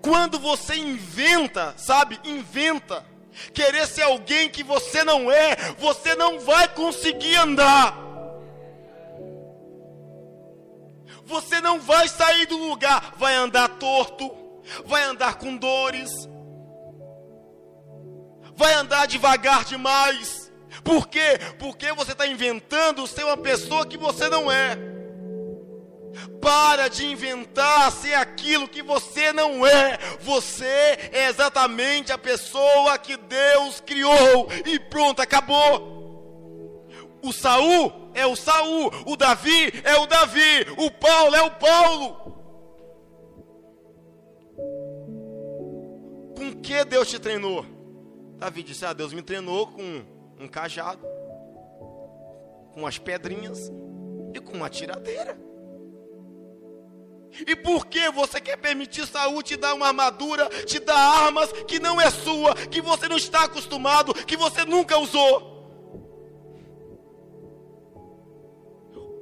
Quando 0.00 0.38
você 0.38 0.76
inventa, 0.76 1.74
sabe, 1.76 2.20
inventa, 2.24 3.04
querer 3.52 3.86
ser 3.86 4.02
alguém 4.02 4.48
que 4.48 4.62
você 4.62 5.04
não 5.04 5.30
é, 5.30 5.56
você 5.78 6.14
não 6.14 6.40
vai 6.40 6.68
conseguir 6.68 7.36
andar. 7.36 7.98
Você 11.24 11.60
não 11.60 11.80
vai 11.80 12.06
sair 12.06 12.46
do 12.46 12.56
lugar, 12.56 13.14
vai 13.16 13.34
andar 13.34 13.68
torto, 13.68 14.30
vai 14.84 15.02
andar 15.04 15.36
com 15.36 15.56
dores, 15.56 16.10
vai 18.54 18.74
andar 18.74 19.06
devagar 19.06 19.64
demais. 19.64 20.52
Por 20.82 21.08
quê? 21.08 21.38
Porque 21.58 21.92
você 21.92 22.12
está 22.12 22.26
inventando 22.26 23.06
ser 23.06 23.24
uma 23.24 23.38
pessoa 23.38 23.86
que 23.86 23.96
você 23.96 24.28
não 24.28 24.52
é. 24.52 24.93
Para 26.40 26.88
de 26.88 27.06
inventar 27.06 27.90
ser 27.92 28.14
aquilo 28.14 28.68
que 28.68 28.82
você 28.82 29.32
não 29.32 29.66
é. 29.66 29.98
Você 30.20 30.64
é 31.12 31.26
exatamente 31.28 32.12
a 32.12 32.18
pessoa 32.18 32.98
que 32.98 33.16
Deus 33.16 33.80
criou. 33.80 34.48
E 34.66 34.78
pronto, 34.78 35.20
acabou. 35.20 35.94
O 37.22 37.32
Saul 37.32 38.10
é 38.12 38.26
o 38.26 38.36
Saul, 38.36 38.90
o 39.06 39.16
Davi 39.16 39.72
é 39.82 39.96
o 39.96 40.06
Davi, 40.06 40.66
o 40.76 40.90
Paulo 40.90 41.34
é 41.34 41.42
o 41.42 41.50
Paulo. 41.52 42.24
Com 46.36 46.52
que 46.60 46.84
Deus 46.84 47.08
te 47.08 47.18
treinou? 47.18 47.64
Davi 48.36 48.62
disse: 48.62 48.84
Ah, 48.84 48.92
Deus 48.92 49.12
me 49.12 49.22
treinou 49.22 49.68
com 49.68 50.04
um 50.38 50.46
cajado, 50.46 51.06
com 52.74 52.86
as 52.86 52.98
pedrinhas 52.98 53.72
e 54.34 54.40
com 54.40 54.52
uma 54.52 54.68
tiradeira. 54.68 55.38
E 57.46 57.56
por 57.56 57.86
que 57.86 58.10
você 58.10 58.40
quer 58.40 58.56
permitir 58.56 59.06
Saúl 59.06 59.42
te 59.42 59.56
dar 59.56 59.74
uma 59.74 59.88
armadura, 59.88 60.48
te 60.64 60.78
dar 60.78 60.96
armas 60.96 61.50
que 61.66 61.80
não 61.80 62.00
é 62.00 62.10
sua, 62.10 62.54
que 62.54 62.80
você 62.80 63.08
não 63.08 63.16
está 63.16 63.44
acostumado, 63.44 64.14
que 64.14 64.36
você 64.36 64.64
nunca 64.64 64.96
usou? 64.98 65.54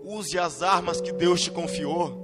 Use 0.05 0.39
as 0.39 0.63
armas 0.63 1.01
que 1.01 1.13
Deus 1.13 1.41
te 1.41 1.51
confiou. 1.51 2.21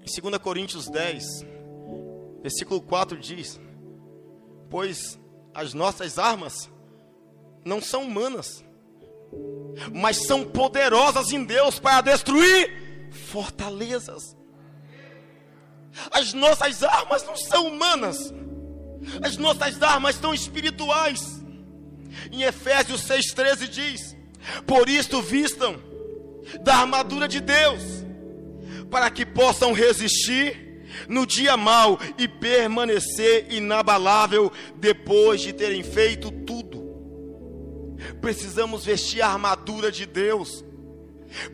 Em 0.00 0.20
2 0.20 0.38
Coríntios 0.38 0.88
10, 0.88 1.24
versículo 2.42 2.80
4 2.80 3.16
diz: 3.18 3.60
Pois 4.68 5.20
as 5.54 5.74
nossas 5.74 6.18
armas 6.18 6.68
não 7.64 7.80
são 7.80 8.02
humanas, 8.02 8.64
mas 9.92 10.26
são 10.26 10.44
poderosas 10.44 11.32
em 11.32 11.44
Deus 11.44 11.78
para 11.78 12.00
destruir 12.00 13.10
fortalezas. 13.10 14.36
As 16.10 16.32
nossas 16.32 16.82
armas 16.82 17.24
não 17.24 17.36
são 17.36 17.66
humanas, 17.68 18.32
as 19.22 19.36
nossas 19.36 19.82
armas 19.82 20.16
são 20.16 20.34
espirituais. 20.34 21.40
Em 22.30 22.42
Efésios 22.42 23.02
6,13 23.02 23.68
diz: 23.68 24.16
Por 24.66 24.88
isto 24.88 25.20
vistam 25.22 25.76
da 26.62 26.76
armadura 26.76 27.26
de 27.26 27.40
Deus, 27.40 27.82
para 28.90 29.10
que 29.10 29.24
possam 29.26 29.72
resistir 29.72 30.70
no 31.08 31.26
dia 31.26 31.56
mau 31.56 31.98
e 32.18 32.26
permanecer 32.28 33.46
inabalável 33.50 34.52
depois 34.76 35.40
de 35.40 35.52
terem 35.52 35.82
feito. 35.82 36.32
Precisamos 38.20 38.84
vestir 38.84 39.22
a 39.22 39.28
armadura 39.28 39.90
de 39.90 40.06
Deus. 40.06 40.64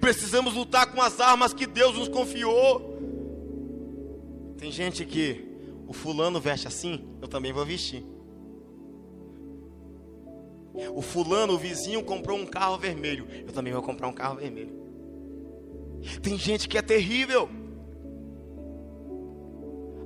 Precisamos 0.00 0.54
lutar 0.54 0.92
com 0.92 1.00
as 1.00 1.20
armas 1.20 1.52
que 1.52 1.66
Deus 1.66 1.96
nos 1.96 2.08
confiou. 2.08 2.96
Tem 4.58 4.70
gente 4.70 5.04
que 5.04 5.46
o 5.86 5.92
fulano 5.92 6.40
veste 6.40 6.66
assim, 6.66 7.04
eu 7.20 7.28
também 7.28 7.52
vou 7.52 7.64
vestir. 7.64 8.04
O 10.94 11.00
fulano, 11.00 11.54
o 11.54 11.58
vizinho, 11.58 12.02
comprou 12.02 12.36
um 12.38 12.46
carro 12.46 12.76
vermelho, 12.76 13.26
eu 13.46 13.52
também 13.52 13.72
vou 13.72 13.82
comprar 13.82 14.08
um 14.08 14.12
carro 14.12 14.36
vermelho. 14.36 14.74
Tem 16.22 16.36
gente 16.38 16.68
que 16.68 16.76
é 16.76 16.82
terrível. 16.82 17.48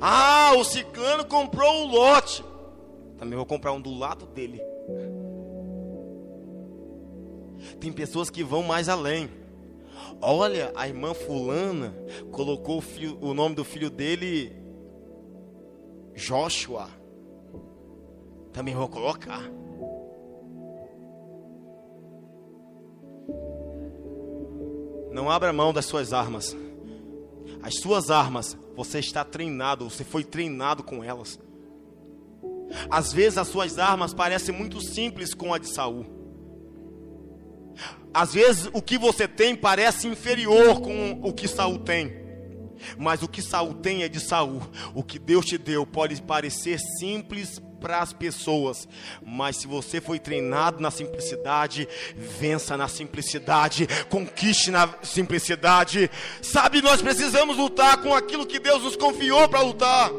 Ah, 0.00 0.52
o 0.56 0.64
ciclano 0.64 1.24
comprou 1.24 1.70
um 1.72 1.86
lote, 1.86 2.44
também 3.18 3.36
vou 3.36 3.46
comprar 3.46 3.72
um 3.72 3.80
do 3.80 3.92
lado 3.92 4.26
dele. 4.26 4.69
Tem 7.78 7.92
pessoas 7.92 8.30
que 8.30 8.42
vão 8.42 8.62
mais 8.62 8.88
além. 8.88 9.28
Olha, 10.20 10.72
a 10.74 10.86
irmã 10.86 11.14
fulana 11.14 11.94
colocou 12.30 12.78
o, 12.78 12.80
filho, 12.80 13.18
o 13.20 13.32
nome 13.32 13.54
do 13.54 13.64
filho 13.64 13.90
dele 13.90 14.52
Joshua. 16.14 16.88
Também 18.52 18.74
vou 18.74 18.88
colocar. 18.88 19.42
Não 25.10 25.30
abra 25.30 25.52
mão 25.52 25.72
das 25.72 25.86
suas 25.86 26.12
armas. 26.12 26.56
As 27.62 27.76
suas 27.76 28.10
armas, 28.10 28.56
você 28.76 28.98
está 28.98 29.24
treinado, 29.24 29.88
você 29.88 30.04
foi 30.04 30.24
treinado 30.24 30.82
com 30.82 31.02
elas. 31.02 31.38
Às 32.90 33.12
vezes 33.12 33.36
as 33.36 33.48
suas 33.48 33.78
armas 33.78 34.14
parecem 34.14 34.54
muito 34.54 34.80
simples 34.80 35.34
com 35.34 35.52
a 35.52 35.58
de 35.58 35.68
Saul. 35.68 36.19
Às 38.12 38.34
vezes 38.34 38.68
o 38.72 38.82
que 38.82 38.98
você 38.98 39.28
tem 39.28 39.54
parece 39.54 40.08
inferior 40.08 40.80
com 40.80 41.20
o 41.22 41.32
que 41.32 41.46
Saul 41.46 41.78
tem. 41.78 42.20
Mas 42.96 43.22
o 43.22 43.28
que 43.28 43.42
Saul 43.42 43.74
tem 43.74 44.02
é 44.02 44.08
de 44.08 44.20
Saul. 44.20 44.62
O 44.94 45.02
que 45.02 45.18
Deus 45.18 45.44
te 45.44 45.58
deu 45.58 45.86
pode 45.86 46.20
parecer 46.22 46.78
simples 46.78 47.60
para 47.80 48.00
as 48.00 48.12
pessoas, 48.12 48.86
mas 49.24 49.56
se 49.56 49.66
você 49.66 50.02
foi 50.02 50.18
treinado 50.18 50.82
na 50.82 50.90
simplicidade, 50.90 51.88
vença 52.14 52.76
na 52.76 52.86
simplicidade, 52.88 53.88
conquiste 54.10 54.70
na 54.70 54.86
simplicidade. 55.02 56.10
Sabe, 56.42 56.82
nós 56.82 57.00
precisamos 57.00 57.56
lutar 57.56 58.02
com 58.02 58.14
aquilo 58.14 58.46
que 58.46 58.58
Deus 58.58 58.82
nos 58.82 58.96
confiou 58.96 59.48
para 59.48 59.62
lutar. 59.62 60.12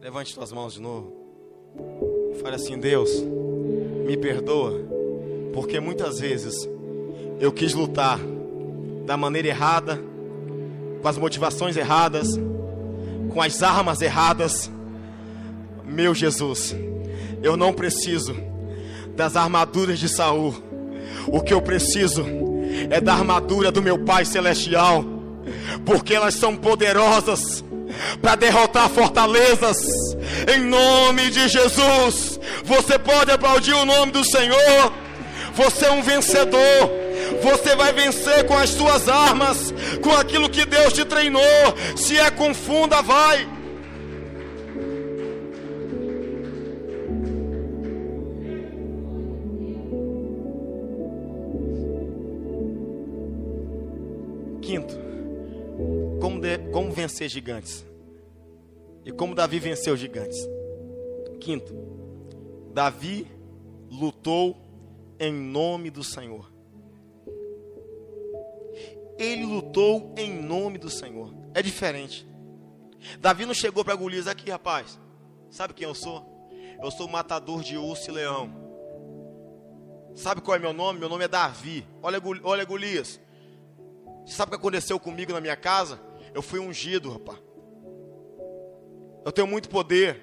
Levante 0.00 0.34
suas 0.34 0.52
mãos 0.52 0.74
de 0.74 0.82
novo. 0.82 2.13
Fale 2.40 2.56
assim: 2.56 2.78
Deus, 2.78 3.10
me 4.06 4.16
perdoa, 4.16 4.80
porque 5.52 5.80
muitas 5.80 6.20
vezes 6.20 6.68
eu 7.40 7.52
quis 7.52 7.74
lutar 7.74 8.18
da 9.04 9.16
maneira 9.16 9.48
errada, 9.48 10.00
com 11.00 11.08
as 11.08 11.18
motivações 11.18 11.76
erradas, 11.76 12.38
com 13.32 13.40
as 13.40 13.62
armas 13.62 14.00
erradas. 14.00 14.70
Meu 15.84 16.14
Jesus, 16.14 16.74
eu 17.42 17.56
não 17.56 17.72
preciso 17.72 18.34
das 19.14 19.36
armaduras 19.36 19.98
de 19.98 20.08
Saul. 20.08 20.54
O 21.26 21.40
que 21.40 21.54
eu 21.54 21.62
preciso 21.62 22.24
é 22.90 23.00
da 23.00 23.14
armadura 23.14 23.70
do 23.70 23.82
meu 23.82 24.04
Pai 24.04 24.24
celestial, 24.24 25.04
porque 25.84 26.14
elas 26.14 26.34
são 26.34 26.56
poderosas 26.56 27.64
para 28.20 28.34
derrotar 28.34 28.88
fortalezas. 28.88 29.78
Em 30.54 30.60
nome 30.60 31.30
de 31.30 31.48
Jesus, 31.48 32.40
você 32.64 32.98
pode 32.98 33.30
aplaudir 33.30 33.74
o 33.74 33.84
nome 33.84 34.12
do 34.12 34.24
Senhor. 34.24 34.92
Você 35.54 35.86
é 35.86 35.90
um 35.90 36.02
vencedor. 36.02 37.04
Você 37.42 37.76
vai 37.76 37.92
vencer 37.92 38.46
com 38.46 38.56
as 38.56 38.70
suas 38.70 39.08
armas, 39.08 39.72
com 40.02 40.10
aquilo 40.12 40.48
que 40.48 40.64
Deus 40.64 40.92
te 40.92 41.04
treinou. 41.04 41.42
Se 41.96 42.18
é 42.18 42.30
com 42.30 42.54
funda, 42.54 43.02
vai. 43.02 43.46
Quinto, 54.62 55.03
como, 56.24 56.40
de, 56.40 56.56
como 56.72 56.90
vencer 56.90 57.28
gigantes? 57.28 57.84
E 59.04 59.12
como 59.12 59.34
Davi 59.34 59.58
venceu 59.58 59.94
gigantes? 59.94 60.38
Quinto, 61.38 61.74
Davi 62.72 63.30
lutou 63.90 64.56
em 65.20 65.30
nome 65.30 65.90
do 65.90 66.02
Senhor. 66.02 66.50
ele 69.18 69.44
lutou 69.44 70.14
em 70.16 70.32
nome 70.42 70.78
do 70.78 70.88
Senhor. 70.88 71.34
É 71.52 71.60
diferente. 71.60 72.26
Davi 73.20 73.44
não 73.44 73.52
chegou 73.52 73.84
para 73.84 73.94
Golias 73.94 74.26
aqui, 74.26 74.50
rapaz. 74.50 74.98
Sabe 75.50 75.74
quem 75.74 75.86
eu 75.86 75.94
sou? 75.94 76.24
Eu 76.82 76.90
sou 76.90 77.06
matador 77.06 77.62
de 77.62 77.76
urso 77.76 78.10
e 78.10 78.14
leão. 78.14 78.50
Sabe 80.14 80.40
qual 80.40 80.56
é 80.56 80.58
meu 80.58 80.72
nome? 80.72 80.98
Meu 80.98 81.08
nome 81.10 81.24
é 81.24 81.28
Davi. 81.28 81.86
Olha, 82.02 82.18
olha 82.42 82.64
Golias. 82.64 83.20
Sabe 84.26 84.48
o 84.48 84.50
que 84.52 84.56
aconteceu 84.56 84.98
comigo 84.98 85.30
na 85.30 85.40
minha 85.40 85.56
casa? 85.56 86.00
Eu 86.34 86.42
fui 86.42 86.58
ungido, 86.58 87.12
rapaz. 87.12 87.38
Eu 89.24 89.30
tenho 89.30 89.46
muito 89.46 89.68
poder. 89.68 90.20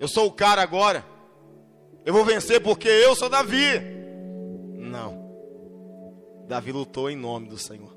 Eu 0.00 0.08
sou 0.08 0.26
o 0.26 0.32
cara 0.32 0.62
agora. 0.62 1.04
Eu 2.04 2.14
vou 2.14 2.24
vencer 2.24 2.62
porque 2.62 2.88
eu 2.88 3.14
sou 3.14 3.28
Davi. 3.28 3.78
Não. 4.72 5.28
Davi 6.48 6.72
lutou 6.72 7.10
em 7.10 7.16
nome 7.16 7.46
do 7.46 7.58
Senhor. 7.58 7.94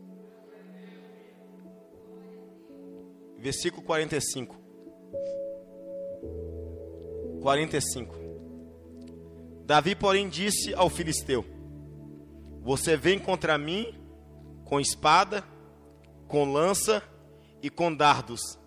Versículo 3.38 3.82
45. 3.82 4.60
45. 7.42 8.16
Davi, 9.64 9.96
porém, 9.96 10.28
disse 10.28 10.74
ao 10.74 10.90
filisteu: 10.90 11.46
Você 12.62 12.98
vem 12.98 13.18
contra 13.18 13.58
mim 13.58 13.98
com 14.66 14.82
espada, 14.82 15.44
com 16.28 16.52
lança 16.52 17.02
e 17.62 17.70
com 17.70 17.94
dardos, 17.94 18.58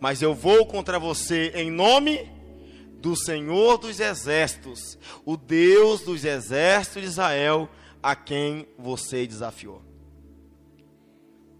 mas 0.00 0.22
eu 0.22 0.34
vou 0.34 0.66
contra 0.66 0.98
você 0.98 1.52
em 1.54 1.70
nome 1.70 2.30
do 2.98 3.14
Senhor 3.14 3.76
dos 3.76 4.00
exércitos, 4.00 4.98
o 5.26 5.36
Deus 5.36 6.00
dos 6.00 6.24
exércitos 6.24 7.02
de 7.02 7.08
Israel, 7.08 7.68
a 8.02 8.16
quem 8.16 8.66
você 8.78 9.26
desafiou. 9.26 9.82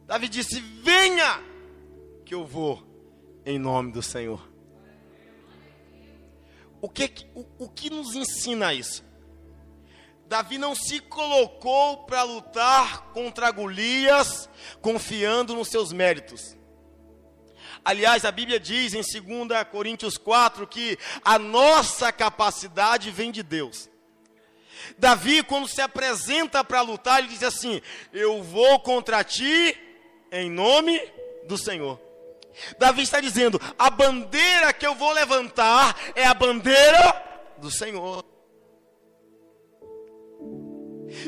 Davi 0.06 0.28
disse: 0.28 0.60
Venha, 0.82 1.42
que 2.24 2.34
eu 2.34 2.46
vou 2.46 2.82
em 3.44 3.58
nome 3.58 3.92
do 3.92 4.02
Senhor. 4.02 4.48
O 6.80 6.88
que, 6.88 7.10
o, 7.34 7.44
o 7.58 7.68
que 7.68 7.90
nos 7.90 8.14
ensina 8.14 8.72
isso? 8.72 9.03
Davi 10.26 10.58
não 10.58 10.74
se 10.74 11.00
colocou 11.00 12.04
para 12.04 12.22
lutar 12.22 13.12
contra 13.12 13.50
Golias 13.50 14.48
confiando 14.80 15.54
nos 15.54 15.68
seus 15.68 15.92
méritos. 15.92 16.56
Aliás, 17.84 18.24
a 18.24 18.32
Bíblia 18.32 18.58
diz 18.58 18.94
em 18.94 19.02
2 19.02 19.64
Coríntios 19.70 20.16
4 20.16 20.66
que 20.66 20.98
a 21.22 21.38
nossa 21.38 22.10
capacidade 22.10 23.10
vem 23.10 23.30
de 23.30 23.42
Deus. 23.42 23.90
Davi, 24.98 25.42
quando 25.42 25.68
se 25.68 25.80
apresenta 25.80 26.64
para 26.64 26.80
lutar, 26.80 27.18
ele 27.18 27.28
diz 27.28 27.42
assim: 27.42 27.80
Eu 28.12 28.42
vou 28.42 28.80
contra 28.80 29.22
ti 29.22 29.76
em 30.32 30.50
nome 30.50 31.00
do 31.46 31.58
Senhor. 31.58 32.00
Davi 32.78 33.02
está 33.02 33.20
dizendo: 33.20 33.60
a 33.78 33.90
bandeira 33.90 34.72
que 34.72 34.86
eu 34.86 34.94
vou 34.94 35.12
levantar 35.12 35.96
é 36.14 36.24
a 36.26 36.34
bandeira 36.34 37.22
do 37.58 37.70
Senhor. 37.70 38.24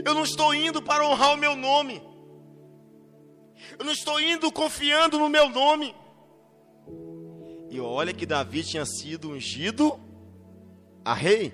Eu 0.05 0.15
não 0.15 0.25
estou 0.25 0.55
indo 0.55 0.83
para 0.83 1.07
honrar 1.07 1.35
o 1.35 1.37
meu 1.37 1.57
nome. 1.57 2.03
Eu 3.79 3.85
não 3.85 3.93
estou 3.93 4.21
indo 4.21 4.51
confiando 4.53 5.19
no 5.19 5.29
meu 5.29 5.49
nome. 5.49 5.95
E 7.71 7.81
olha 7.81 8.13
que 8.13 8.27
Davi 8.27 8.63
tinha 8.63 8.85
sido 8.85 9.31
ungido 9.31 9.99
a 11.05 11.15
rei. 11.15 11.53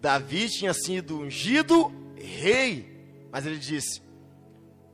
Davi 0.00 0.48
tinha 0.48 0.74
sido 0.74 1.18
ungido 1.18 1.92
rei. 2.16 3.26
Mas 3.30 3.46
ele 3.46 3.58
disse: 3.58 4.02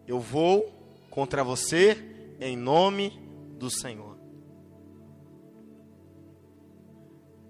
Eu 0.06 0.20
vou 0.20 0.72
contra 1.10 1.42
você 1.42 1.96
em 2.40 2.56
nome 2.56 3.18
do 3.58 3.70
Senhor. 3.70 4.16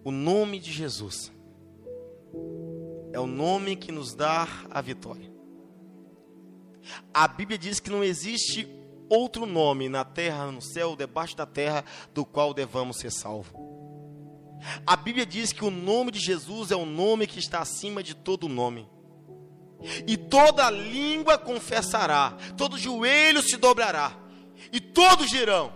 O 0.05 0.11
nome 0.11 0.59
de 0.59 0.73
Jesus 0.73 1.31
é 3.13 3.19
o 3.19 3.27
nome 3.27 3.77
que 3.77 3.93
nos 3.93 4.15
dá 4.15 4.47
a 4.71 4.81
vitória. 4.81 5.33
A 7.13 7.29
Bíblia 7.29 7.59
diz 7.59 7.81
que 7.81 7.91
não 7.91 8.03
existe 8.03 8.69
outro 9.09 9.47
nome 9.47 9.89
na 9.89 10.05
terra, 10.05 10.51
no 10.51 10.61
céu, 10.61 10.97
debaixo 10.97 11.37
da 11.37 11.47
terra, 11.47 11.85
do 12.15 12.25
qual 12.25 12.55
devamos 12.55 12.99
ser 12.99 13.11
salvos. 13.11 13.53
A 14.87 14.97
Bíblia 14.97 15.25
diz 15.25 15.53
que 15.53 15.65
o 15.65 15.71
nome 15.71 16.11
de 16.11 16.19
Jesus 16.19 16.71
é 16.71 16.77
o 16.77 16.87
nome 16.87 17.27
que 17.27 17.39
está 17.39 17.61
acima 17.61 18.03
de 18.03 18.15
todo 18.15 18.49
nome 18.49 18.89
e 20.07 20.17
toda 20.17 20.71
língua 20.71 21.39
confessará, 21.39 22.37
todo 22.57 22.79
joelho 22.79 23.43
se 23.43 23.57
dobrará, 23.57 24.17
e 24.73 24.81
todos 24.81 25.31
dirão 25.31 25.73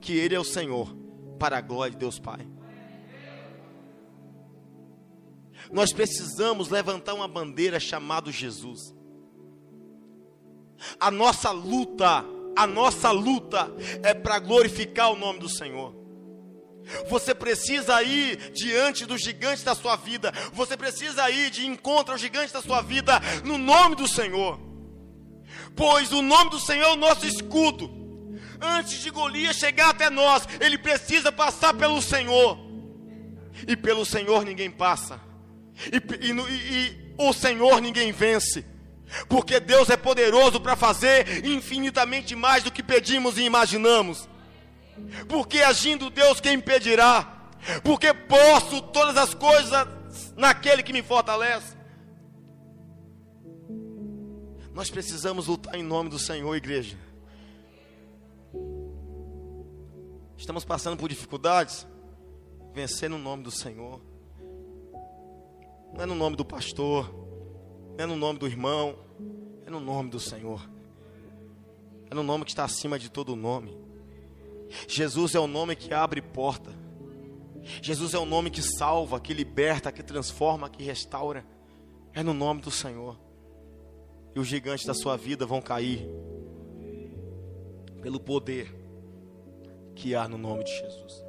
que 0.00 0.16
Ele 0.16 0.34
é 0.34 0.40
o 0.40 0.44
Senhor, 0.44 0.94
para 1.38 1.58
a 1.58 1.60
glória 1.60 1.92
de 1.92 1.98
Deus 1.98 2.18
Pai. 2.18 2.46
Nós 5.72 5.92
precisamos 5.92 6.68
levantar 6.68 7.14
uma 7.14 7.28
bandeira 7.28 7.80
chamada 7.80 8.30
Jesus. 8.30 8.94
A 11.00 11.10
nossa 11.10 11.50
luta, 11.50 12.24
a 12.56 12.66
nossa 12.66 13.10
luta 13.10 13.70
é 14.02 14.14
para 14.14 14.38
glorificar 14.38 15.10
o 15.12 15.16
nome 15.16 15.38
do 15.38 15.48
Senhor. 15.48 15.94
Você 17.08 17.34
precisa 17.34 18.02
ir 18.02 18.52
diante 18.52 19.04
dos 19.04 19.20
gigantes 19.20 19.64
da 19.64 19.74
sua 19.74 19.96
vida. 19.96 20.32
Você 20.52 20.76
precisa 20.76 21.28
ir 21.30 21.50
de 21.50 21.66
encontro 21.66 22.12
aos 22.12 22.20
gigantes 22.20 22.52
da 22.52 22.62
sua 22.62 22.80
vida 22.80 23.20
no 23.44 23.58
nome 23.58 23.96
do 23.96 24.06
Senhor. 24.06 24.60
Pois 25.74 26.12
o 26.12 26.22
nome 26.22 26.50
do 26.50 26.60
Senhor 26.60 26.90
é 26.90 26.92
o 26.92 26.96
nosso 26.96 27.26
escudo. 27.26 27.90
Antes 28.60 29.00
de 29.02 29.10
Golias 29.10 29.56
chegar 29.56 29.90
até 29.90 30.08
nós, 30.08 30.46
ele 30.60 30.78
precisa 30.78 31.32
passar 31.32 31.74
pelo 31.74 32.00
Senhor. 32.00 32.58
E 33.66 33.76
pelo 33.76 34.04
Senhor 34.06 34.44
ninguém 34.44 34.70
passa. 34.70 35.20
E, 35.92 36.26
e, 36.26 36.32
e, 36.32 37.14
o 37.18 37.32
Senhor 37.32 37.80
ninguém 37.80 38.12
vence. 38.12 38.64
Porque 39.28 39.60
Deus 39.60 39.88
é 39.88 39.96
poderoso 39.96 40.60
para 40.60 40.74
fazer 40.74 41.46
infinitamente 41.46 42.34
mais 42.34 42.64
do 42.64 42.72
que 42.72 42.82
pedimos 42.82 43.38
e 43.38 43.42
imaginamos. 43.42 44.28
Porque 45.28 45.60
agindo 45.60 46.10
Deus, 46.10 46.40
quem 46.40 46.54
impedirá? 46.54 47.50
Porque 47.84 48.12
posso 48.12 48.82
todas 48.82 49.16
as 49.16 49.34
coisas 49.34 49.86
naquele 50.36 50.82
que 50.82 50.92
me 50.92 51.02
fortalece. 51.02 51.76
Nós 54.72 54.90
precisamos 54.90 55.46
lutar 55.46 55.74
em 55.74 55.82
nome 55.82 56.10
do 56.10 56.18
Senhor, 56.18 56.54
igreja. 56.54 56.98
Estamos 60.36 60.64
passando 60.64 60.98
por 60.98 61.08
dificuldades. 61.08 61.86
Vencer 62.74 63.08
no 63.08 63.18
nome 63.18 63.42
do 63.42 63.50
Senhor. 63.50 64.00
Não 65.96 66.02
é 66.02 66.06
no 66.06 66.14
nome 66.14 66.36
do 66.36 66.44
pastor. 66.44 67.10
Não 67.96 68.04
é 68.04 68.06
no 68.06 68.16
nome 68.16 68.38
do 68.38 68.46
irmão. 68.46 68.98
É 69.64 69.70
no 69.70 69.80
nome 69.80 70.10
do 70.10 70.20
Senhor. 70.20 70.68
É 72.10 72.14
no 72.14 72.22
nome 72.22 72.44
que 72.44 72.50
está 72.50 72.64
acima 72.64 72.98
de 72.98 73.10
todo 73.10 73.34
nome. 73.34 73.76
Jesus 74.86 75.34
é 75.34 75.40
o 75.40 75.46
nome 75.46 75.74
que 75.74 75.94
abre 75.94 76.20
porta. 76.20 76.70
Jesus 77.82 78.14
é 78.14 78.18
o 78.18 78.26
nome 78.26 78.50
que 78.50 78.62
salva, 78.62 79.18
que 79.18 79.32
liberta, 79.32 79.90
que 79.90 80.02
transforma, 80.02 80.68
que 80.68 80.82
restaura. 80.84 81.44
É 82.12 82.22
no 82.22 82.34
nome 82.34 82.60
do 82.60 82.70
Senhor. 82.70 83.18
E 84.34 84.38
os 84.38 84.46
gigantes 84.46 84.84
da 84.84 84.94
sua 84.94 85.16
vida 85.16 85.46
vão 85.46 85.62
cair 85.62 86.06
pelo 88.02 88.20
poder 88.20 88.72
que 89.94 90.14
há 90.14 90.28
no 90.28 90.36
nome 90.36 90.62
de 90.62 90.70
Jesus. 90.70 91.24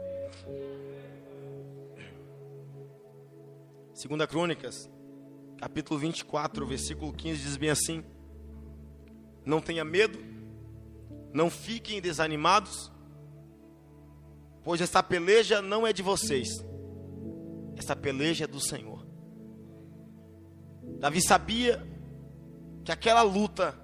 Segunda 3.97 4.27
Crônicas, 4.27 4.87
capítulo 5.57 5.99
24, 5.99 6.67
versículo 6.67 7.11
15 7.11 7.41
diz 7.41 7.57
bem 7.57 7.71
assim: 7.71 8.03
Não 9.43 9.59
tenha 9.59 9.83
medo, 9.83 10.19
não 11.33 11.49
fiquem 11.49 11.99
desanimados, 11.99 12.91
pois 14.63 14.81
essa 14.81 15.01
peleja 15.01 15.63
não 15.63 15.87
é 15.87 15.91
de 15.91 16.03
vocês, 16.03 16.63
essa 17.75 17.95
peleja 17.95 18.43
é 18.43 18.47
do 18.47 18.59
Senhor. 18.59 19.03
Davi 20.99 21.19
sabia 21.19 21.83
que 22.85 22.91
aquela 22.91 23.23
luta 23.23 23.75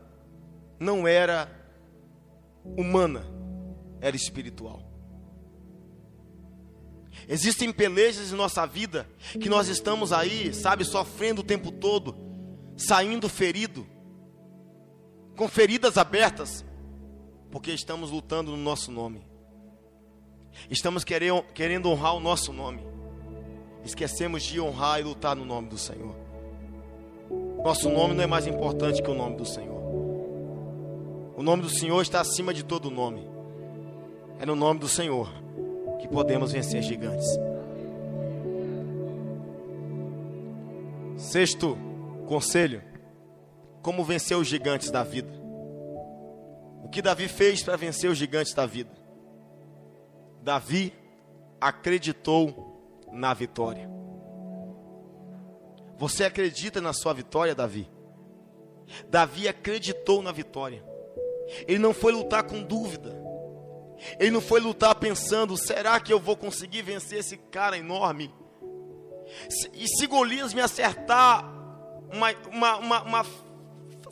não 0.79 1.07
era 1.07 1.49
humana, 2.63 3.25
era 3.99 4.15
espiritual. 4.15 4.92
Existem 7.27 7.71
pelejas 7.71 8.31
em 8.31 8.35
nossa 8.35 8.65
vida 8.65 9.07
que 9.39 9.49
nós 9.49 9.67
estamos 9.67 10.11
aí, 10.11 10.53
sabe, 10.53 10.83
sofrendo 10.83 11.41
o 11.41 11.43
tempo 11.43 11.71
todo, 11.71 12.15
saindo 12.75 13.29
ferido, 13.29 13.87
com 15.35 15.47
feridas 15.47 15.97
abertas, 15.97 16.65
porque 17.51 17.71
estamos 17.71 18.11
lutando 18.11 18.51
no 18.51 18.57
nosso 18.57 18.91
nome. 18.91 19.25
Estamos 20.69 21.03
querendo 21.03 21.89
honrar 21.89 22.15
o 22.15 22.19
nosso 22.19 22.51
nome. 22.53 22.85
Esquecemos 23.83 24.43
de 24.43 24.59
honrar 24.59 24.99
e 24.99 25.03
lutar 25.03 25.35
no 25.35 25.45
nome 25.45 25.69
do 25.69 25.77
Senhor. 25.77 26.15
Nosso 27.63 27.89
nome 27.89 28.13
não 28.13 28.23
é 28.23 28.27
mais 28.27 28.45
importante 28.45 29.01
que 29.01 29.09
o 29.09 29.15
nome 29.15 29.37
do 29.37 29.45
Senhor. 29.45 29.81
O 31.35 31.41
nome 31.41 31.63
do 31.63 31.69
Senhor 31.69 32.01
está 32.01 32.21
acima 32.21 32.53
de 32.53 32.63
todo 32.63 32.91
nome. 32.91 33.27
É 34.39 34.45
no 34.45 34.55
nome 34.55 34.79
do 34.79 34.87
Senhor 34.87 35.42
que 36.03 36.07
podemos 36.09 36.51
vencer 36.51 36.81
gigantes. 36.83 37.39
Sexto 41.15 41.77
conselho: 42.27 42.83
como 43.81 44.03
vencer 44.03 44.35
os 44.35 44.45
gigantes 44.45 44.91
da 44.91 45.01
vida. 45.01 45.31
O 46.83 46.89
que 46.89 47.01
Davi 47.01 47.29
fez 47.29 47.63
para 47.63 47.77
vencer 47.77 48.09
os 48.09 48.17
gigantes 48.17 48.53
da 48.53 48.65
vida? 48.65 48.91
Davi 50.41 50.93
acreditou 51.61 53.07
na 53.09 53.33
vitória. 53.33 53.89
Você 55.97 56.25
acredita 56.25 56.81
na 56.81 56.91
sua 56.91 57.13
vitória, 57.13 57.55
Davi? 57.55 57.89
Davi 59.09 59.47
acreditou 59.47 60.21
na 60.21 60.33
vitória. 60.33 60.83
Ele 61.65 61.79
não 61.79 61.93
foi 61.93 62.11
lutar 62.11 62.43
com 62.43 62.61
dúvida. 62.61 63.22
Ele 64.19 64.31
não 64.31 64.41
foi 64.41 64.59
lutar 64.59 64.95
pensando: 64.95 65.57
será 65.57 65.99
que 65.99 66.11
eu 66.11 66.19
vou 66.19 66.35
conseguir 66.35 66.81
vencer 66.81 67.19
esse 67.19 67.37
cara 67.37 67.77
enorme? 67.77 68.33
E 69.73 69.87
se 69.87 70.05
Golias 70.07 70.53
me 70.53 70.61
acertar 70.61 71.43
uma, 72.11 72.31
uma, 72.51 72.77
uma, 72.77 73.01
uma 73.03 73.25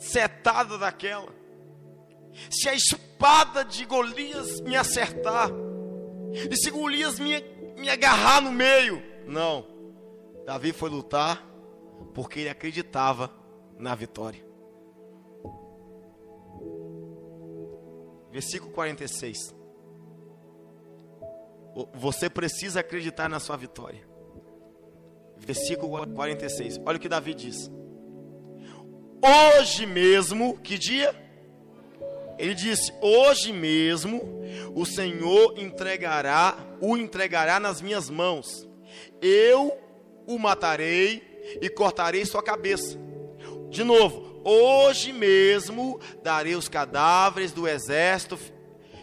setada 0.00 0.78
daquela, 0.78 1.28
se 2.50 2.68
a 2.68 2.74
espada 2.74 3.64
de 3.64 3.84
Golias 3.84 4.60
me 4.60 4.76
acertar, 4.76 5.50
e 6.50 6.56
se 6.56 6.70
Golias 6.70 7.18
me, 7.18 7.40
me 7.76 7.88
agarrar 7.88 8.40
no 8.40 8.50
meio, 8.50 9.02
não, 9.26 9.66
Davi 10.44 10.72
foi 10.72 10.90
lutar 10.90 11.46
porque 12.14 12.40
ele 12.40 12.48
acreditava 12.48 13.30
na 13.78 13.94
vitória. 13.94 14.44
Versículo 18.30 18.72
46. 18.72 19.54
Você 21.94 22.28
precisa 22.28 22.80
acreditar 22.80 23.28
na 23.28 23.40
sua 23.40 23.56
vitória. 23.56 24.06
Versículo 25.38 26.06
46. 26.06 26.80
Olha 26.84 26.96
o 26.96 27.00
que 27.00 27.08
Davi 27.08 27.34
diz. 27.34 27.70
Hoje 29.24 29.86
mesmo, 29.86 30.58
que 30.58 30.78
dia? 30.78 31.14
Ele 32.38 32.54
disse: 32.54 32.92
Hoje 33.00 33.52
mesmo 33.52 34.20
o 34.74 34.84
Senhor 34.84 35.58
entregará, 35.58 36.56
o 36.80 36.96
entregará 36.96 37.58
nas 37.58 37.80
minhas 37.80 38.10
mãos. 38.10 38.68
Eu 39.20 39.78
o 40.26 40.38
matarei 40.38 41.22
e 41.60 41.68
cortarei 41.68 42.24
sua 42.24 42.42
cabeça. 42.42 42.98
De 43.70 43.82
novo, 43.82 44.42
hoje 44.44 45.12
mesmo 45.12 45.98
darei 46.22 46.54
os 46.54 46.68
cadáveres 46.68 47.52
do 47.52 47.66
exército 47.66 48.38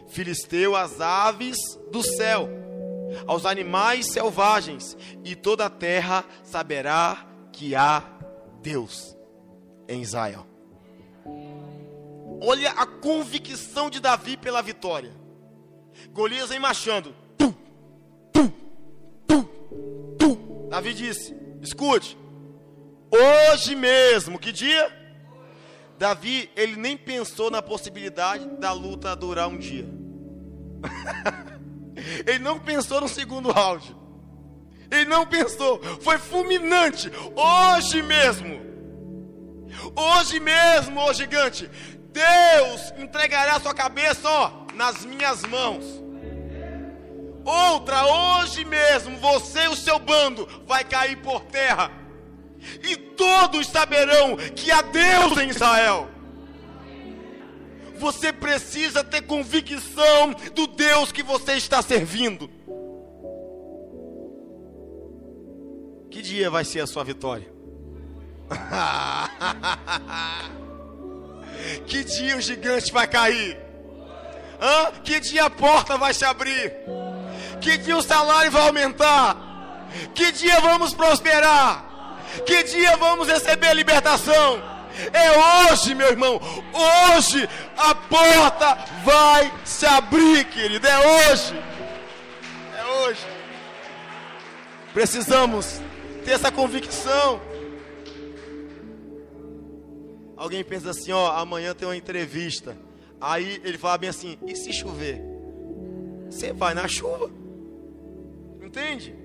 filisteu 0.10 0.76
às 0.76 1.00
aves 1.00 1.58
do 1.92 2.04
céu, 2.04 2.50
aos 3.26 3.46
animais 3.46 4.08
selvagens, 4.12 4.98
e 5.24 5.36
toda 5.36 5.66
a 5.66 5.70
terra 5.70 6.26
saberá 6.44 7.26
que 7.52 7.76
há 7.76 8.04
Deus 8.62 9.16
em 9.88 10.02
Israel. 10.02 10.46
Olha 12.42 12.72
a 12.72 12.86
convicção 12.86 13.90
de 13.90 14.00
Davi 14.00 14.38
pela 14.38 14.62
vitória. 14.62 15.12
Golias 16.12 16.50
vem 16.50 16.60
marchando. 16.60 17.14
Tum, 17.38 17.54
tum, 18.32 18.50
tum, 19.28 19.44
tum. 20.18 20.68
Davi 20.70 20.94
disse: 20.94 21.36
Escute, 21.62 22.18
hoje 23.12 23.76
mesmo, 23.76 24.40
que 24.40 24.52
dia? 24.52 24.98
Davi, 25.98 26.50
ele 26.56 26.78
nem 26.78 26.96
pensou 26.96 27.52
na 27.52 27.62
possibilidade 27.62 28.46
da 28.58 28.72
luta 28.72 29.14
durar 29.18 29.50
um 29.50 29.58
dia. 29.58 29.99
Ele 32.26 32.40
não 32.40 32.60
pensou 32.60 33.02
no 33.02 33.08
segundo 33.08 33.52
round. 33.52 33.96
Ele 34.92 35.06
não 35.06 35.26
pensou, 35.26 35.80
foi 36.02 36.18
fulminante. 36.18 37.12
Hoje 37.36 38.02
mesmo. 38.02 38.60
Hoje 39.96 40.40
mesmo, 40.40 41.00
ô 41.00 41.14
gigante, 41.14 41.70
Deus 42.12 42.94
entregará 42.98 43.60
sua 43.60 43.74
cabeça, 43.74 44.28
ó, 44.28 44.52
nas 44.74 45.06
minhas 45.06 45.44
mãos. 45.44 45.86
Outra, 47.46 48.06
hoje 48.06 48.66
mesmo, 48.66 49.18
você 49.18 49.66
e 49.66 49.68
o 49.70 49.76
seu 49.76 50.00
bando 50.00 50.48
vai 50.68 50.84
cair 50.84 51.18
por 51.18 51.42
terra. 51.42 51.92
E 52.84 52.96
todos 52.96 53.68
saberão 53.68 54.36
que 54.56 54.72
há 54.72 54.82
Deus 54.82 55.38
em 55.38 55.50
Israel. 55.50 56.10
Você 58.00 58.32
precisa 58.32 59.04
ter 59.04 59.24
convicção 59.24 60.34
do 60.56 60.66
Deus 60.66 61.12
que 61.12 61.22
você 61.22 61.54
está 61.54 61.82
servindo. 61.82 62.50
Que 66.10 66.22
dia 66.22 66.50
vai 66.50 66.66
ser 66.66 66.80
a 66.80 66.88
sua 66.88 67.04
vitória? 67.04 67.48
que 71.86 72.04
dia 72.04 72.38
o 72.38 72.42
gigante 72.42 72.92
vai 72.92 73.06
cair? 73.06 73.60
Hã? 74.62 74.92
Que 75.04 75.20
dia 75.20 75.46
a 75.46 75.50
porta 75.50 75.98
vai 75.98 76.14
se 76.14 76.26
abrir? 76.26 76.74
Que 77.62 77.78
dia 77.78 77.98
o 77.98 78.02
salário 78.02 78.52
vai 78.52 78.66
aumentar? 78.66 79.88
Que 80.16 80.32
dia 80.32 80.60
vamos 80.62 80.94
prosperar? 80.94 82.18
Que 82.46 82.64
dia 82.64 82.96
vamos 82.98 83.28
receber 83.28 83.68
a 83.68 83.74
libertação? 83.74 84.79
É 85.14 85.72
hoje, 85.72 85.96
meu 85.96 86.08
irmão. 86.08 86.40
Hoje 87.16 87.48
a 87.78 87.96
porta 87.96 88.78
vai 89.04 89.52
se 89.66 89.86
abrir, 89.86 90.46
querido. 90.46 90.88
É 90.88 91.32
hoje. 91.32 91.54
É 92.78 92.86
hoje. 92.86 93.26
Precisamos 94.94 95.82
ter 96.26 96.32
essa 96.32 96.52
convicção. 96.52 97.42
Alguém 100.36 100.64
pensa 100.64 100.92
assim, 100.92 101.12
ó, 101.12 101.32
amanhã 101.32 101.74
tem 101.74 101.88
uma 101.88 101.98
entrevista. 101.98 102.76
Aí 103.20 103.62
ele 103.64 103.78
fala 103.78 103.98
bem 103.98 104.10
assim: 104.10 104.38
e 104.48 104.56
se 104.56 104.72
chover? 104.72 105.22
Você 106.30 106.54
vai 106.54 106.74
na 106.74 106.88
chuva. 106.88 107.30
Entende? 108.62 109.16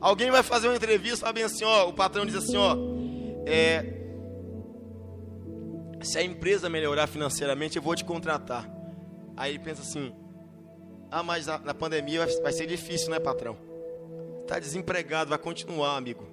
Alguém 0.00 0.30
vai 0.30 0.42
fazer 0.42 0.68
uma 0.68 0.76
entrevista, 0.76 1.20
fala 1.20 1.32
bem 1.32 1.44
assim, 1.44 1.64
ó, 1.64 1.88
o 1.88 1.92
patrão 1.92 2.26
diz 2.26 2.34
assim, 2.34 2.56
ó, 2.56 2.76
é, 3.46 4.03
se 6.04 6.18
a 6.18 6.22
empresa 6.22 6.68
melhorar 6.68 7.06
financeiramente, 7.06 7.76
eu 7.76 7.82
vou 7.82 7.94
te 7.94 8.04
contratar. 8.04 8.68
Aí 9.36 9.52
ele 9.52 9.58
pensa 9.58 9.82
assim, 9.82 10.14
ah, 11.10 11.22
mas 11.22 11.46
na, 11.46 11.74
pandemia 11.74 12.26
vai, 12.26 12.36
vai 12.36 12.52
ser 12.52 12.66
difícil, 12.66 13.10
né, 13.10 13.18
patrão? 13.18 13.56
Está 14.42 14.58
desempregado, 14.58 15.30
vai 15.30 15.38
continuar, 15.38 15.96
amigo. 15.96 16.26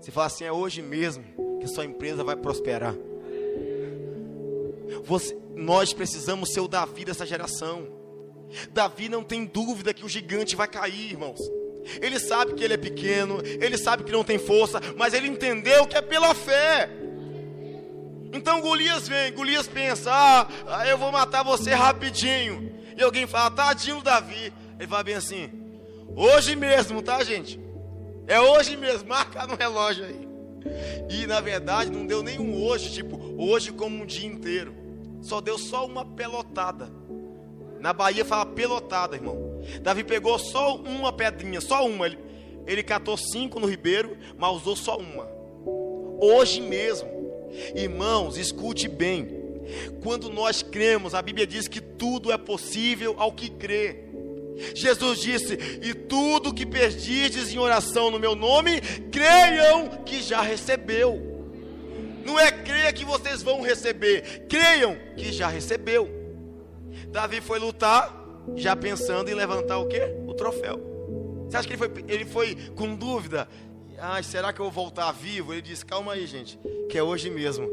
Você 0.00 0.10
fala 0.10 0.26
assim, 0.26 0.44
é 0.44 0.52
hoje 0.52 0.82
mesmo 0.82 1.24
que 1.60 1.66
sua 1.68 1.84
empresa 1.84 2.24
vai 2.24 2.36
prosperar. 2.36 2.94
Você, 5.04 5.36
nós 5.54 5.92
precisamos 5.92 6.52
ser 6.52 6.60
o 6.60 6.68
Davi 6.68 7.04
dessa 7.04 7.24
geração. 7.24 7.86
Davi 8.72 9.08
não 9.08 9.24
tem 9.24 9.44
dúvida 9.44 9.94
que 9.94 10.04
o 10.04 10.08
gigante 10.08 10.54
vai 10.54 10.68
cair, 10.68 11.12
irmãos. 11.12 11.40
Ele 12.00 12.18
sabe 12.18 12.54
que 12.54 12.62
ele 12.62 12.74
é 12.74 12.76
pequeno, 12.76 13.40
ele 13.44 13.76
sabe 13.76 14.04
que 14.04 14.12
não 14.12 14.22
tem 14.22 14.38
força, 14.38 14.80
mas 14.96 15.14
ele 15.14 15.26
entendeu 15.26 15.86
que 15.86 15.96
é 15.96 16.02
pela 16.02 16.34
fé. 16.34 16.90
Então 18.32 18.60
Golias 18.62 19.06
vem, 19.06 19.32
Golias 19.32 19.68
pensa: 19.68 20.10
ah, 20.10 20.86
eu 20.88 20.96
vou 20.96 21.12
matar 21.12 21.42
você 21.42 21.74
rapidinho. 21.74 22.72
E 22.96 23.02
alguém 23.02 23.26
fala: 23.26 23.50
tadinho 23.50 24.00
Davi. 24.00 24.52
Ele 24.78 24.88
fala 24.88 25.02
bem 25.02 25.16
assim: 25.16 25.50
hoje 26.16 26.56
mesmo, 26.56 27.02
tá, 27.02 27.22
gente? 27.22 27.60
É 28.26 28.40
hoje 28.40 28.76
mesmo, 28.76 29.08
marca 29.10 29.46
no 29.46 29.54
relógio 29.54 30.04
aí. 30.04 30.28
E 31.10 31.26
na 31.26 31.40
verdade 31.40 31.90
não 31.90 32.06
deu 32.06 32.22
nenhum 32.22 32.64
hoje, 32.64 32.92
tipo, 32.92 33.20
hoje 33.36 33.72
como 33.72 34.02
um 34.02 34.06
dia 34.06 34.26
inteiro. 34.26 34.74
Só 35.20 35.40
deu 35.40 35.58
só 35.58 35.86
uma 35.86 36.04
pelotada. 36.04 36.90
Na 37.80 37.92
Bahia 37.92 38.24
fala 38.24 38.46
pelotada, 38.46 39.16
irmão. 39.16 39.60
Davi 39.82 40.04
pegou 40.04 40.38
só 40.38 40.76
uma 40.76 41.12
pedrinha, 41.12 41.60
só 41.60 41.86
uma. 41.86 42.06
Ele, 42.06 42.18
ele 42.66 42.82
catou 42.82 43.16
cinco 43.16 43.60
no 43.60 43.66
ribeiro, 43.66 44.16
mas 44.38 44.52
usou 44.52 44.76
só 44.76 44.96
uma. 44.96 45.28
Hoje 46.20 46.60
mesmo. 46.60 47.21
Irmãos, 47.74 48.36
escute 48.36 48.88
bem. 48.88 49.42
Quando 50.02 50.28
nós 50.28 50.62
cremos, 50.62 51.14
a 51.14 51.22
Bíblia 51.22 51.46
diz 51.46 51.68
que 51.68 51.80
tudo 51.80 52.32
é 52.32 52.38
possível 52.38 53.14
ao 53.18 53.32
que 53.32 53.50
crê. 53.50 54.04
Jesus 54.74 55.20
disse: 55.20 55.54
E 55.82 55.94
tudo 55.94 56.52
que 56.52 56.66
perdides 56.66 57.52
em 57.52 57.58
oração 57.58 58.10
no 58.10 58.18
meu 58.18 58.34
nome, 58.34 58.80
creiam 59.10 59.88
que 60.04 60.22
já 60.22 60.40
recebeu. 60.40 61.30
Não 62.24 62.38
é 62.38 62.50
crer 62.50 62.92
que 62.92 63.04
vocês 63.04 63.42
vão 63.42 63.60
receber, 63.62 64.46
creiam 64.48 64.96
que 65.16 65.32
já 65.32 65.48
recebeu. 65.48 66.08
Davi 67.08 67.40
foi 67.40 67.58
lutar, 67.58 68.14
já 68.54 68.76
pensando 68.76 69.28
em 69.28 69.34
levantar 69.34 69.78
o 69.78 69.86
que? 69.86 70.00
O 70.26 70.34
troféu. 70.34 70.80
Você 71.48 71.56
acha 71.56 71.68
que 71.68 71.74
ele 71.74 71.78
foi, 71.78 72.04
ele 72.08 72.24
foi 72.24 72.56
com 72.74 72.94
dúvida? 72.94 73.48
Ai, 74.04 74.24
será 74.24 74.52
que 74.52 74.58
eu 74.58 74.64
vou 74.64 74.72
voltar 74.72 75.12
vivo? 75.12 75.52
Ele 75.52 75.62
disse: 75.62 75.86
Calma 75.86 76.14
aí, 76.14 76.26
gente, 76.26 76.58
que 76.90 76.98
é 76.98 77.02
hoje 77.04 77.30
mesmo. 77.30 77.70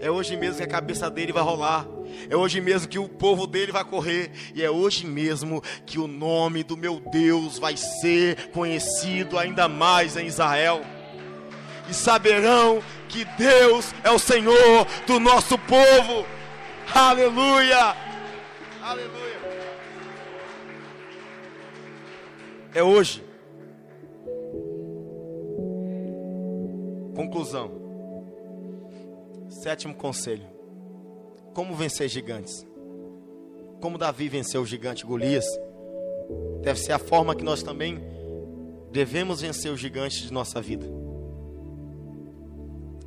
É 0.00 0.10
hoje 0.10 0.34
mesmo 0.34 0.56
que 0.56 0.62
a 0.62 0.66
cabeça 0.66 1.10
dele 1.10 1.30
vai 1.30 1.42
rolar. 1.42 1.86
É 2.30 2.34
hoje 2.34 2.58
mesmo 2.58 2.88
que 2.88 2.98
o 2.98 3.06
povo 3.06 3.46
dele 3.46 3.70
vai 3.70 3.84
correr. 3.84 4.30
E 4.54 4.64
é 4.64 4.70
hoje 4.70 5.06
mesmo 5.06 5.62
que 5.84 5.98
o 5.98 6.06
nome 6.06 6.64
do 6.64 6.74
meu 6.74 6.98
Deus 7.12 7.58
vai 7.58 7.76
ser 7.76 8.48
conhecido 8.48 9.38
ainda 9.38 9.68
mais 9.68 10.16
em 10.16 10.26
Israel. 10.26 10.80
E 11.86 11.92
saberão 11.92 12.82
que 13.06 13.26
Deus 13.36 13.92
é 14.02 14.10
o 14.10 14.18
Senhor 14.18 14.86
do 15.06 15.20
nosso 15.20 15.58
povo. 15.58 16.26
Aleluia! 16.94 17.94
Aleluia! 18.82 19.38
É 22.74 22.82
hoje. 22.82 23.27
Conclusão. 27.18 27.72
Sétimo 29.48 29.92
conselho. 29.92 30.46
Como 31.52 31.74
vencer 31.74 32.08
gigantes? 32.08 32.64
Como 33.80 33.98
Davi 33.98 34.28
venceu 34.28 34.62
o 34.62 34.64
gigante 34.64 35.04
Golias? 35.04 35.44
Deve 36.62 36.78
ser 36.78 36.92
a 36.92 36.98
forma 36.98 37.34
que 37.34 37.42
nós 37.42 37.60
também 37.60 37.98
devemos 38.92 39.40
vencer 39.40 39.72
os 39.72 39.80
gigantes 39.80 40.18
de 40.18 40.32
nossa 40.32 40.62
vida. 40.62 40.86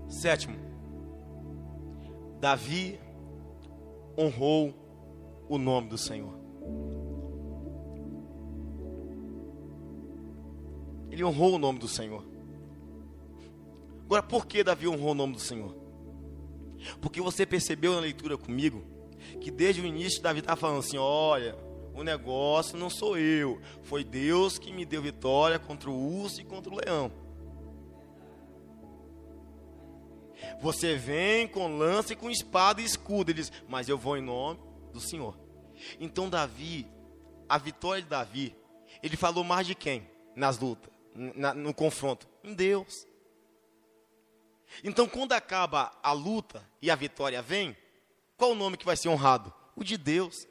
Sétimo. 0.09 0.57
Davi 2.41 2.99
honrou 4.18 4.74
o 5.47 5.57
nome 5.57 5.88
do 5.88 5.97
Senhor. 5.97 6.38
Ele 11.09 11.24
honrou 11.24 11.55
o 11.55 11.57
nome 11.57 11.80
do 11.80 11.88
Senhor. 11.88 12.30
Agora, 14.12 14.24
por 14.24 14.45
que 14.45 14.62
Davi 14.62 14.89
honrou 14.89 15.12
o 15.12 15.16
nome 15.16 15.36
do 15.36 15.39
Senhor? 15.39 15.74
Porque 16.99 17.22
você 17.22 17.45
percebeu 17.45 17.93
na 17.93 18.01
leitura 18.01 18.38
comigo 18.38 18.84
que 19.39 19.49
desde 19.49 19.80
o 19.80 19.86
início 19.86 20.22
Davi 20.22 20.41
está 20.41 20.53
falando 20.53 20.80
assim: 20.80 20.97
olha, 20.97 21.55
o 21.93 22.03
negócio 22.03 22.78
não 22.78 22.89
sou 22.89 23.18
eu, 23.18 23.62
foi 23.84 24.03
Deus 24.03 24.59
que 24.59 24.74
me 24.74 24.84
deu 24.84 25.01
vitória 25.01 25.57
contra 25.57 25.89
o 25.89 26.24
urso 26.24 26.41
e 26.41 26.43
contra 26.43 26.74
o 26.74 26.76
leão. 26.76 27.09
Você 30.59 30.97
vem 30.97 31.47
com 31.47 31.78
lança 31.78 32.12
e 32.12 32.18
com 32.18 32.30
espada 32.30 32.82
e 32.82 32.84
escudo. 32.84 33.32
Ele 33.32 33.39
diz, 33.39 33.51
mas 33.70 33.88
eu 33.88 33.97
vou 33.97 34.18
em 34.18 34.22
nome 34.22 34.59
do 34.91 34.99
Senhor. 34.99 35.39
Então, 36.01 36.30
Davi, 36.30 36.86
a 37.47 37.57
vitória 37.57 38.03
de 38.03 38.09
Davi, 38.09 38.57
ele 39.01 39.16
falou 39.16 39.45
mais 39.45 39.66
de 39.66 39.74
quem 39.74 40.05
nas 40.36 40.59
lutas, 40.59 40.91
na, 41.16 41.53
no 41.53 41.74
confronto? 41.74 42.28
Em 42.43 42.53
Deus. 42.53 43.09
Então, 44.84 45.07
quando 45.07 45.34
acaba 45.34 45.91
a 46.01 46.11
luta 46.11 46.67
e 46.82 46.89
a 46.89 46.95
vitória 46.95 47.41
vem, 47.41 47.76
qual 48.38 48.51
o 48.51 48.55
nome 48.55 48.78
que 48.78 48.86
vai 48.86 48.97
ser 48.97 49.09
honrado? 49.09 49.53
O 49.76 49.84
de 49.84 49.97
Deus. 49.97 50.47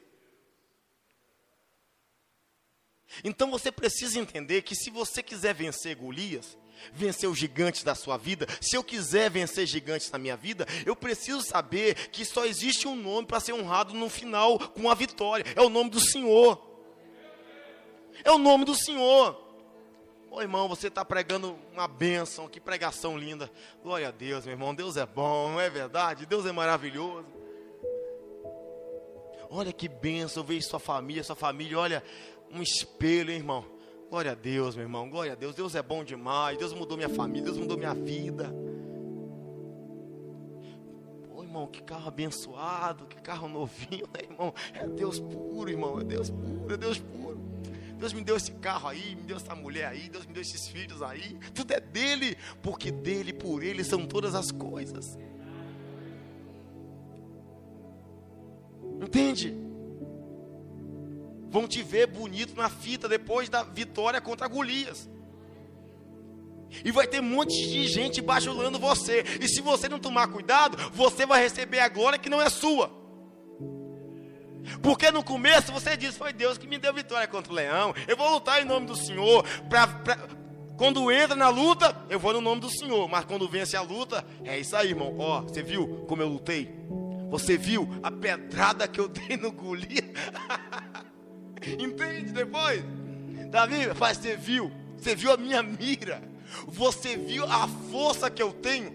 Então 3.23 3.51
você 3.51 3.71
precisa 3.71 4.19
entender 4.19 4.61
que 4.61 4.75
se 4.75 4.89
você 4.89 5.21
quiser 5.21 5.53
vencer 5.53 5.95
Golias, 5.95 6.57
vencer 6.93 7.29
os 7.29 7.37
gigantes 7.37 7.83
da 7.83 7.93
sua 7.93 8.17
vida, 8.17 8.47
se 8.59 8.75
eu 8.75 8.83
quiser 8.83 9.29
vencer 9.29 9.67
gigantes 9.67 10.09
na 10.09 10.17
minha 10.17 10.37
vida, 10.37 10.65
eu 10.85 10.95
preciso 10.95 11.41
saber 11.41 12.09
que 12.09 12.23
só 12.23 12.45
existe 12.45 12.87
um 12.87 12.95
nome 12.95 13.27
para 13.27 13.39
ser 13.39 13.53
honrado 13.53 13.93
no 13.93 14.09
final 14.09 14.57
com 14.57 14.89
a 14.89 14.95
vitória: 14.95 15.45
é 15.55 15.61
o 15.61 15.69
nome 15.69 15.89
do 15.89 15.99
Senhor. 15.99 16.69
É 18.23 18.31
o 18.31 18.37
nome 18.37 18.65
do 18.65 18.75
Senhor. 18.75 19.50
Ô 20.31 20.41
irmão, 20.41 20.69
você 20.69 20.87
está 20.87 21.03
pregando 21.03 21.59
uma 21.73 21.89
bênção, 21.89 22.47
que 22.47 22.57
pregação 22.57 23.17
linda. 23.17 23.51
Glória 23.83 24.07
a 24.07 24.11
Deus, 24.11 24.45
meu 24.45 24.53
irmão. 24.53 24.73
Deus 24.73 24.95
é 24.95 25.05
bom, 25.05 25.51
não 25.51 25.59
é 25.59 25.69
verdade? 25.69 26.25
Deus 26.25 26.45
é 26.45 26.53
maravilhoso. 26.53 27.27
Olha 29.49 29.73
que 29.73 29.89
bênção, 29.89 30.41
vejo 30.41 30.65
sua 30.65 30.79
família, 30.79 31.21
sua 31.21 31.35
família, 31.35 31.77
olha, 31.77 32.01
um 32.49 32.61
espelho, 32.61 33.29
hein, 33.29 33.39
irmão. 33.39 33.65
Glória 34.09 34.31
a 34.31 34.33
Deus, 34.33 34.73
meu 34.73 34.85
irmão. 34.85 35.09
Glória 35.09 35.33
a 35.33 35.35
Deus. 35.35 35.53
Deus 35.53 35.75
é 35.75 35.83
bom 35.83 36.01
demais. 36.01 36.57
Deus 36.57 36.71
mudou 36.73 36.95
minha 36.95 37.09
família, 37.09 37.43
Deus 37.43 37.57
mudou 37.57 37.77
minha 37.77 37.93
vida. 37.93 38.55
Pô, 41.29 41.43
irmão, 41.43 41.67
que 41.67 41.83
carro 41.83 42.07
abençoado, 42.07 43.05
que 43.05 43.19
carro 43.21 43.49
novinho, 43.49 44.07
né, 44.13 44.21
irmão? 44.23 44.53
É 44.73 44.87
Deus 44.87 45.19
puro, 45.19 45.69
irmão. 45.69 45.99
É 45.99 46.05
Deus 46.05 46.29
puro, 46.29 46.73
é 46.73 46.77
Deus 46.77 46.99
puro. 46.99 47.50
Deus 48.01 48.13
me 48.13 48.23
deu 48.23 48.35
esse 48.35 48.51
carro 48.53 48.87
aí, 48.89 49.15
me 49.15 49.21
deu 49.21 49.37
essa 49.37 49.53
mulher 49.53 49.85
aí, 49.85 50.09
Deus 50.09 50.25
me 50.25 50.33
deu 50.33 50.41
esses 50.41 50.67
filhos 50.67 51.03
aí. 51.03 51.37
Tudo 51.53 51.71
é 51.71 51.79
dele, 51.79 52.35
porque 52.63 52.91
dele, 52.91 53.31
por 53.31 53.61
ele 53.61 53.83
são 53.83 54.07
todas 54.07 54.33
as 54.33 54.51
coisas. 54.51 55.19
Entende? 58.99 59.55
Vão 61.47 61.67
te 61.67 61.83
ver 61.83 62.07
bonito 62.07 62.55
na 62.55 62.71
fita 62.71 63.07
depois 63.07 63.49
da 63.49 63.61
vitória 63.61 64.19
contra 64.19 64.47
Golias. 64.47 65.07
E 66.83 66.91
vai 66.91 67.05
ter 67.05 67.19
um 67.19 67.29
monte 67.29 67.53
de 67.53 67.87
gente 67.87 68.19
bajulando 68.19 68.79
você. 68.79 69.23
E 69.39 69.47
se 69.47 69.61
você 69.61 69.87
não 69.87 69.99
tomar 69.99 70.27
cuidado, 70.29 70.75
você 70.91 71.23
vai 71.23 71.39
receber 71.43 71.81
a 71.81 71.87
glória 71.89 72.17
que 72.17 72.31
não 72.31 72.41
é 72.41 72.49
sua. 72.49 73.00
Porque 74.81 75.11
no 75.11 75.23
começo 75.23 75.71
você 75.71 75.95
disse: 75.95 76.17
Foi 76.17 76.33
Deus 76.33 76.57
que 76.57 76.67
me 76.67 76.77
deu 76.77 76.93
vitória 76.93 77.27
contra 77.27 77.51
o 77.51 77.55
leão. 77.55 77.93
Eu 78.07 78.17
vou 78.17 78.29
lutar 78.31 78.61
em 78.61 78.65
nome 78.65 78.87
do 78.87 78.95
Senhor. 78.95 79.43
Pra, 79.69 79.87
pra, 79.87 80.17
quando 80.77 81.11
entra 81.11 81.35
na 81.35 81.49
luta, 81.49 81.95
eu 82.09 82.19
vou 82.19 82.33
no 82.33 82.41
nome 82.41 82.61
do 82.61 82.69
Senhor. 82.69 83.07
Mas 83.07 83.25
quando 83.25 83.47
vence 83.47 83.77
a 83.77 83.81
luta, 83.81 84.25
é 84.43 84.59
isso 84.59 84.75
aí, 84.75 84.89
irmão. 84.89 85.15
Ó, 85.19 85.41
você 85.41 85.61
viu 85.61 86.05
como 86.07 86.21
eu 86.21 86.27
lutei? 86.27 86.73
Você 87.29 87.57
viu 87.57 87.87
a 88.01 88.11
pedrada 88.11 88.87
que 88.87 88.99
eu 88.99 89.07
dei 89.09 89.37
no 89.37 89.51
Golias? 89.51 90.05
Entende 91.79 92.31
depois? 92.31 92.83
Davi, 93.49 93.93
faz, 93.93 94.17
você 94.17 94.35
viu? 94.35 94.71
Você 94.97 95.15
viu 95.15 95.31
a 95.31 95.37
minha 95.37 95.61
mira? 95.61 96.21
Você 96.67 97.15
viu 97.15 97.45
a 97.45 97.67
força 97.67 98.29
que 98.29 98.41
eu 98.41 98.51
tenho? 98.51 98.91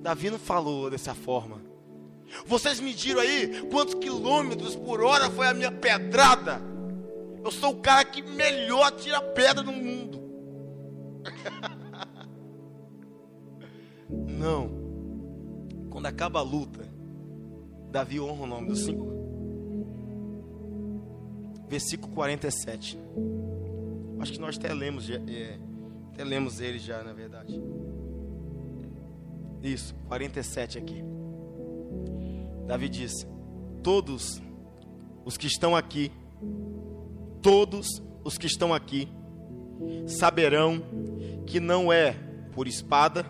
Davi 0.00 0.30
não 0.30 0.38
falou 0.38 0.90
dessa 0.90 1.14
forma. 1.14 1.71
Vocês 2.46 2.80
mediram 2.80 3.20
aí 3.20 3.62
quantos 3.70 3.94
quilômetros 3.94 4.74
por 4.74 5.02
hora 5.02 5.30
foi 5.30 5.46
a 5.46 5.54
minha 5.54 5.70
pedrada? 5.70 6.60
Eu 7.44 7.50
sou 7.50 7.72
o 7.72 7.80
cara 7.80 8.04
que 8.04 8.22
melhor 8.22 8.90
tira 8.92 9.20
pedra 9.20 9.62
no 9.62 9.72
mundo. 9.72 10.22
Não. 14.08 14.70
Quando 15.90 16.06
acaba 16.06 16.38
a 16.38 16.42
luta, 16.42 16.88
Davi 17.90 18.20
honra 18.20 18.42
o 18.42 18.46
nome 18.46 18.68
do 18.68 18.76
Senhor. 18.76 19.12
Versículo 21.68 22.12
47. 22.14 22.98
Acho 24.20 24.32
que 24.32 24.38
nós 24.38 24.56
até 24.56 24.72
lemos, 24.72 25.10
é, 25.10 25.58
até 26.12 26.24
lemos 26.24 26.60
ele 26.60 26.78
já, 26.78 27.02
na 27.02 27.12
verdade. 27.12 27.60
Isso, 29.62 29.94
47 30.06 30.78
aqui. 30.78 31.11
Davi 32.66 32.88
disse: 32.88 33.26
Todos 33.82 34.40
os 35.24 35.36
que 35.36 35.46
estão 35.46 35.74
aqui, 35.74 36.12
todos 37.40 38.02
os 38.24 38.38
que 38.38 38.46
estão 38.46 38.72
aqui, 38.72 39.08
saberão 40.06 40.82
que 41.46 41.60
não 41.60 41.92
é 41.92 42.12
por 42.52 42.66
espada 42.66 43.26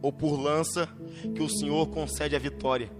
ou 0.00 0.12
por 0.12 0.40
lança 0.40 0.88
que 1.34 1.42
o 1.42 1.48
Senhor 1.48 1.86
concede 1.88 2.34
a 2.34 2.38
vitória, 2.38 2.90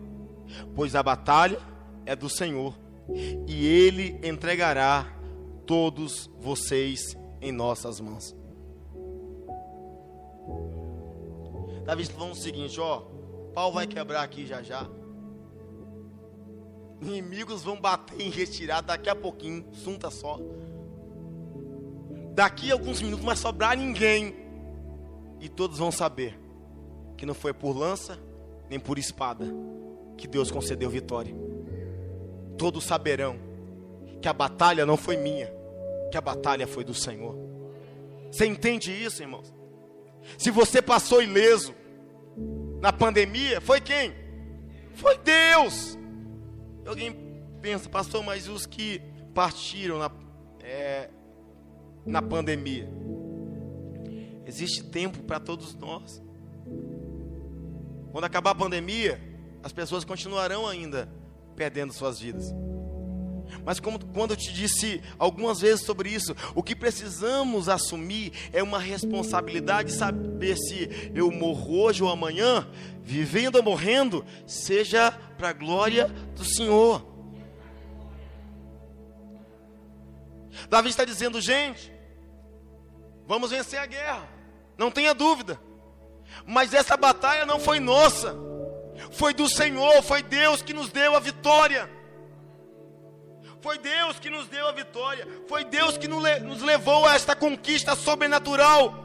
pois 0.75 0.95
a 0.95 1.03
batalha 1.03 1.59
é 2.05 2.15
do 2.15 2.29
Senhor 2.29 2.79
e 3.47 3.67
Ele 3.67 4.19
entregará 4.23 5.07
todos 5.67 6.31
vocês 6.39 7.17
em 7.41 7.51
nossas 7.51 8.01
mãos. 8.01 8.35
Davi 11.85 12.05
falando 12.07 12.33
o 12.33 12.37
seguinte: 12.37 12.79
ó, 12.81 13.03
pau 13.55 13.73
vai 13.73 13.87
quebrar 13.87 14.23
aqui 14.23 14.47
já 14.47 14.63
já. 14.63 14.89
Inimigos 17.03 17.65
vão 17.65 17.81
bater 17.81 18.21
em 18.21 18.31
retirada 18.31 18.89
daqui 18.89 19.11
a 19.11 19.15
pouquinho, 19.17 19.67
sunta 19.73 20.09
só. 20.09 20.39
Daqui 22.33 22.71
a 22.71 22.75
alguns 22.75 23.03
minutos 23.03 23.21
não 23.21 23.27
vai 23.27 23.37
sobrar 23.37 23.77
ninguém. 23.77 24.35
E 25.41 25.49
todos 25.49 25.79
vão 25.79 25.91
saber 25.91 26.39
que 27.17 27.27
não 27.27 27.35
foi 27.35 27.53
por 27.53 27.77
lança 27.77 28.19
nem 28.71 28.79
por 28.79 28.99
espada 28.99 29.45
que 30.17 30.29
Deus 30.29 30.51
concedeu 30.51 30.89
vitória. 30.89 31.35
Todos 32.57 32.85
saberão 32.85 33.37
que 34.21 34.29
a 34.29 34.33
batalha 34.33 34.87
não 34.87 34.97
foi 34.97 35.17
minha, 35.17 35.53
que 36.11 36.17
a 36.17 36.21
batalha 36.21 36.67
foi 36.69 36.85
do 36.85 36.95
Senhor. 36.95 37.37
Você 38.31 38.47
entende 38.47 38.93
isso, 38.93 39.21
irmãos? 39.21 39.53
Se 40.39 40.53
você 40.53 40.81
passou 40.81 41.21
ileso 41.21 41.75
na 42.81 42.93
pandemia, 42.93 43.61
foi 43.61 43.81
quem? 43.81 44.15
Foi 44.95 45.19
Deus. 45.19 45.99
Alguém 46.87 47.15
pensa, 47.61 47.89
pastor, 47.89 48.23
mas 48.23 48.49
os 48.49 48.67
que 48.67 49.01
partiram 49.35 49.99
na, 49.99 50.11
é, 50.61 51.11
na 52.05 52.21
pandemia? 52.21 52.89
Existe 54.45 54.85
tempo 54.85 55.23
para 55.23 55.39
todos 55.39 55.75
nós. 55.75 56.23
Quando 58.11 58.25
acabar 58.25 58.51
a 58.51 58.55
pandemia, 58.55 59.21
as 59.63 59.73
pessoas 59.73 60.05
continuarão 60.05 60.67
ainda 60.67 61.09
perdendo 61.57 61.93
suas 61.93 62.19
vidas. 62.19 62.53
Mas 63.65 63.79
como 63.79 64.05
quando 64.07 64.33
eu 64.33 64.37
te 64.37 64.53
disse 64.53 65.03
algumas 65.19 65.61
vezes 65.61 65.85
sobre 65.85 66.11
isso, 66.11 66.35
o 66.55 66.63
que 66.63 66.75
precisamos 66.75 67.69
assumir 67.69 68.33
é 68.53 68.63
uma 68.63 68.79
responsabilidade 68.79 69.93
saber 69.93 70.57
se 70.57 71.13
eu 71.15 71.31
morro 71.31 71.83
hoje 71.83 72.03
ou 72.03 72.11
amanhã, 72.11 72.67
vivendo 73.03 73.57
ou 73.57 73.63
morrendo, 73.63 74.25
seja 74.47 75.13
para 75.37 75.51
a 75.51 75.53
glória 75.53 76.09
do 76.35 76.45
Senhor. 76.45 77.07
Davi 80.69 80.89
está 80.89 81.05
dizendo, 81.05 81.41
gente, 81.41 81.93
vamos 83.27 83.51
vencer 83.51 83.79
a 83.79 83.87
guerra, 83.87 84.29
não 84.77 84.91
tenha 84.91 85.15
dúvida. 85.15 85.59
Mas 86.47 86.73
essa 86.73 86.97
batalha 86.97 87.45
não 87.45 87.61
foi 87.61 87.79
nossa, 87.79 88.35
foi 89.11 89.35
do 89.35 89.49
Senhor, 89.49 90.03
foi 90.03 90.23
Deus 90.23 90.63
que 90.63 90.73
nos 90.73 90.91
deu 90.91 91.15
a 91.17 91.21
vitória. 91.21 92.02
Foi 93.63 93.79
Deus 93.79 94.19
que 94.19 94.29
nos 94.29 94.49
deu 94.49 94.67
a 94.67 94.73
vitória. 94.73 95.27
Foi 95.47 95.65
Deus 95.65 95.97
que 95.97 96.09
nos 96.09 96.63
levou 96.63 97.07
a 97.07 97.15
esta 97.15 97.37
conquista 97.37 97.95
sobrenatural. 97.95 99.03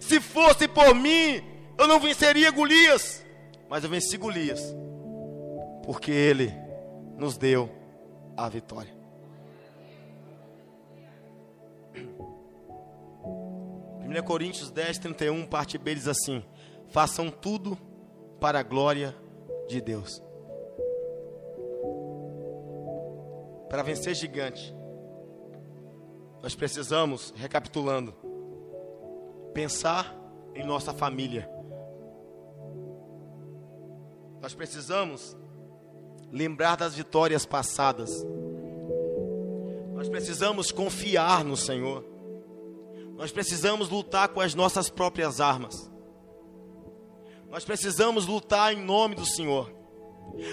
Se 0.00 0.20
fosse 0.20 0.68
por 0.68 0.94
mim, 0.94 1.42
eu 1.78 1.88
não 1.88 1.98
venceria 1.98 2.50
Golias. 2.50 3.24
Mas 3.68 3.82
eu 3.82 3.88
venci 3.88 4.18
Golias. 4.18 4.60
Porque 5.82 6.10
Ele 6.10 6.52
nos 7.16 7.38
deu 7.38 7.70
a 8.36 8.46
vitória. 8.48 8.94
1 14.04 14.22
Coríntios 14.22 14.70
10, 14.70 14.98
31, 14.98 15.46
parte 15.46 15.78
B 15.78 15.94
diz 15.94 16.06
assim: 16.06 16.44
Façam 16.88 17.30
tudo 17.30 17.76
para 18.38 18.60
a 18.60 18.62
glória 18.62 19.16
de 19.66 19.80
Deus. 19.80 20.22
Para 23.68 23.82
vencer 23.82 24.14
gigante, 24.14 24.74
nós 26.42 26.54
precisamos, 26.54 27.34
recapitulando, 27.36 28.14
pensar 29.52 30.16
em 30.54 30.64
nossa 30.64 30.92
família. 30.92 31.50
Nós 34.40 34.54
precisamos 34.54 35.36
lembrar 36.30 36.76
das 36.76 36.94
vitórias 36.94 37.44
passadas. 37.44 38.24
Nós 39.92 40.08
precisamos 40.08 40.70
confiar 40.70 41.42
no 41.42 41.56
Senhor. 41.56 42.04
Nós 43.16 43.32
precisamos 43.32 43.88
lutar 43.88 44.28
com 44.28 44.40
as 44.40 44.54
nossas 44.54 44.88
próprias 44.88 45.40
armas. 45.40 45.90
Nós 47.50 47.64
precisamos 47.64 48.26
lutar 48.26 48.72
em 48.72 48.84
nome 48.84 49.16
do 49.16 49.26
Senhor. 49.26 49.72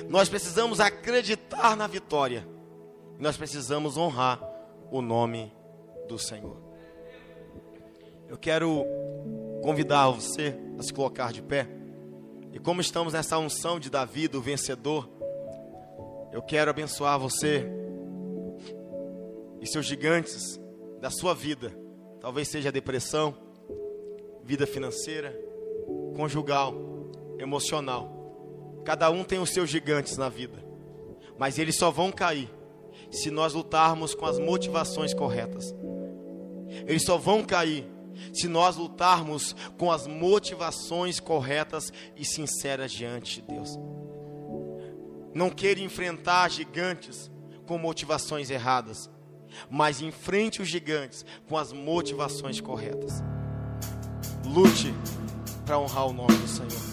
Nós 0.09 0.27
precisamos 0.27 0.79
acreditar 0.79 1.75
na 1.75 1.85
vitória 1.85 2.52
nós 3.19 3.37
precisamos 3.37 3.97
honrar 3.97 4.41
o 4.91 5.01
nome 5.01 5.51
do 6.07 6.17
Senhor. 6.17 6.57
Eu 8.27 8.37
quero 8.37 8.85
convidar 9.61 10.09
você 10.09 10.55
a 10.77 10.83
se 10.83 10.93
colocar 10.93 11.31
de 11.31 11.41
pé. 11.41 11.67
E 12.51 12.59
como 12.59 12.81
estamos 12.81 13.13
nessa 13.13 13.37
unção 13.37 13.79
de 13.79 13.89
Davi, 13.89 14.27
do 14.27 14.41
vencedor, 14.41 15.09
eu 16.31 16.41
quero 16.41 16.69
abençoar 16.69 17.19
você 17.19 17.65
e 19.61 19.67
seus 19.67 19.85
gigantes 19.85 20.59
da 20.99 21.09
sua 21.09 21.33
vida. 21.33 21.71
Talvez 22.19 22.47
seja 22.47 22.71
depressão, 22.71 23.35
vida 24.43 24.67
financeira, 24.67 25.37
conjugal, 26.15 26.73
emocional. 27.39 28.81
Cada 28.83 29.09
um 29.09 29.23
tem 29.23 29.39
os 29.39 29.51
seus 29.51 29.69
gigantes 29.69 30.17
na 30.17 30.27
vida, 30.27 30.63
mas 31.37 31.57
eles 31.57 31.77
só 31.77 31.89
vão 31.89 32.11
cair 32.11 32.49
se 33.13 33.29
nós 33.29 33.53
lutarmos 33.53 34.15
com 34.15 34.25
as 34.25 34.39
motivações 34.39 35.13
corretas. 35.13 35.73
Eles 36.87 37.03
só 37.03 37.17
vão 37.17 37.43
cair 37.43 37.87
se 38.31 38.47
nós 38.47 38.75
lutarmos 38.75 39.55
com 39.77 39.91
as 39.91 40.07
motivações 40.07 41.19
corretas 41.19 41.91
e 42.15 42.25
sinceras 42.25 42.91
diante 42.91 43.41
de 43.41 43.53
Deus. 43.53 43.77
Não 45.33 45.49
queira 45.49 45.79
enfrentar 45.79 46.49
gigantes 46.49 47.31
com 47.65 47.77
motivações 47.77 48.49
erradas, 48.49 49.09
mas 49.69 50.01
enfrente 50.01 50.61
os 50.61 50.67
gigantes 50.67 51.25
com 51.47 51.57
as 51.57 51.71
motivações 51.71 52.59
corretas. 52.59 53.23
Lute 54.45 54.93
para 55.65 55.79
honrar 55.79 56.07
o 56.07 56.13
nome 56.13 56.35
do 56.35 56.47
Senhor. 56.47 56.92